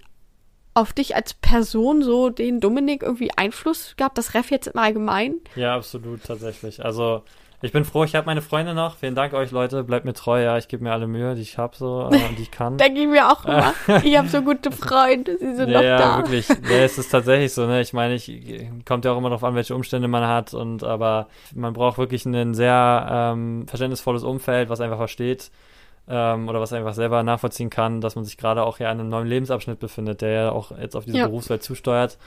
auf 0.79 0.93
dich 0.93 1.17
als 1.17 1.35
Person 1.35 2.03
so 2.03 2.31
den 2.31 2.61
Dominik 2.61 3.03
irgendwie 3.03 3.31
Einfluss 3.37 3.95
gehabt, 3.97 4.17
das 4.17 4.35
Ref 4.35 4.51
jetzt 4.51 4.69
im 4.69 4.79
Allgemeinen? 4.79 5.41
Ja, 5.57 5.75
absolut, 5.75 6.25
tatsächlich. 6.25 6.85
Also 6.85 7.23
ich 7.61 7.73
bin 7.73 7.85
froh, 7.85 8.05
ich 8.05 8.15
habe 8.15 8.27
meine 8.27 8.41
Freunde 8.41 8.73
noch. 8.73 8.99
Vielen 8.99 9.17
Dank 9.17 9.35
euch, 9.35 9.51
Leute. 9.51 9.83
Bleibt 9.83 10.05
mir 10.05 10.15
treu, 10.15 10.41
ja. 10.41 10.57
Ich 10.59 10.69
gebe 10.69 10.85
mir 10.85 10.93
alle 10.93 11.09
Mühe, 11.09 11.35
die 11.35 11.43
ich 11.43 11.59
habe 11.59 11.77
so, 11.77 12.09
äh, 12.13 12.19
die 12.39 12.43
ich 12.43 12.53
kann. 12.53 12.79
Denke 12.79 13.01
ich 13.01 13.09
mir 13.09 13.29
auch 13.29 13.45
immer. 13.45 13.75
ich 14.05 14.17
habe 14.17 14.29
so 14.29 14.43
gute 14.43 14.71
Freunde, 14.71 15.37
sie 15.39 15.57
sind 15.57 15.69
ja, 15.69 15.79
noch 15.79 15.83
da. 15.83 15.99
Ja, 15.99 16.17
wirklich. 16.19 16.49
Ja, 16.49 16.77
es 16.85 16.99
ist 16.99 17.09
tatsächlich 17.09 17.53
so, 17.53 17.67
ne? 17.67 17.81
Ich 17.81 17.93
meine, 17.93 18.15
ich 18.15 18.31
kommt 18.85 19.05
ja 19.05 19.13
auch 19.13 19.19
immer 19.19 19.31
darauf 19.31 19.43
an, 19.43 19.57
welche 19.57 19.75
Umstände 19.75 20.07
man 20.07 20.25
hat 20.25 20.55
und 20.55 20.85
aber 20.85 21.27
man 21.53 21.73
braucht 21.73 21.99
wirklich 21.99 22.25
ein 22.27 22.55
sehr 22.55 23.09
ähm, 23.11 23.67
verständnisvolles 23.67 24.23
Umfeld, 24.23 24.69
was 24.69 24.81
einfach 24.81 24.99
versteht 24.99 25.51
ähm, 26.09 26.49
oder 26.49 26.61
was 26.61 26.73
einfach 26.73 26.95
selber 26.95 27.23
nachvollziehen 27.23 27.71
kann, 27.71 28.01
dass 28.01 28.17
man 28.17 28.25
sich 28.25 28.37
gerade 28.37 28.65
auch 28.65 28.79
ja 28.79 28.91
in 28.91 29.01
einem 29.01 29.09
neuen 29.09 29.29
Lebensabschnitt 29.29 29.79
befindet, 29.79 30.23
der 30.23 30.31
ja 30.31 30.53
auch 30.53 30.77
jetzt 30.77 30.97
auf 30.97 31.05
diese 31.05 31.19
ja. 31.19 31.27
Berufswelt 31.27 31.63
zusteuert. 31.63 32.19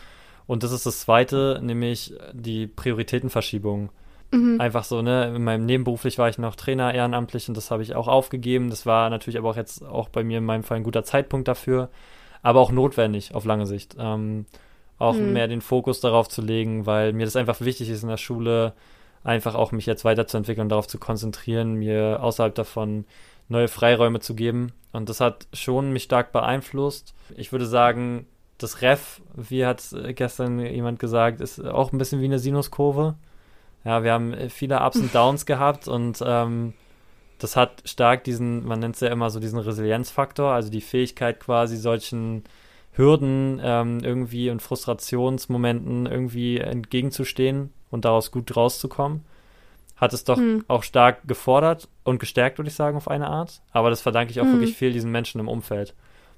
Und 0.48 0.64
das 0.64 0.72
ist 0.72 0.86
das 0.86 1.02
Zweite, 1.02 1.60
nämlich 1.64 2.14
die 2.34 2.68
Prioritätenverschiebung. 2.68 3.90
Mhm. 4.32 4.62
Einfach 4.62 4.84
so, 4.84 5.02
ne, 5.02 5.34
in 5.36 5.44
meinem 5.44 5.66
nebenberuflich 5.66 6.18
war 6.18 6.30
ich 6.30 6.38
noch 6.38 6.56
Trainer 6.56 6.94
ehrenamtlich 6.94 7.48
und 7.48 7.58
das 7.58 7.70
habe 7.70 7.84
ich 7.84 7.96
auch 7.96 8.08
aufgegeben. 8.08 8.70
Das 8.70 8.86
war 8.86 9.10
natürlich 9.10 9.38
aber 9.38 9.50
auch 9.50 9.56
jetzt 9.56 9.84
auch 9.84 10.10
bei 10.10 10.24
mir 10.24 10.38
in 10.38 10.46
meinem 10.46 10.64
Fall 10.64 10.78
ein 10.78 10.84
guter 10.84 11.04
Zeitpunkt 11.04 11.48
dafür, 11.48 11.90
aber 12.42 12.60
auch 12.60 12.72
notwendig 12.72 13.36
auf 13.36 13.46
lange 13.46 13.66
Sicht. 13.66 13.96
Ähm, 14.00 14.46
auch 15.00 15.16
mhm. 15.16 15.34
mehr 15.34 15.48
den 15.48 15.62
Fokus 15.62 16.00
darauf 16.00 16.30
zu 16.30 16.42
legen, 16.42 16.86
weil 16.86 17.12
mir 17.12 17.26
das 17.26 17.36
einfach 17.36 17.60
wichtig 17.62 17.90
ist 17.90 18.04
in 18.04 18.10
der 18.10 18.18
Schule, 18.18 18.74
einfach 19.24 19.56
auch 19.56 19.72
mich 19.72 19.86
jetzt 19.86 20.06
weiterzuentwickeln 20.06 20.66
und 20.66 20.70
darauf 20.70 20.88
zu 20.88 20.98
konzentrieren, 20.98 21.74
mir 21.74 22.20
außerhalb 22.22 22.56
davon 22.56 23.06
neue 23.52 23.68
Freiräume 23.68 24.20
zu 24.20 24.34
geben. 24.34 24.72
Und 24.92 25.10
das 25.10 25.20
hat 25.20 25.48
schon 25.54 25.92
mich 25.94 26.04
stark 26.04 26.32
beeinflusst. 26.32 27.14
Ich 27.36 27.52
würde 27.52 27.66
sagen, 27.66 28.26
das 28.58 28.82
Ref, 28.82 29.22
wie 29.36 29.66
hat 29.66 29.84
gestern 30.16 30.60
jemand 30.60 31.00
gesagt, 31.00 31.42
ist 31.42 31.64
auch 31.64 31.92
ein 31.92 31.98
bisschen 31.98 32.22
wie 32.22 32.26
eine 32.26 32.40
Sinuskurve. 32.40 33.16
Ja, 33.84 34.04
wir 34.04 34.14
haben 34.14 34.36
viele 34.50 34.82
Ups 34.82 34.98
und 34.98 35.14
Downs 35.16 35.46
gehabt 35.46 35.88
und 35.88 36.24
ähm, 36.26 36.74
das 37.40 37.56
hat 37.56 37.82
stark 37.86 38.24
diesen, 38.24 38.66
man 38.66 38.80
nennt 38.80 38.96
es 38.96 39.02
ja 39.02 39.10
immer 39.10 39.30
so 39.30 39.40
diesen 39.40 39.60
Resilienzfaktor, 39.60 40.52
also 40.52 40.70
die 40.70 40.82
Fähigkeit 40.82 41.40
quasi 41.40 41.76
solchen 41.76 42.44
Hürden 42.94 43.60
ähm, 43.64 44.02
irgendwie 44.04 44.50
und 44.50 44.62
Frustrationsmomenten 44.62 46.06
irgendwie 46.06 46.60
entgegenzustehen 46.60 47.74
und 47.90 48.06
daraus 48.06 48.32
gut 48.32 48.56
rauszukommen. 48.56 49.24
Hat 50.02 50.14
es 50.14 50.24
doch 50.24 50.38
hm. 50.38 50.66
auch 50.68 50.82
stark 50.82 51.28
gefordert 51.28 51.88
und 52.04 52.20
gestärkt, 52.20 52.58
würde 52.58 52.70
ich 52.70 52.76
sagen, 52.76 52.98
auf 52.98 53.08
eine 53.08 53.28
Art. 53.28 53.62
Aber 53.72 53.92
das 53.92 54.02
verdanke 54.02 54.32
ich 54.32 54.42
auch 54.42 54.46
hm. 54.46 54.54
wirklich 54.54 54.76
viel 54.76 54.92
diesen 54.92 55.12
Menschen 55.12 55.40
im 55.40 55.48
Umfeld, 55.48 55.94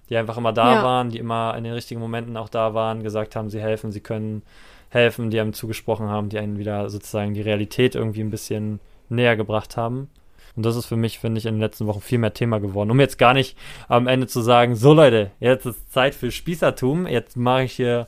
die 0.09 0.17
einfach 0.17 0.37
immer 0.37 0.51
da 0.51 0.75
ja. 0.75 0.83
waren, 0.83 1.09
die 1.09 1.17
immer 1.17 1.55
in 1.57 1.63
den 1.63 1.73
richtigen 1.73 2.01
Momenten 2.01 2.35
auch 2.35 2.49
da 2.49 2.73
waren, 2.73 3.03
gesagt 3.03 3.37
haben, 3.37 3.49
sie 3.49 3.61
helfen, 3.61 3.93
sie 3.93 4.01
können 4.01 4.43
helfen, 4.89 5.29
die 5.29 5.39
einem 5.39 5.53
zugesprochen 5.53 6.09
haben, 6.09 6.27
die 6.27 6.37
einen 6.37 6.59
wieder 6.59 6.89
sozusagen 6.89 7.33
die 7.33 7.41
Realität 7.41 7.95
irgendwie 7.95 8.21
ein 8.21 8.29
bisschen 8.29 8.79
näher 9.09 9.37
gebracht 9.37 9.77
haben. 9.77 10.09
Und 10.55 10.65
das 10.65 10.75
ist 10.75 10.85
für 10.85 10.97
mich, 10.97 11.19
finde 11.19 11.39
ich, 11.39 11.45
in 11.45 11.55
den 11.55 11.61
letzten 11.61 11.87
Wochen 11.87 12.01
viel 12.01 12.19
mehr 12.19 12.33
Thema 12.33 12.59
geworden. 12.59 12.91
Um 12.91 12.99
jetzt 12.99 13.17
gar 13.17 13.33
nicht 13.33 13.57
am 13.87 14.07
Ende 14.07 14.27
zu 14.27 14.41
sagen, 14.41 14.75
so 14.75 14.93
Leute, 14.93 15.31
jetzt 15.39 15.65
ist 15.65 15.91
Zeit 15.91 16.13
für 16.13 16.31
Spießertum, 16.31 17.07
jetzt 17.07 17.37
mache 17.37 17.63
ich 17.63 17.73
hier, 17.73 18.07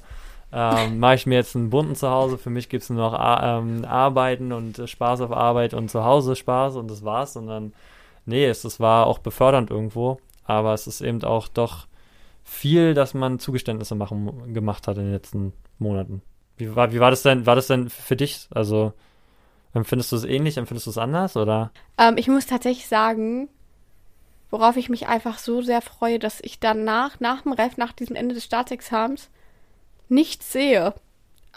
ähm, 0.57 0.99
mache 0.99 1.15
ich 1.15 1.25
mir 1.25 1.35
jetzt 1.35 1.53
einen 1.57 1.69
bunten 1.69 1.95
zu 1.95 2.09
Hause. 2.09 2.37
Für 2.37 2.49
mich 2.49 2.69
gibt 2.69 2.83
es 2.83 2.89
nur 2.89 3.11
noch 3.11 3.19
ähm, 3.19 3.83
Arbeiten 3.83 4.53
und 4.53 4.79
äh, 4.79 4.87
Spaß 4.87 5.19
auf 5.19 5.33
Arbeit 5.33 5.73
und 5.73 5.91
zu 5.91 6.05
Hause 6.05 6.37
Spaß 6.37 6.77
und 6.77 6.89
das 6.89 7.03
war's. 7.03 7.33
Sondern 7.33 7.73
nee, 8.25 8.45
es, 8.45 8.63
es 8.63 8.79
war 8.79 9.05
auch 9.05 9.19
befördernd 9.19 9.69
irgendwo, 9.69 10.17
aber 10.45 10.73
es 10.73 10.87
ist 10.87 11.01
eben 11.01 11.21
auch 11.23 11.49
doch 11.49 11.87
viel, 12.45 12.93
dass 12.93 13.13
man 13.13 13.37
Zugeständnisse 13.37 13.95
machen, 13.95 14.53
gemacht 14.53 14.87
hat 14.87 14.95
in 14.95 15.03
den 15.03 15.11
letzten 15.11 15.51
Monaten. 15.77 16.21
Wie 16.55 16.73
war, 16.73 16.93
wie 16.93 17.01
war 17.01 17.11
das 17.11 17.23
denn, 17.23 17.45
war 17.45 17.55
das 17.55 17.67
denn 17.67 17.89
für 17.89 18.15
dich? 18.15 18.47
Also, 18.49 18.93
empfindest 19.73 20.13
du 20.13 20.15
es 20.15 20.23
ähnlich, 20.23 20.55
empfindest 20.55 20.87
du 20.87 20.91
es 20.91 20.97
anders, 20.97 21.35
oder? 21.35 21.71
Ähm, 21.97 22.15
ich 22.17 22.29
muss 22.29 22.45
tatsächlich 22.45 22.87
sagen, 22.87 23.49
worauf 24.51 24.77
ich 24.77 24.87
mich 24.87 25.07
einfach 25.07 25.37
so 25.37 25.61
sehr 25.61 25.81
freue, 25.81 26.17
dass 26.17 26.39
ich 26.41 26.61
danach, 26.61 27.19
nach 27.19 27.41
dem 27.41 27.51
Ref, 27.51 27.75
nach 27.75 27.91
diesem 27.91 28.15
Ende 28.15 28.35
des 28.35 28.45
Staatsexamens, 28.45 29.29
nichts 30.09 30.51
sehe. 30.51 30.93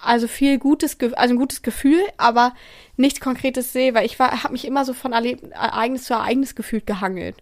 Also 0.00 0.28
viel 0.28 0.58
gutes, 0.58 0.96
also 1.00 1.34
ein 1.34 1.38
gutes 1.38 1.62
Gefühl, 1.62 2.00
aber 2.18 2.54
nichts 2.96 3.20
Konkretes 3.20 3.72
sehe, 3.72 3.94
weil 3.94 4.06
ich 4.06 4.18
war, 4.18 4.44
habe 4.44 4.52
mich 4.52 4.64
immer 4.64 4.84
so 4.84 4.94
von 4.94 5.12
Erleb 5.12 5.50
Ereignis 5.50 6.04
zu 6.04 6.14
Ereignis 6.14 6.54
gefühlt 6.54 6.86
gehangelt. 6.86 7.36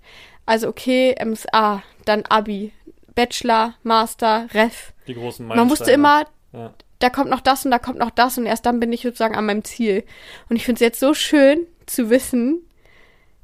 Also 0.46 0.68
okay, 0.68 1.14
MSA, 1.22 1.82
dann 2.06 2.24
Abi, 2.26 2.72
Bachelor, 3.14 3.74
Master, 3.82 4.48
Ref. 4.54 4.92
Die 5.06 5.14
großen 5.14 5.46
Meilensteine. 5.46 5.62
Man 5.62 5.70
wusste 5.70 5.90
immer, 5.90 6.24
ja 6.52 6.72
da 6.98 7.10
kommt 7.10 7.30
noch 7.30 7.40
das 7.40 7.64
und 7.64 7.70
da 7.70 7.78
kommt 7.78 7.98
noch 7.98 8.10
das 8.10 8.38
und 8.38 8.46
erst 8.46 8.66
dann 8.66 8.80
bin 8.80 8.92
ich 8.92 9.02
sozusagen 9.02 9.34
an 9.34 9.46
meinem 9.46 9.64
Ziel. 9.64 10.04
Und 10.48 10.56
ich 10.56 10.64
finde 10.64 10.76
es 10.76 10.80
jetzt 10.80 11.00
so 11.00 11.14
schön 11.14 11.66
zu 11.86 12.10
wissen, 12.10 12.62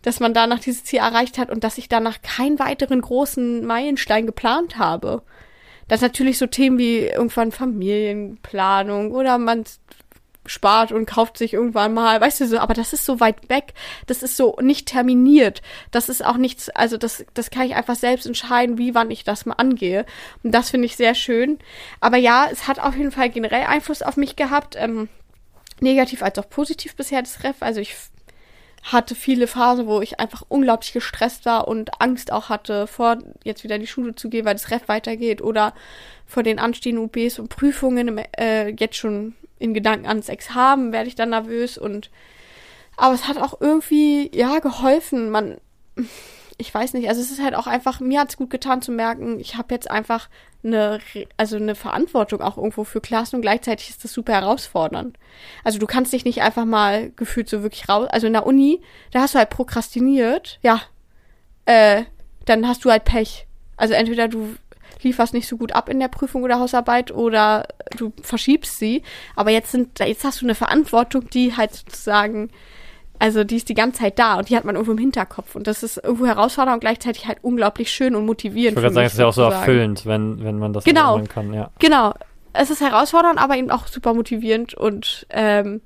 dass 0.03 0.21
man 0.21 0.35
danach 0.35 0.59
dieses 0.59 0.85
Ziel 0.85 1.01
erreicht 1.01 1.39
hat 1.39 1.51
und 1.51 1.63
dass 1.63 1.79
ich 1.79 1.89
danach 1.89 2.23
keinen 2.23 2.59
weiteren 2.59 3.01
großen 3.01 3.65
Meilenstein 3.65 4.27
geplant 4.27 4.79
habe. 4.79 5.23
Das 5.89 6.01
natürlich 6.01 6.39
so 6.39 6.47
Themen 6.47 6.79
wie 6.79 7.01
irgendwann 7.01 7.53
Familienplanung 7.53 9.13
oder 9.13 9.39
man 9.39 9.65
spart 10.47 10.93
und 10.93 11.07
kauft 11.07 11.39
sich 11.39 11.55
irgendwann 11.55 11.95
mal, 11.95 12.21
weißt 12.21 12.41
du 12.41 12.47
so, 12.47 12.59
aber 12.59 12.75
das 12.75 12.93
ist 12.93 13.05
so 13.05 13.21
weit 13.21 13.49
weg, 13.49 13.75
das 14.07 14.23
ist 14.23 14.37
so 14.37 14.57
nicht 14.61 14.89
terminiert, 14.89 15.63
das 15.93 16.09
ist 16.09 16.25
auch 16.25 16.37
nichts, 16.37 16.69
also 16.71 16.97
das, 16.97 17.25
das 17.35 17.51
kann 17.51 17.67
ich 17.67 17.75
einfach 17.75 17.95
selbst 17.95 18.27
entscheiden, 18.27 18.79
wie 18.79 18.95
wann 18.95 19.11
ich 19.11 19.25
das 19.25 19.47
mal 19.47 19.55
angehe. 19.55 20.05
Und 20.43 20.53
das 20.53 20.71
finde 20.71 20.87
ich 20.87 20.97
sehr 20.97 21.15
schön, 21.15 21.59
aber 22.01 22.17
ja, 22.17 22.49
es 22.51 22.67
hat 22.67 22.81
auf 22.81 22.97
jeden 22.97 23.13
Fall 23.13 23.31
generell 23.31 23.67
Einfluss 23.67 24.03
auf 24.03 24.17
mich 24.17 24.35
gehabt, 24.35 24.75
ähm, 24.77 25.09
negativ 25.81 26.23
als 26.23 26.39
auch 26.39 26.49
positiv 26.49 26.97
bisher 26.97 27.23
das 27.23 27.45
Ref, 27.45 27.57
also 27.61 27.81
ich 27.81 27.95
hatte 28.83 29.15
viele 29.15 29.47
Phasen, 29.47 29.87
wo 29.87 30.01
ich 30.01 30.19
einfach 30.19 30.43
unglaublich 30.49 30.93
gestresst 30.93 31.47
war 31.47 31.69
und 31.69 32.01
Angst 32.01 32.33
auch 32.33 32.49
hatte, 32.49 32.87
vor 32.87 33.19
jetzt 33.45 33.63
wieder 33.63 33.77
in 33.77 33.81
die 33.81 33.87
Schule 33.87 34.15
zu 34.15 34.29
gehen, 34.29 34.45
weil 34.45 34.55
das 34.55 34.71
Ref 34.71 34.89
weitergeht 34.89 35.41
oder 35.41 35.73
vor 36.27 36.43
den 36.43 36.59
anstehenden 36.59 37.05
UBs 37.05 37.39
und 37.39 37.49
Prüfungen 37.49 38.19
äh, 38.37 38.69
jetzt 38.71 38.97
schon 38.97 39.35
in 39.59 39.75
Gedanken 39.75 40.07
ans 40.07 40.29
Examen 40.29 40.93
werde 40.93 41.09
ich 41.09 41.15
dann 41.15 41.31
nervös 41.31 41.79
und 41.79 42.11
aber 42.97 43.15
es 43.15 43.29
hat 43.29 43.39
auch 43.39 43.61
irgendwie 43.61 44.31
ja 44.35 44.59
geholfen. 44.59 45.31
Man 45.31 45.59
ich 46.59 46.73
weiß 46.73 46.95
nicht, 46.95 47.09
also 47.09 47.21
es 47.21 47.31
ist 47.31 47.43
halt 47.43 47.55
auch 47.55 47.67
einfach 47.67 48.01
mir 48.01 48.21
hat 48.21 48.31
es 48.31 48.37
gut 48.37 48.51
getan 48.51 48.83
zu 48.83 48.93
merken, 48.93 49.41
ich 49.41 49.57
habe 49.57 49.75
jetzt 49.75 49.91
einfach 49.91 50.29
eine 50.65 51.01
also 51.37 51.57
eine 51.57 51.75
Verantwortung 51.75 52.41
auch 52.41 52.57
irgendwo 52.57 52.85
für 52.85 53.01
Klassen 53.01 53.37
und 53.37 53.43
gleichzeitig 53.43 53.91
ist 53.91 54.05
das 54.05 54.13
super 54.13 54.33
herausfordernd. 54.35 55.19
Also 55.65 55.79
du 55.79 55.87
kannst 55.87 56.13
dich 56.13 56.25
nicht 56.25 56.43
einfach 56.43 56.65
mal 56.65 57.11
gefühlt 57.17 57.49
so 57.49 57.63
wirklich 57.63 57.89
raus, 57.89 58.09
also 58.11 58.27
in 58.27 58.33
der 58.33 58.47
Uni, 58.47 58.81
da 59.11 59.21
hast 59.21 59.35
du 59.35 59.39
halt 59.39 59.51
prokrastiniert, 59.51 60.59
ja. 60.63 60.81
Äh, 61.65 62.05
dann 62.45 62.67
hast 62.67 62.85
du 62.85 62.91
halt 62.91 63.05
Pech. 63.05 63.47
Also 63.77 63.95
entweder 63.95 64.29
du 64.29 64.57
lieferst 65.03 65.35
nicht 65.35 65.49
so 65.49 65.57
gut 65.57 65.73
ab 65.73 65.89
in 65.89 66.01
der 66.01 66.09
Prüfung 66.09 66.43
oder 66.43 66.59
Hausarbeit 66.59 67.11
oder 67.11 67.67
du 67.97 68.13
verschiebst 68.23 68.79
sie. 68.79 69.03
Aber 69.37 69.51
jetzt 69.51 69.73
sind, 69.73 69.99
jetzt 69.99 70.25
hast 70.25 70.41
du 70.41 70.47
eine 70.47 70.55
Verantwortung, 70.55 71.29
die 71.31 71.57
halt 71.57 71.75
sozusagen, 71.75 72.51
also 73.23 73.45
die 73.45 73.55
ist 73.55 73.69
die 73.69 73.75
ganze 73.75 74.01
Zeit 74.01 74.19
da 74.19 74.35
und 74.35 74.49
die 74.49 74.57
hat 74.57 74.65
man 74.65 74.75
irgendwo 74.75 74.91
im 74.91 74.99
Hinterkopf. 74.99 75.55
Und 75.55 75.69
das 75.69 75.85
ist 75.85 75.97
irgendwo 75.97 76.27
herausfordernd 76.27 76.75
und 76.75 76.81
gleichzeitig 76.81 77.29
halt 77.29 77.39
unglaublich 77.43 77.93
schön 77.93 78.17
und 78.17 78.27
motivierend. 78.27 78.77
Ich 78.77 78.83
würde 78.83 78.93
sagen, 78.93 79.07
es 79.07 79.13
ist 79.13 79.21
ja 79.21 79.27
auch 79.27 79.33
so 79.33 79.43
erfüllend, 79.43 80.07
wenn, 80.07 80.43
wenn 80.43 80.59
man 80.59 80.73
das 80.73 80.83
genau, 80.83 81.23
kann, 81.29 81.55
ja. 81.55 81.71
Genau. 81.79 82.15
Es 82.53 82.71
ist 82.71 82.81
herausfordernd, 82.81 83.39
aber 83.39 83.57
eben 83.57 83.71
auch 83.71 83.87
super 83.87 84.13
motivierend 84.13 84.75
und 84.75 85.25
ähm, 85.31 85.83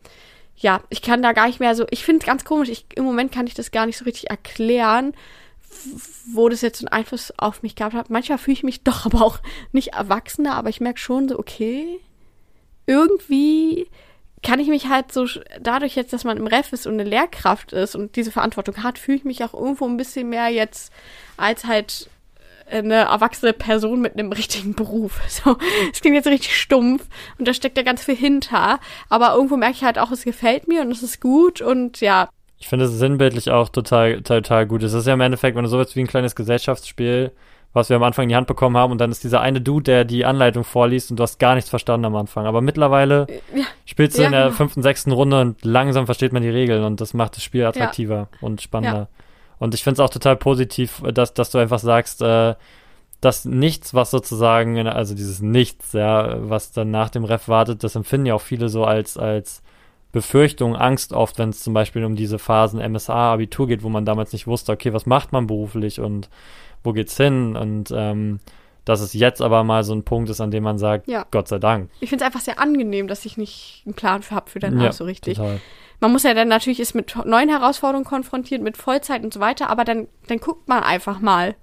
ja, 0.56 0.80
ich 0.88 1.02
kann 1.02 1.20
da 1.20 1.34
gar 1.34 1.46
nicht 1.46 1.60
mehr 1.60 1.74
so, 1.74 1.84
ich 1.90 2.06
finde 2.06 2.20
es 2.20 2.26
ganz 2.26 2.46
komisch, 2.46 2.70
ich, 2.70 2.86
im 2.94 3.04
Moment 3.04 3.32
kann 3.32 3.46
ich 3.46 3.52
das 3.52 3.70
gar 3.70 3.84
nicht 3.84 3.98
so 3.98 4.06
richtig 4.06 4.30
erklären, 4.30 5.12
wo 6.32 6.48
das 6.48 6.62
jetzt 6.62 6.80
einen 6.80 6.88
Einfluss 6.88 7.34
auf 7.36 7.62
mich 7.62 7.76
gehabt 7.76 7.94
hat. 7.94 8.08
Manchmal 8.08 8.38
fühle 8.38 8.54
ich 8.54 8.62
mich 8.62 8.82
doch 8.82 9.04
aber 9.04 9.20
auch 9.20 9.40
nicht 9.72 9.88
erwachsener, 9.88 10.54
aber 10.54 10.70
ich 10.70 10.80
merke 10.80 11.00
schon 11.00 11.28
so, 11.28 11.38
okay, 11.38 12.00
irgendwie 12.86 13.88
kann 14.42 14.60
ich 14.60 14.68
mich 14.68 14.88
halt 14.88 15.12
so, 15.12 15.26
dadurch 15.60 15.96
jetzt, 15.96 16.12
dass 16.12 16.24
man 16.24 16.36
im 16.36 16.46
Ref 16.46 16.72
ist 16.72 16.86
und 16.86 16.94
eine 16.94 17.08
Lehrkraft 17.08 17.72
ist 17.72 17.96
und 17.96 18.16
diese 18.16 18.30
Verantwortung 18.30 18.82
hat, 18.82 18.98
fühle 18.98 19.18
ich 19.18 19.24
mich 19.24 19.44
auch 19.44 19.54
irgendwo 19.54 19.86
ein 19.86 19.96
bisschen 19.96 20.28
mehr 20.28 20.48
jetzt 20.48 20.92
als 21.36 21.64
halt 21.64 22.08
eine 22.70 22.94
erwachsene 22.94 23.52
Person 23.52 24.00
mit 24.00 24.14
einem 24.14 24.32
richtigen 24.32 24.74
Beruf. 24.74 25.20
So, 25.28 25.56
es 25.92 26.00
klingt 26.00 26.16
jetzt 26.16 26.28
richtig 26.28 26.56
stumpf 26.56 27.06
und 27.38 27.46
da 27.46 27.54
steckt 27.54 27.76
ja 27.76 27.82
ganz 27.82 28.04
viel 28.04 28.16
hinter. 28.16 28.80
Aber 29.08 29.34
irgendwo 29.34 29.56
merke 29.56 29.74
ich 29.76 29.84
halt 29.84 29.98
auch, 29.98 30.10
es 30.10 30.24
gefällt 30.24 30.68
mir 30.68 30.82
und 30.82 30.90
es 30.90 31.02
ist 31.02 31.20
gut 31.20 31.60
und 31.60 32.00
ja, 32.00 32.28
ich 32.58 32.68
finde 32.68 32.86
es 32.86 32.92
sinnbildlich 32.92 33.50
auch 33.50 33.68
total, 33.68 34.22
total 34.22 34.66
gut. 34.66 34.82
Es 34.82 34.94
ist 34.94 35.06
ja 35.06 35.14
im 35.14 35.20
Endeffekt, 35.20 35.56
wenn 35.56 35.64
du 35.64 35.68
sowas 35.68 35.94
wie 35.94 36.00
ein 36.00 36.06
kleines 36.06 36.34
Gesellschaftsspiel, 36.34 37.32
was 37.76 37.90
wir 37.90 37.96
am 37.96 38.02
Anfang 38.02 38.22
in 38.22 38.30
die 38.30 38.36
Hand 38.36 38.46
bekommen 38.46 38.74
haben 38.78 38.90
und 38.90 38.98
dann 38.98 39.10
ist 39.10 39.22
dieser 39.22 39.42
eine 39.42 39.60
Dude, 39.60 39.84
der 39.84 40.04
die 40.06 40.24
Anleitung 40.24 40.64
vorliest 40.64 41.10
und 41.10 41.18
du 41.18 41.22
hast 41.22 41.38
gar 41.38 41.54
nichts 41.54 41.68
verstanden 41.68 42.06
am 42.06 42.16
Anfang. 42.16 42.46
Aber 42.46 42.62
mittlerweile 42.62 43.26
ja. 43.54 43.64
spielst 43.84 44.16
du 44.16 44.22
ja, 44.22 44.28
in 44.28 44.32
der 44.32 44.44
genau. 44.44 44.56
fünften, 44.56 44.82
sechsten 44.82 45.12
Runde 45.12 45.42
und 45.42 45.62
langsam 45.62 46.06
versteht 46.06 46.32
man 46.32 46.42
die 46.42 46.48
Regeln 46.48 46.84
und 46.84 47.02
das 47.02 47.12
macht 47.12 47.36
das 47.36 47.44
Spiel 47.44 47.66
attraktiver 47.66 48.16
ja. 48.16 48.28
und 48.40 48.62
spannender. 48.62 49.08
Und 49.58 49.74
ich 49.74 49.84
finde 49.84 49.94
es 49.94 50.00
auch 50.00 50.10
total 50.10 50.36
positiv, 50.36 51.02
dass, 51.12 51.34
dass 51.34 51.50
du 51.50 51.58
einfach 51.58 51.78
sagst, 51.78 52.22
äh, 52.22 52.54
dass 53.20 53.44
nichts, 53.44 53.92
was 53.92 54.10
sozusagen, 54.10 54.86
also 54.88 55.14
dieses 55.14 55.42
Nichts, 55.42 55.92
ja, 55.92 56.48
was 56.48 56.72
dann 56.72 56.90
nach 56.90 57.10
dem 57.10 57.24
Ref 57.24 57.46
wartet, 57.46 57.84
das 57.84 57.94
empfinden 57.94 58.26
ja 58.26 58.34
auch 58.34 58.40
viele 58.40 58.70
so 58.70 58.84
als, 58.84 59.18
als 59.18 59.62
Befürchtung, 60.12 60.76
Angst 60.76 61.12
oft, 61.12 61.38
wenn 61.38 61.50
es 61.50 61.62
zum 61.62 61.74
Beispiel 61.74 62.06
um 62.06 62.16
diese 62.16 62.38
Phasen 62.38 62.80
MSA, 62.80 63.34
Abitur 63.34 63.66
geht, 63.66 63.82
wo 63.82 63.90
man 63.90 64.06
damals 64.06 64.32
nicht 64.32 64.46
wusste, 64.46 64.72
okay, 64.72 64.94
was 64.94 65.04
macht 65.04 65.32
man 65.32 65.46
beruflich 65.46 66.00
und 66.00 66.30
wo 66.86 66.92
geht's 66.92 67.16
hin? 67.16 67.56
Und 67.56 67.92
ähm, 67.94 68.40
dass 68.86 69.00
es 69.00 69.12
jetzt 69.12 69.42
aber 69.42 69.64
mal 69.64 69.84
so 69.84 69.92
ein 69.94 70.04
Punkt 70.04 70.30
ist, 70.30 70.40
an 70.40 70.52
dem 70.52 70.62
man 70.62 70.78
sagt, 70.78 71.08
ja. 71.08 71.26
Gott 71.30 71.48
sei 71.48 71.58
Dank. 71.58 71.90
Ich 72.00 72.08
finde 72.08 72.24
es 72.24 72.26
einfach 72.26 72.40
sehr 72.40 72.60
angenehm, 72.60 73.08
dass 73.08 73.26
ich 73.26 73.36
nicht 73.36 73.82
einen 73.84 73.94
Plan 73.94 74.22
habe 74.30 74.48
für 74.48 74.60
danach 74.60 74.84
ja, 74.84 74.92
so 74.92 75.04
richtig. 75.04 75.36
Total. 75.36 75.60
Man 76.00 76.12
muss 76.12 76.22
ja 76.22 76.34
dann 76.34 76.48
natürlich 76.48 76.78
ist 76.78 76.94
mit 76.94 77.14
neuen 77.24 77.48
Herausforderungen 77.48 78.04
konfrontiert, 78.04 78.62
mit 78.62 78.76
Vollzeit 78.76 79.24
und 79.24 79.34
so 79.34 79.40
weiter, 79.40 79.70
aber 79.70 79.84
dann, 79.84 80.06
dann 80.28 80.38
guckt 80.38 80.68
man 80.68 80.82
einfach 80.82 81.20
mal, 81.20 81.56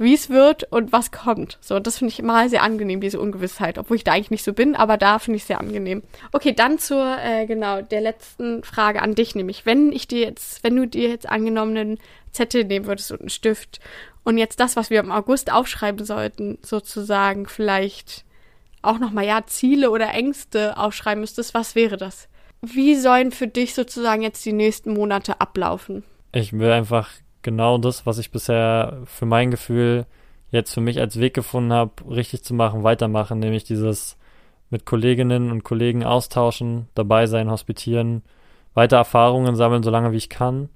wie 0.00 0.14
es 0.14 0.30
wird 0.30 0.64
und 0.72 0.92
was 0.92 1.12
kommt. 1.12 1.58
So, 1.60 1.78
das 1.78 1.98
finde 1.98 2.12
ich 2.12 2.22
mal 2.22 2.48
sehr 2.48 2.62
angenehm, 2.62 3.00
diese 3.00 3.20
Ungewissheit, 3.20 3.76
obwohl 3.76 3.96
ich 3.96 4.04
da 4.04 4.12
eigentlich 4.12 4.30
nicht 4.30 4.44
so 4.44 4.54
bin, 4.54 4.74
aber 4.74 4.96
da 4.96 5.18
finde 5.18 5.36
ich 5.36 5.44
sehr 5.44 5.60
angenehm. 5.60 6.02
Okay, 6.32 6.52
dann 6.52 6.78
zur, 6.78 7.18
äh, 7.22 7.46
genau, 7.46 7.82
der 7.82 8.00
letzten 8.00 8.62
Frage 8.64 9.02
an 9.02 9.14
dich, 9.14 9.34
nämlich, 9.34 9.66
wenn 9.66 9.92
ich 9.92 10.08
dir 10.08 10.20
jetzt, 10.20 10.64
wenn 10.64 10.76
du 10.76 10.86
dir 10.86 11.10
jetzt 11.10 11.28
angenommenen 11.28 11.98
Zettel 12.32 12.64
nehmen 12.64 12.86
würdest 12.86 13.12
und 13.12 13.20
einen 13.20 13.28
Stift 13.28 13.80
und 14.24 14.38
jetzt 14.38 14.60
das, 14.60 14.76
was 14.76 14.90
wir 14.90 15.00
im 15.00 15.10
August 15.12 15.52
aufschreiben 15.52 16.04
sollten, 16.04 16.58
sozusagen 16.62 17.46
vielleicht 17.46 18.24
auch 18.82 18.98
nochmal, 18.98 19.26
ja, 19.26 19.44
Ziele 19.46 19.90
oder 19.90 20.12
Ängste 20.14 20.76
aufschreiben 20.76 21.20
müsstest, 21.20 21.54
was 21.54 21.74
wäre 21.74 21.96
das? 21.96 22.28
Wie 22.62 22.96
sollen 22.96 23.30
für 23.30 23.46
dich 23.46 23.74
sozusagen 23.74 24.22
jetzt 24.22 24.44
die 24.44 24.52
nächsten 24.52 24.92
Monate 24.92 25.40
ablaufen? 25.40 26.04
Ich 26.32 26.52
will 26.52 26.70
einfach 26.70 27.10
genau 27.42 27.78
das, 27.78 28.06
was 28.06 28.18
ich 28.18 28.30
bisher 28.30 29.00
für 29.04 29.26
mein 29.26 29.50
Gefühl 29.50 30.06
jetzt 30.50 30.72
für 30.74 30.80
mich 30.80 31.00
als 31.00 31.18
Weg 31.18 31.34
gefunden 31.34 31.72
habe, 31.72 31.92
richtig 32.08 32.42
zu 32.42 32.54
machen, 32.54 32.82
weitermachen, 32.82 33.38
nämlich 33.38 33.64
dieses 33.64 34.16
mit 34.68 34.84
Kolleginnen 34.84 35.50
und 35.50 35.64
Kollegen 35.64 36.04
austauschen, 36.04 36.88
dabei 36.94 37.26
sein, 37.26 37.50
hospitieren, 37.50 38.22
weiter 38.74 38.98
Erfahrungen 38.98 39.56
sammeln, 39.56 39.82
solange 39.82 40.12
wie 40.12 40.16
ich 40.16 40.28
kann 40.28 40.68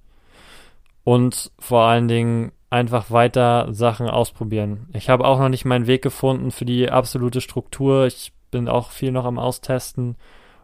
und 1.04 1.52
vor 1.58 1.82
allen 1.82 2.08
Dingen 2.08 2.52
einfach 2.70 3.10
weiter 3.10 3.68
Sachen 3.72 4.08
ausprobieren. 4.08 4.88
Ich 4.92 5.08
habe 5.08 5.24
auch 5.24 5.38
noch 5.38 5.48
nicht 5.48 5.64
meinen 5.64 5.86
Weg 5.86 6.02
gefunden 6.02 6.50
für 6.50 6.64
die 6.64 6.90
absolute 6.90 7.40
Struktur. 7.40 8.06
Ich 8.06 8.32
bin 8.50 8.68
auch 8.68 8.90
viel 8.90 9.12
noch 9.12 9.24
am 9.24 9.38
Austesten. 9.38 10.16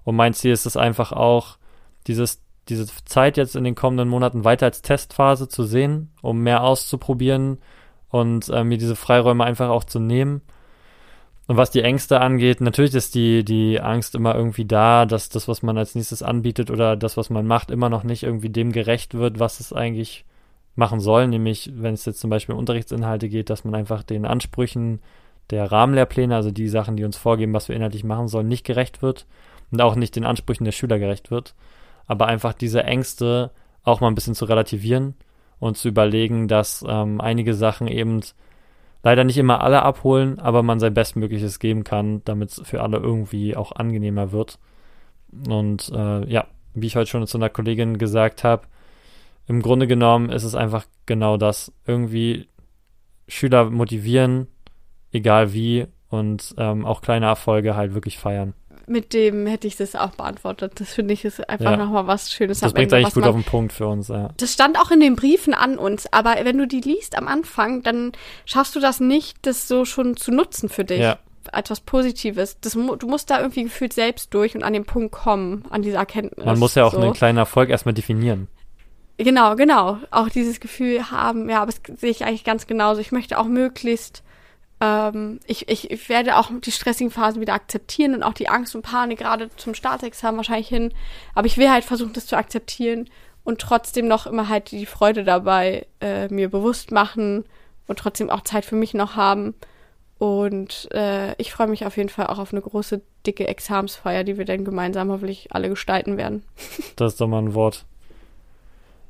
Und 0.04 0.16
mein 0.16 0.34
Ziel 0.34 0.52
ist 0.52 0.66
es 0.66 0.76
einfach 0.76 1.12
auch, 1.12 1.58
dieses, 2.06 2.42
diese 2.68 2.86
Zeit 3.04 3.36
jetzt 3.36 3.56
in 3.56 3.64
den 3.64 3.74
kommenden 3.74 4.08
Monaten 4.08 4.44
weiter 4.44 4.66
als 4.66 4.82
Testphase 4.82 5.48
zu 5.48 5.64
sehen, 5.64 6.12
um 6.22 6.40
mehr 6.40 6.62
auszuprobieren 6.62 7.58
und 8.08 8.48
äh, 8.48 8.64
mir 8.64 8.78
diese 8.78 8.96
Freiräume 8.96 9.44
einfach 9.44 9.68
auch 9.68 9.84
zu 9.84 10.00
nehmen. 10.00 10.42
Und 11.46 11.56
was 11.56 11.72
die 11.72 11.82
Ängste 11.82 12.20
angeht, 12.20 12.60
natürlich 12.60 12.94
ist 12.94 13.14
die, 13.14 13.44
die 13.44 13.80
Angst 13.80 14.14
immer 14.14 14.36
irgendwie 14.36 14.64
da, 14.64 15.04
dass 15.04 15.28
das, 15.28 15.48
was 15.48 15.62
man 15.62 15.76
als 15.76 15.96
nächstes 15.96 16.22
anbietet 16.22 16.70
oder 16.70 16.96
das, 16.96 17.16
was 17.16 17.28
man 17.28 17.46
macht, 17.46 17.72
immer 17.72 17.88
noch 17.88 18.04
nicht 18.04 18.22
irgendwie 18.22 18.50
dem 18.50 18.70
gerecht 18.70 19.14
wird, 19.14 19.40
was 19.40 19.58
es 19.58 19.72
eigentlich 19.72 20.24
machen 20.80 20.98
soll, 20.98 21.28
nämlich 21.28 21.70
wenn 21.76 21.94
es 21.94 22.04
jetzt 22.04 22.18
zum 22.18 22.30
Beispiel 22.30 22.54
um 22.54 22.58
Unterrichtsinhalte 22.58 23.28
geht, 23.28 23.50
dass 23.50 23.64
man 23.64 23.76
einfach 23.76 24.02
den 24.02 24.24
Ansprüchen 24.24 25.00
der 25.50 25.70
Rahmenlehrpläne, 25.70 26.34
also 26.34 26.50
die 26.50 26.68
Sachen, 26.68 26.96
die 26.96 27.04
uns 27.04 27.16
vorgeben, 27.16 27.52
was 27.54 27.68
wir 27.68 27.76
inhaltlich 27.76 28.02
machen 28.02 28.26
sollen, 28.26 28.48
nicht 28.48 28.64
gerecht 28.66 29.02
wird 29.02 29.26
und 29.70 29.80
auch 29.80 29.94
nicht 29.94 30.16
den 30.16 30.24
Ansprüchen 30.24 30.64
der 30.64 30.72
Schüler 30.72 30.98
gerecht 30.98 31.30
wird, 31.30 31.54
aber 32.06 32.26
einfach 32.26 32.52
diese 32.52 32.82
Ängste 32.82 33.50
auch 33.84 34.00
mal 34.00 34.08
ein 34.08 34.14
bisschen 34.14 34.34
zu 34.34 34.46
relativieren 34.46 35.14
und 35.60 35.76
zu 35.76 35.88
überlegen, 35.88 36.48
dass 36.48 36.84
ähm, 36.88 37.20
einige 37.20 37.54
Sachen 37.54 37.86
eben 37.86 38.20
leider 39.02 39.24
nicht 39.24 39.38
immer 39.38 39.60
alle 39.62 39.82
abholen, 39.82 40.38
aber 40.40 40.62
man 40.62 40.80
sein 40.80 40.94
Bestmögliches 40.94 41.58
geben 41.58 41.84
kann, 41.84 42.22
damit 42.24 42.50
es 42.50 42.62
für 42.64 42.82
alle 42.82 42.98
irgendwie 42.98 43.54
auch 43.54 43.72
angenehmer 43.72 44.32
wird. 44.32 44.58
Und 45.48 45.90
äh, 45.94 46.26
ja, 46.26 46.46
wie 46.74 46.86
ich 46.86 46.96
heute 46.96 47.10
schon 47.10 47.26
zu 47.26 47.38
einer 47.38 47.50
Kollegin 47.50 47.98
gesagt 47.98 48.44
habe, 48.44 48.66
im 49.50 49.62
Grunde 49.62 49.88
genommen 49.88 50.30
ist 50.30 50.44
es 50.44 50.54
einfach 50.54 50.84
genau 51.06 51.36
das. 51.36 51.72
Irgendwie 51.84 52.46
Schüler 53.26 53.68
motivieren, 53.68 54.46
egal 55.10 55.52
wie, 55.52 55.88
und 56.08 56.54
ähm, 56.56 56.86
auch 56.86 57.02
kleine 57.02 57.26
Erfolge 57.26 57.74
halt 57.74 57.92
wirklich 57.92 58.16
feiern. 58.16 58.54
Mit 58.86 59.12
dem 59.12 59.48
hätte 59.48 59.66
ich 59.66 59.76
das 59.76 59.96
auch 59.96 60.10
beantwortet. 60.10 60.74
Das 60.76 60.92
finde 60.92 61.14
ich 61.14 61.24
ist 61.24 61.48
einfach 61.48 61.72
ja. 61.72 61.76
nochmal 61.76 62.06
was 62.06 62.30
Schönes. 62.32 62.60
Das 62.60 62.72
bringt 62.72 62.92
eigentlich 62.92 63.12
gut 63.12 63.24
man, 63.24 63.30
auf 63.30 63.36
den 63.36 63.44
Punkt 63.44 63.72
für 63.72 63.88
uns, 63.88 64.06
ja. 64.06 64.30
Das 64.36 64.52
stand 64.52 64.78
auch 64.78 64.92
in 64.92 65.00
den 65.00 65.16
Briefen 65.16 65.52
an 65.52 65.78
uns, 65.78 66.12
aber 66.12 66.36
wenn 66.44 66.56
du 66.56 66.68
die 66.68 66.80
liest 66.80 67.18
am 67.18 67.26
Anfang, 67.26 67.82
dann 67.82 68.12
schaffst 68.44 68.76
du 68.76 68.80
das 68.80 69.00
nicht, 69.00 69.36
das 69.42 69.66
so 69.66 69.84
schon 69.84 70.16
zu 70.16 70.30
nutzen 70.30 70.68
für 70.68 70.84
dich. 70.84 71.00
Ja. 71.00 71.18
Als 71.50 71.70
was 71.70 71.80
Positives. 71.80 72.58
Das, 72.60 72.74
du 72.74 73.06
musst 73.08 73.30
da 73.30 73.40
irgendwie 73.40 73.64
gefühlt 73.64 73.94
selbst 73.94 74.32
durch 74.32 74.54
und 74.54 74.62
an 74.62 74.74
den 74.74 74.84
Punkt 74.84 75.10
kommen, 75.10 75.64
an 75.70 75.82
diese 75.82 75.96
Erkenntnis. 75.96 76.46
Man 76.46 76.58
muss 76.58 76.76
ja 76.76 76.84
auch 76.84 76.92
so. 76.92 77.00
einen 77.00 77.14
kleinen 77.14 77.38
Erfolg 77.38 77.70
erstmal 77.70 77.94
definieren. 77.94 78.46
Genau, 79.24 79.54
genau. 79.54 79.98
Auch 80.10 80.30
dieses 80.30 80.60
Gefühl 80.60 81.10
haben, 81.10 81.50
ja, 81.50 81.60
aber 81.60 81.70
das 81.70 82.00
sehe 82.00 82.10
ich 82.10 82.24
eigentlich 82.24 82.44
ganz 82.44 82.66
genauso. 82.66 83.02
Ich 83.02 83.12
möchte 83.12 83.38
auch 83.38 83.44
möglichst, 83.44 84.22
ähm, 84.80 85.40
ich, 85.46 85.68
ich, 85.68 85.90
ich 85.90 86.08
werde 86.08 86.38
auch 86.38 86.50
die 86.64 86.72
stressigen 86.72 87.10
Phasen 87.10 87.42
wieder 87.42 87.52
akzeptieren 87.52 88.14
und 88.14 88.22
auch 88.22 88.32
die 88.32 88.48
Angst 88.48 88.74
und 88.74 88.80
Panik 88.80 89.18
gerade 89.18 89.50
zum 89.56 89.74
Staatsexamen 89.74 90.38
wahrscheinlich 90.38 90.68
hin. 90.68 90.94
Aber 91.34 91.46
ich 91.46 91.58
will 91.58 91.70
halt 91.70 91.84
versuchen, 91.84 92.14
das 92.14 92.26
zu 92.26 92.36
akzeptieren 92.36 93.10
und 93.44 93.60
trotzdem 93.60 94.08
noch 94.08 94.26
immer 94.26 94.48
halt 94.48 94.70
die 94.70 94.86
Freude 94.86 95.22
dabei 95.22 95.86
äh, 96.00 96.28
mir 96.28 96.48
bewusst 96.48 96.90
machen 96.90 97.44
und 97.86 97.98
trotzdem 97.98 98.30
auch 98.30 98.40
Zeit 98.40 98.64
für 98.64 98.76
mich 98.76 98.94
noch 98.94 99.16
haben. 99.16 99.54
Und 100.16 100.88
äh, 100.92 101.34
ich 101.36 101.52
freue 101.52 101.66
mich 101.66 101.84
auf 101.84 101.98
jeden 101.98 102.08
Fall 102.08 102.28
auch 102.28 102.38
auf 102.38 102.54
eine 102.54 102.62
große, 102.62 103.02
dicke 103.26 103.48
Examsfeier, 103.48 104.24
die 104.24 104.38
wir 104.38 104.46
dann 104.46 104.64
gemeinsam 104.64 105.10
hoffentlich 105.10 105.52
alle 105.52 105.68
gestalten 105.68 106.16
werden. 106.16 106.42
Das 106.96 107.12
ist 107.12 107.20
doch 107.20 107.28
mal 107.28 107.42
ein 107.42 107.54
Wort. 107.54 107.84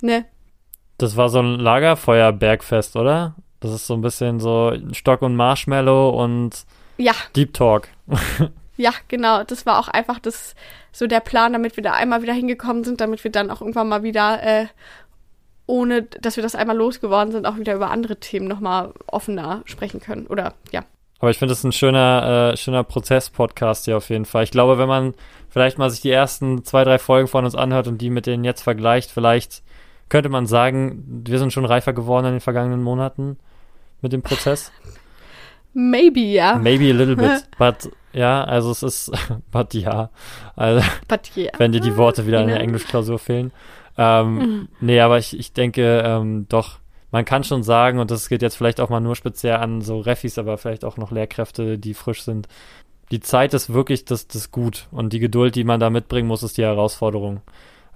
Ne. 0.02 0.26
Das 0.98 1.16
war 1.16 1.28
so 1.28 1.40
ein 1.40 1.58
Lagerfeuer-Bergfest, 1.58 2.96
oder? 2.96 3.34
Das 3.60 3.72
ist 3.72 3.86
so 3.86 3.94
ein 3.94 4.00
bisschen 4.00 4.40
so 4.40 4.72
Stock 4.92 5.22
und 5.22 5.36
Marshmallow 5.36 6.10
und 6.10 6.64
ja. 6.96 7.12
Deep 7.36 7.54
Talk. 7.54 7.88
ja, 8.76 8.92
genau. 9.08 9.44
Das 9.44 9.66
war 9.66 9.78
auch 9.78 9.88
einfach 9.88 10.18
das, 10.18 10.54
so 10.92 11.06
der 11.06 11.20
Plan, 11.20 11.52
damit 11.52 11.76
wir 11.76 11.82
da 11.82 11.92
einmal 11.92 12.22
wieder 12.22 12.32
hingekommen 12.32 12.84
sind, 12.84 13.00
damit 13.00 13.24
wir 13.24 13.30
dann 13.30 13.50
auch 13.50 13.60
irgendwann 13.60 13.88
mal 13.88 14.02
wieder, 14.02 14.42
äh, 14.42 14.66
ohne 15.66 16.02
dass 16.02 16.36
wir 16.36 16.42
das 16.42 16.54
einmal 16.54 16.76
losgeworden 16.76 17.32
sind, 17.32 17.46
auch 17.46 17.56
wieder 17.56 17.74
über 17.74 17.90
andere 17.90 18.16
Themen 18.16 18.48
nochmal 18.48 18.92
offener 19.06 19.62
sprechen 19.64 20.00
können. 20.00 20.26
Oder 20.26 20.54
ja. 20.72 20.82
Aber 21.20 21.30
ich 21.30 21.38
finde 21.38 21.52
es 21.52 21.62
ein 21.64 21.72
schöner, 21.72 22.52
äh, 22.52 22.56
schöner 22.56 22.82
Prozess-Podcast 22.82 23.84
hier 23.84 23.98
auf 23.98 24.08
jeden 24.08 24.24
Fall. 24.24 24.44
Ich 24.44 24.50
glaube, 24.50 24.78
wenn 24.78 24.88
man 24.88 25.14
vielleicht 25.50 25.76
mal 25.76 25.90
sich 25.90 26.00
die 26.00 26.10
ersten 26.10 26.64
zwei, 26.64 26.82
drei 26.82 26.98
Folgen 26.98 27.28
von 27.28 27.44
uns 27.44 27.54
anhört 27.54 27.88
und 27.88 27.98
die 27.98 28.08
mit 28.08 28.26
denen 28.26 28.42
jetzt 28.42 28.62
vergleicht, 28.62 29.10
vielleicht 29.10 29.62
könnte 30.10 30.28
man 30.28 30.46
sagen, 30.46 31.22
wir 31.26 31.38
sind 31.38 31.54
schon 31.54 31.64
reifer 31.64 31.94
geworden 31.94 32.26
in 32.26 32.32
den 32.34 32.40
vergangenen 32.40 32.82
Monaten 32.82 33.38
mit 34.02 34.12
dem 34.12 34.20
Prozess? 34.20 34.70
Maybe, 35.72 36.20
ja. 36.20 36.56
Maybe 36.56 36.90
a 36.90 36.92
little 36.92 37.16
bit. 37.16 37.48
But, 37.58 37.90
ja, 38.12 38.44
also 38.44 38.72
es 38.72 38.82
ist, 38.82 39.12
but 39.52 39.72
ja. 39.72 40.10
Also, 40.56 40.86
but 41.08 41.30
yeah. 41.36 41.52
wenn 41.58 41.72
dir 41.72 41.80
die 41.80 41.96
Worte 41.96 42.26
wieder 42.26 42.42
in 42.42 42.48
der 42.48 42.60
Englischklausur 42.60 43.18
fehlen. 43.18 43.52
Ähm, 43.96 44.34
mhm. 44.34 44.68
Nee, 44.80 45.00
aber 45.00 45.18
ich, 45.18 45.38
ich 45.38 45.52
denke, 45.52 46.02
ähm, 46.04 46.46
doch, 46.48 46.80
man 47.12 47.24
kann 47.24 47.44
schon 47.44 47.62
sagen, 47.62 48.00
und 48.00 48.10
das 48.10 48.28
geht 48.28 48.42
jetzt 48.42 48.56
vielleicht 48.56 48.80
auch 48.80 48.88
mal 48.88 49.00
nur 49.00 49.14
speziell 49.14 49.56
an 49.56 49.80
so 49.80 50.00
Refis, 50.00 50.38
aber 50.38 50.58
vielleicht 50.58 50.84
auch 50.84 50.96
noch 50.96 51.12
Lehrkräfte, 51.12 51.78
die 51.78 51.94
frisch 51.94 52.22
sind. 52.22 52.48
Die 53.12 53.20
Zeit 53.20 53.54
ist 53.54 53.72
wirklich 53.72 54.04
das, 54.04 54.28
das 54.28 54.50
Gut 54.50 54.86
und 54.90 55.12
die 55.12 55.18
Geduld, 55.18 55.54
die 55.54 55.64
man 55.64 55.80
da 55.80 55.90
mitbringen 55.90 56.28
muss, 56.28 56.42
ist 56.42 56.56
die 56.56 56.62
Herausforderung. 56.62 57.42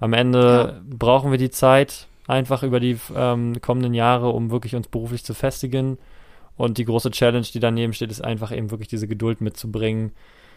Am 0.05 0.13
Ende 0.13 0.75
ja. 0.77 0.95
brauchen 0.97 1.31
wir 1.31 1.39
die 1.39 1.49
Zeit 1.49 2.05
einfach 2.27 2.61
über 2.61 2.79
die 2.79 2.95
ähm, 3.15 3.59
kommenden 3.59 3.95
Jahre, 3.95 4.29
um 4.29 4.51
wirklich 4.51 4.75
uns 4.75 4.87
beruflich 4.87 5.23
zu 5.23 5.33
festigen. 5.33 5.97
Und 6.57 6.77
die 6.77 6.85
große 6.85 7.09
Challenge, 7.09 7.47
die 7.51 7.59
daneben 7.59 7.91
steht, 7.91 8.11
ist 8.11 8.23
einfach 8.23 8.55
eben 8.55 8.69
wirklich 8.69 8.87
diese 8.87 9.07
Geduld 9.07 9.41
mitzubringen, 9.41 10.11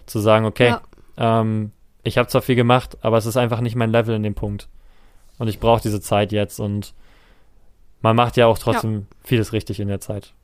zu 0.04 0.18
sagen, 0.18 0.44
okay, 0.44 0.76
ja. 1.16 1.40
ähm, 1.40 1.72
ich 2.02 2.18
habe 2.18 2.28
zwar 2.28 2.42
viel 2.42 2.56
gemacht, 2.56 2.98
aber 3.00 3.16
es 3.16 3.24
ist 3.24 3.38
einfach 3.38 3.62
nicht 3.62 3.74
mein 3.74 3.90
Level 3.90 4.14
in 4.14 4.22
dem 4.22 4.34
Punkt. 4.34 4.68
Und 5.38 5.48
ich 5.48 5.60
brauche 5.60 5.80
diese 5.80 6.02
Zeit 6.02 6.30
jetzt 6.30 6.60
und 6.60 6.92
man 8.02 8.16
macht 8.16 8.36
ja 8.36 8.48
auch 8.48 8.58
trotzdem 8.58 8.94
ja. 8.94 9.16
vieles 9.24 9.54
richtig 9.54 9.80
in 9.80 9.88
der 9.88 10.00
Zeit. 10.00 10.34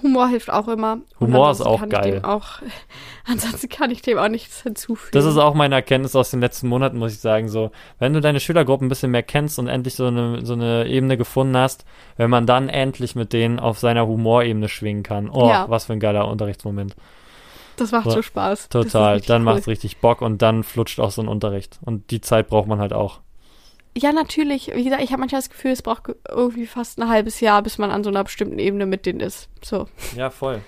Humor 0.00 0.28
hilft 0.28 0.50
auch 0.50 0.68
immer. 0.68 0.98
Humor 1.20 1.50
ist 1.50 1.60
auch 1.60 1.86
geil. 1.88 2.20
Auch, 2.22 2.62
ansonsten 3.26 3.68
kann 3.68 3.90
ich 3.90 4.02
dem 4.02 4.18
auch 4.18 4.28
nichts 4.28 4.62
hinzufügen. 4.62 5.12
Das 5.12 5.24
ist 5.24 5.36
auch 5.36 5.54
meine 5.54 5.74
Erkenntnis 5.74 6.16
aus 6.16 6.30
den 6.30 6.40
letzten 6.40 6.68
Monaten, 6.68 6.98
muss 6.98 7.12
ich 7.12 7.20
sagen. 7.20 7.48
So, 7.48 7.70
wenn 7.98 8.12
du 8.12 8.20
deine 8.20 8.40
Schülergruppen 8.40 8.86
ein 8.86 8.88
bisschen 8.88 9.10
mehr 9.10 9.22
kennst 9.22 9.58
und 9.58 9.68
endlich 9.68 9.94
so 9.94 10.06
eine, 10.06 10.44
so 10.44 10.54
eine 10.54 10.86
Ebene 10.86 11.16
gefunden 11.16 11.56
hast, 11.56 11.84
wenn 12.16 12.30
man 12.30 12.46
dann 12.46 12.68
endlich 12.68 13.14
mit 13.14 13.32
denen 13.32 13.58
auf 13.58 13.78
seiner 13.78 14.06
Humorebene 14.06 14.68
schwingen 14.68 15.02
kann. 15.02 15.28
Oh, 15.28 15.48
ja. 15.48 15.68
was 15.68 15.86
für 15.86 15.92
ein 15.92 16.00
geiler 16.00 16.28
Unterrichtsmoment. 16.28 16.96
Das 17.76 17.90
macht 17.92 18.04
so, 18.04 18.10
so 18.10 18.22
Spaß. 18.22 18.68
Total. 18.68 19.20
Dann 19.20 19.42
cool. 19.42 19.44
macht 19.46 19.60
es 19.60 19.66
richtig 19.66 19.98
Bock 19.98 20.22
und 20.22 20.42
dann 20.42 20.62
flutscht 20.62 21.00
auch 21.00 21.10
so 21.10 21.22
ein 21.22 21.28
Unterricht. 21.28 21.78
Und 21.82 22.10
die 22.10 22.20
Zeit 22.20 22.48
braucht 22.48 22.68
man 22.68 22.78
halt 22.78 22.92
auch. 22.92 23.20
Ja, 23.96 24.12
natürlich. 24.12 24.72
Wie 24.74 24.84
gesagt, 24.84 25.02
ich 25.02 25.10
habe 25.10 25.20
manchmal 25.20 25.40
das 25.40 25.50
Gefühl, 25.50 25.72
es 25.72 25.82
braucht 25.82 26.04
irgendwie 26.28 26.66
fast 26.66 26.98
ein 26.98 27.08
halbes 27.08 27.40
Jahr, 27.40 27.62
bis 27.62 27.78
man 27.78 27.90
an 27.90 28.04
so 28.04 28.10
einer 28.10 28.24
bestimmten 28.24 28.58
Ebene 28.58 28.86
mit 28.86 29.04
denen 29.06 29.20
ist. 29.20 29.48
So. 29.62 29.86
Ja, 30.16 30.30
voll. 30.30 30.62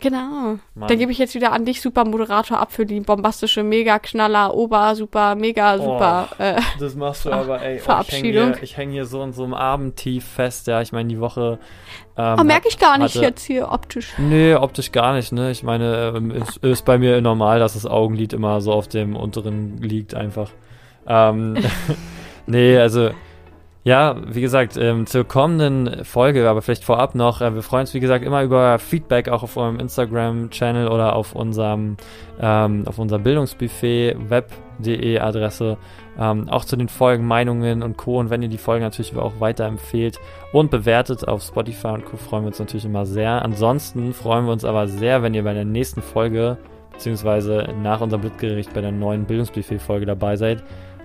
Genau. 0.00 0.58
Mann. 0.74 0.88
Dann 0.88 0.98
gebe 0.98 1.10
ich 1.10 1.18
jetzt 1.18 1.34
wieder 1.34 1.52
an 1.52 1.64
dich, 1.64 1.80
super 1.80 2.04
Moderator, 2.04 2.58
ab 2.60 2.72
für 2.72 2.86
die 2.86 3.00
bombastische 3.00 3.64
Mega-Knaller, 3.64 4.54
Ober, 4.54 4.94
super, 4.94 5.34
mega, 5.34 5.76
super. 5.76 6.28
Oh, 6.38 6.42
äh, 6.42 6.60
das 6.78 6.94
machst 6.94 7.24
du 7.24 7.32
aber, 7.32 7.60
ey. 7.62 7.80
Verabschiedung. 7.80 8.52
Oh, 8.52 8.62
ich 8.62 8.76
hänge 8.76 8.92
hier, 8.92 9.02
häng 9.02 9.02
hier, 9.02 9.04
so 9.06 9.22
in 9.22 9.32
so 9.32 9.42
einem 9.42 9.54
Abendtief 9.54 10.24
fest, 10.24 10.68
ja. 10.68 10.80
Ich 10.80 10.92
meine, 10.92 11.08
die 11.08 11.18
Woche. 11.18 11.58
Ähm, 12.16 12.36
oh, 12.40 12.44
merke 12.44 12.68
ich 12.68 12.78
gar 12.78 12.96
nicht 12.96 13.16
hatte, 13.16 13.24
jetzt 13.24 13.44
hier 13.44 13.72
optisch. 13.72 14.12
Nee, 14.18 14.54
optisch 14.54 14.92
gar 14.92 15.14
nicht, 15.14 15.32
ne? 15.32 15.50
Ich 15.50 15.64
meine, 15.64 16.12
ähm, 16.16 16.30
es 16.30 16.56
ist 16.58 16.84
bei 16.84 16.98
mir 16.98 17.20
normal, 17.20 17.58
dass 17.58 17.74
das 17.74 17.84
Augenlid 17.84 18.32
immer 18.32 18.60
so 18.60 18.72
auf 18.72 18.86
dem 18.86 19.16
unteren 19.16 19.78
liegt, 19.78 20.14
einfach. 20.14 20.50
Ähm. 21.06 21.56
Nee, 22.46 22.76
also 22.78 23.10
ja, 23.84 24.14
wie 24.28 24.40
gesagt, 24.40 24.76
ähm, 24.76 25.06
zur 25.06 25.24
kommenden 25.24 26.04
Folge, 26.04 26.48
aber 26.48 26.62
vielleicht 26.62 26.84
vorab 26.84 27.16
noch, 27.16 27.40
äh, 27.40 27.52
wir 27.52 27.62
freuen 27.62 27.80
uns 27.80 27.94
wie 27.94 27.98
gesagt 27.98 28.24
immer 28.24 28.44
über 28.44 28.78
Feedback 28.78 29.28
auch 29.28 29.42
auf 29.42 29.56
eurem 29.56 29.80
Instagram-Channel 29.80 30.86
oder 30.86 31.16
auf 31.16 31.34
unserem 31.34 31.96
ähm, 32.40 32.84
auf 32.86 33.00
unser 33.00 33.18
Bildungsbuffet 33.18 34.14
web.de 34.28 35.18
Adresse. 35.18 35.78
Ähm, 36.16 36.48
auch 36.48 36.64
zu 36.64 36.76
den 36.76 36.88
Folgen, 36.88 37.26
Meinungen 37.26 37.82
und 37.82 37.96
Co. 37.96 38.20
Und 38.20 38.30
wenn 38.30 38.42
ihr 38.42 38.48
die 38.48 38.58
Folgen 38.58 38.84
natürlich 38.84 39.16
auch 39.16 39.40
weiterempfehlt 39.40 40.20
und 40.52 40.70
bewertet 40.70 41.26
auf 41.26 41.42
Spotify 41.42 41.88
und 41.88 42.04
Co. 42.04 42.16
freuen 42.16 42.44
wir 42.44 42.48
uns 42.48 42.60
natürlich 42.60 42.84
immer 42.84 43.04
sehr. 43.04 43.42
Ansonsten 43.42 44.12
freuen 44.12 44.44
wir 44.44 44.52
uns 44.52 44.64
aber 44.64 44.86
sehr, 44.86 45.24
wenn 45.24 45.34
ihr 45.34 45.42
bei 45.42 45.54
der 45.54 45.64
nächsten 45.64 46.02
Folge 46.02 46.56
beziehungsweise 46.92 47.68
nach 47.82 48.00
unserem 48.00 48.20
Blitzgericht 48.20 48.72
bei 48.74 48.80
der 48.80 48.92
neuen 48.92 49.24
Bildungsbuffet-Folge 49.24 50.06
dabei 50.06 50.36
seid. 50.36 50.62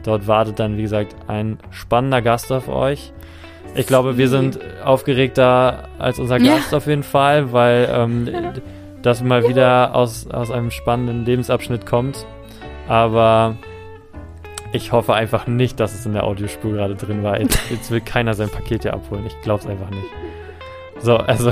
Dort 0.08 0.26
wartet 0.26 0.58
dann, 0.58 0.78
wie 0.78 0.84
gesagt, 0.84 1.18
ein 1.28 1.60
spannender 1.70 2.22
Gast 2.22 2.50
auf 2.54 2.70
euch. 2.70 3.12
Ich 3.76 3.88
glaube, 3.88 4.18
wir 4.18 4.30
sind 4.30 4.58
aufgeregter 4.82 5.90
als 6.00 6.18
unser 6.18 6.40
Gast 6.40 6.72
ja. 6.72 6.78
auf 6.78 6.88
jeden 6.88 7.04
Fall, 7.04 7.52
weil 7.52 7.90
ähm, 7.92 8.30
das 9.02 9.22
mal 9.22 9.50
wieder 9.50 9.94
aus, 9.94 10.26
aus 10.28 10.50
einem 10.50 10.72
spannenden 10.72 11.26
Lebensabschnitt 11.26 11.86
kommt. 11.86 12.26
Aber 12.88 13.58
ich 14.72 14.94
hoffe 14.94 15.14
einfach 15.14 15.46
nicht, 15.46 15.78
dass 15.82 15.94
es 15.94 16.06
in 16.06 16.14
der 16.14 16.24
Audiospur 16.24 16.72
gerade 16.72 16.96
drin 16.96 17.22
war. 17.22 17.38
Jetzt, 17.42 17.60
jetzt 17.70 17.92
will 17.92 18.00
keiner 18.00 18.34
sein 18.34 18.50
Paket 18.50 18.84
hier 18.84 18.94
abholen. 18.94 19.26
Ich 19.28 19.42
glaube 19.42 19.64
es 19.64 19.70
einfach 19.70 19.90
nicht. 19.90 20.08
So, 21.00 21.18
also 21.18 21.52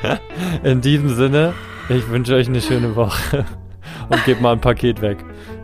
in 0.62 0.80
diesem 0.80 1.10
Sinne, 1.10 1.52
ich 1.90 2.08
wünsche 2.08 2.36
euch 2.36 2.48
eine 2.48 2.62
schöne 2.62 2.96
Woche 2.96 3.44
und 4.08 4.24
gebt 4.24 4.40
mal 4.40 4.52
ein 4.52 4.62
Paket 4.62 5.02
weg. 5.02 5.18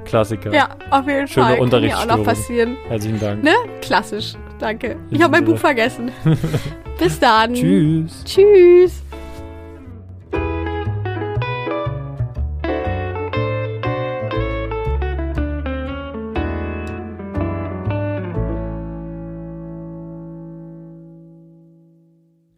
Klassiker. 0.08 0.52
Ja, 0.52 0.68
auf 0.90 1.06
jeden 1.06 1.28
Schöne 1.28 1.46
Fall. 1.46 1.54
Schöne 1.54 1.62
Unterrichtsstörung. 1.62 2.08
Kann 2.08 2.10
auch 2.10 2.18
noch 2.18 2.24
passieren. 2.24 2.76
Herzlichen 2.88 3.20
Dank. 3.20 3.44
Ne? 3.44 3.52
Klassisch. 3.80 4.34
Danke. 4.58 4.96
Ich 5.10 5.22
habe 5.22 5.32
mein 5.32 5.44
Buch 5.44 5.58
vergessen. 5.58 6.10
Bis 6.98 7.20
dann. 7.20 7.54
Tschüss. 7.54 8.24
Tschüss. 8.24 9.02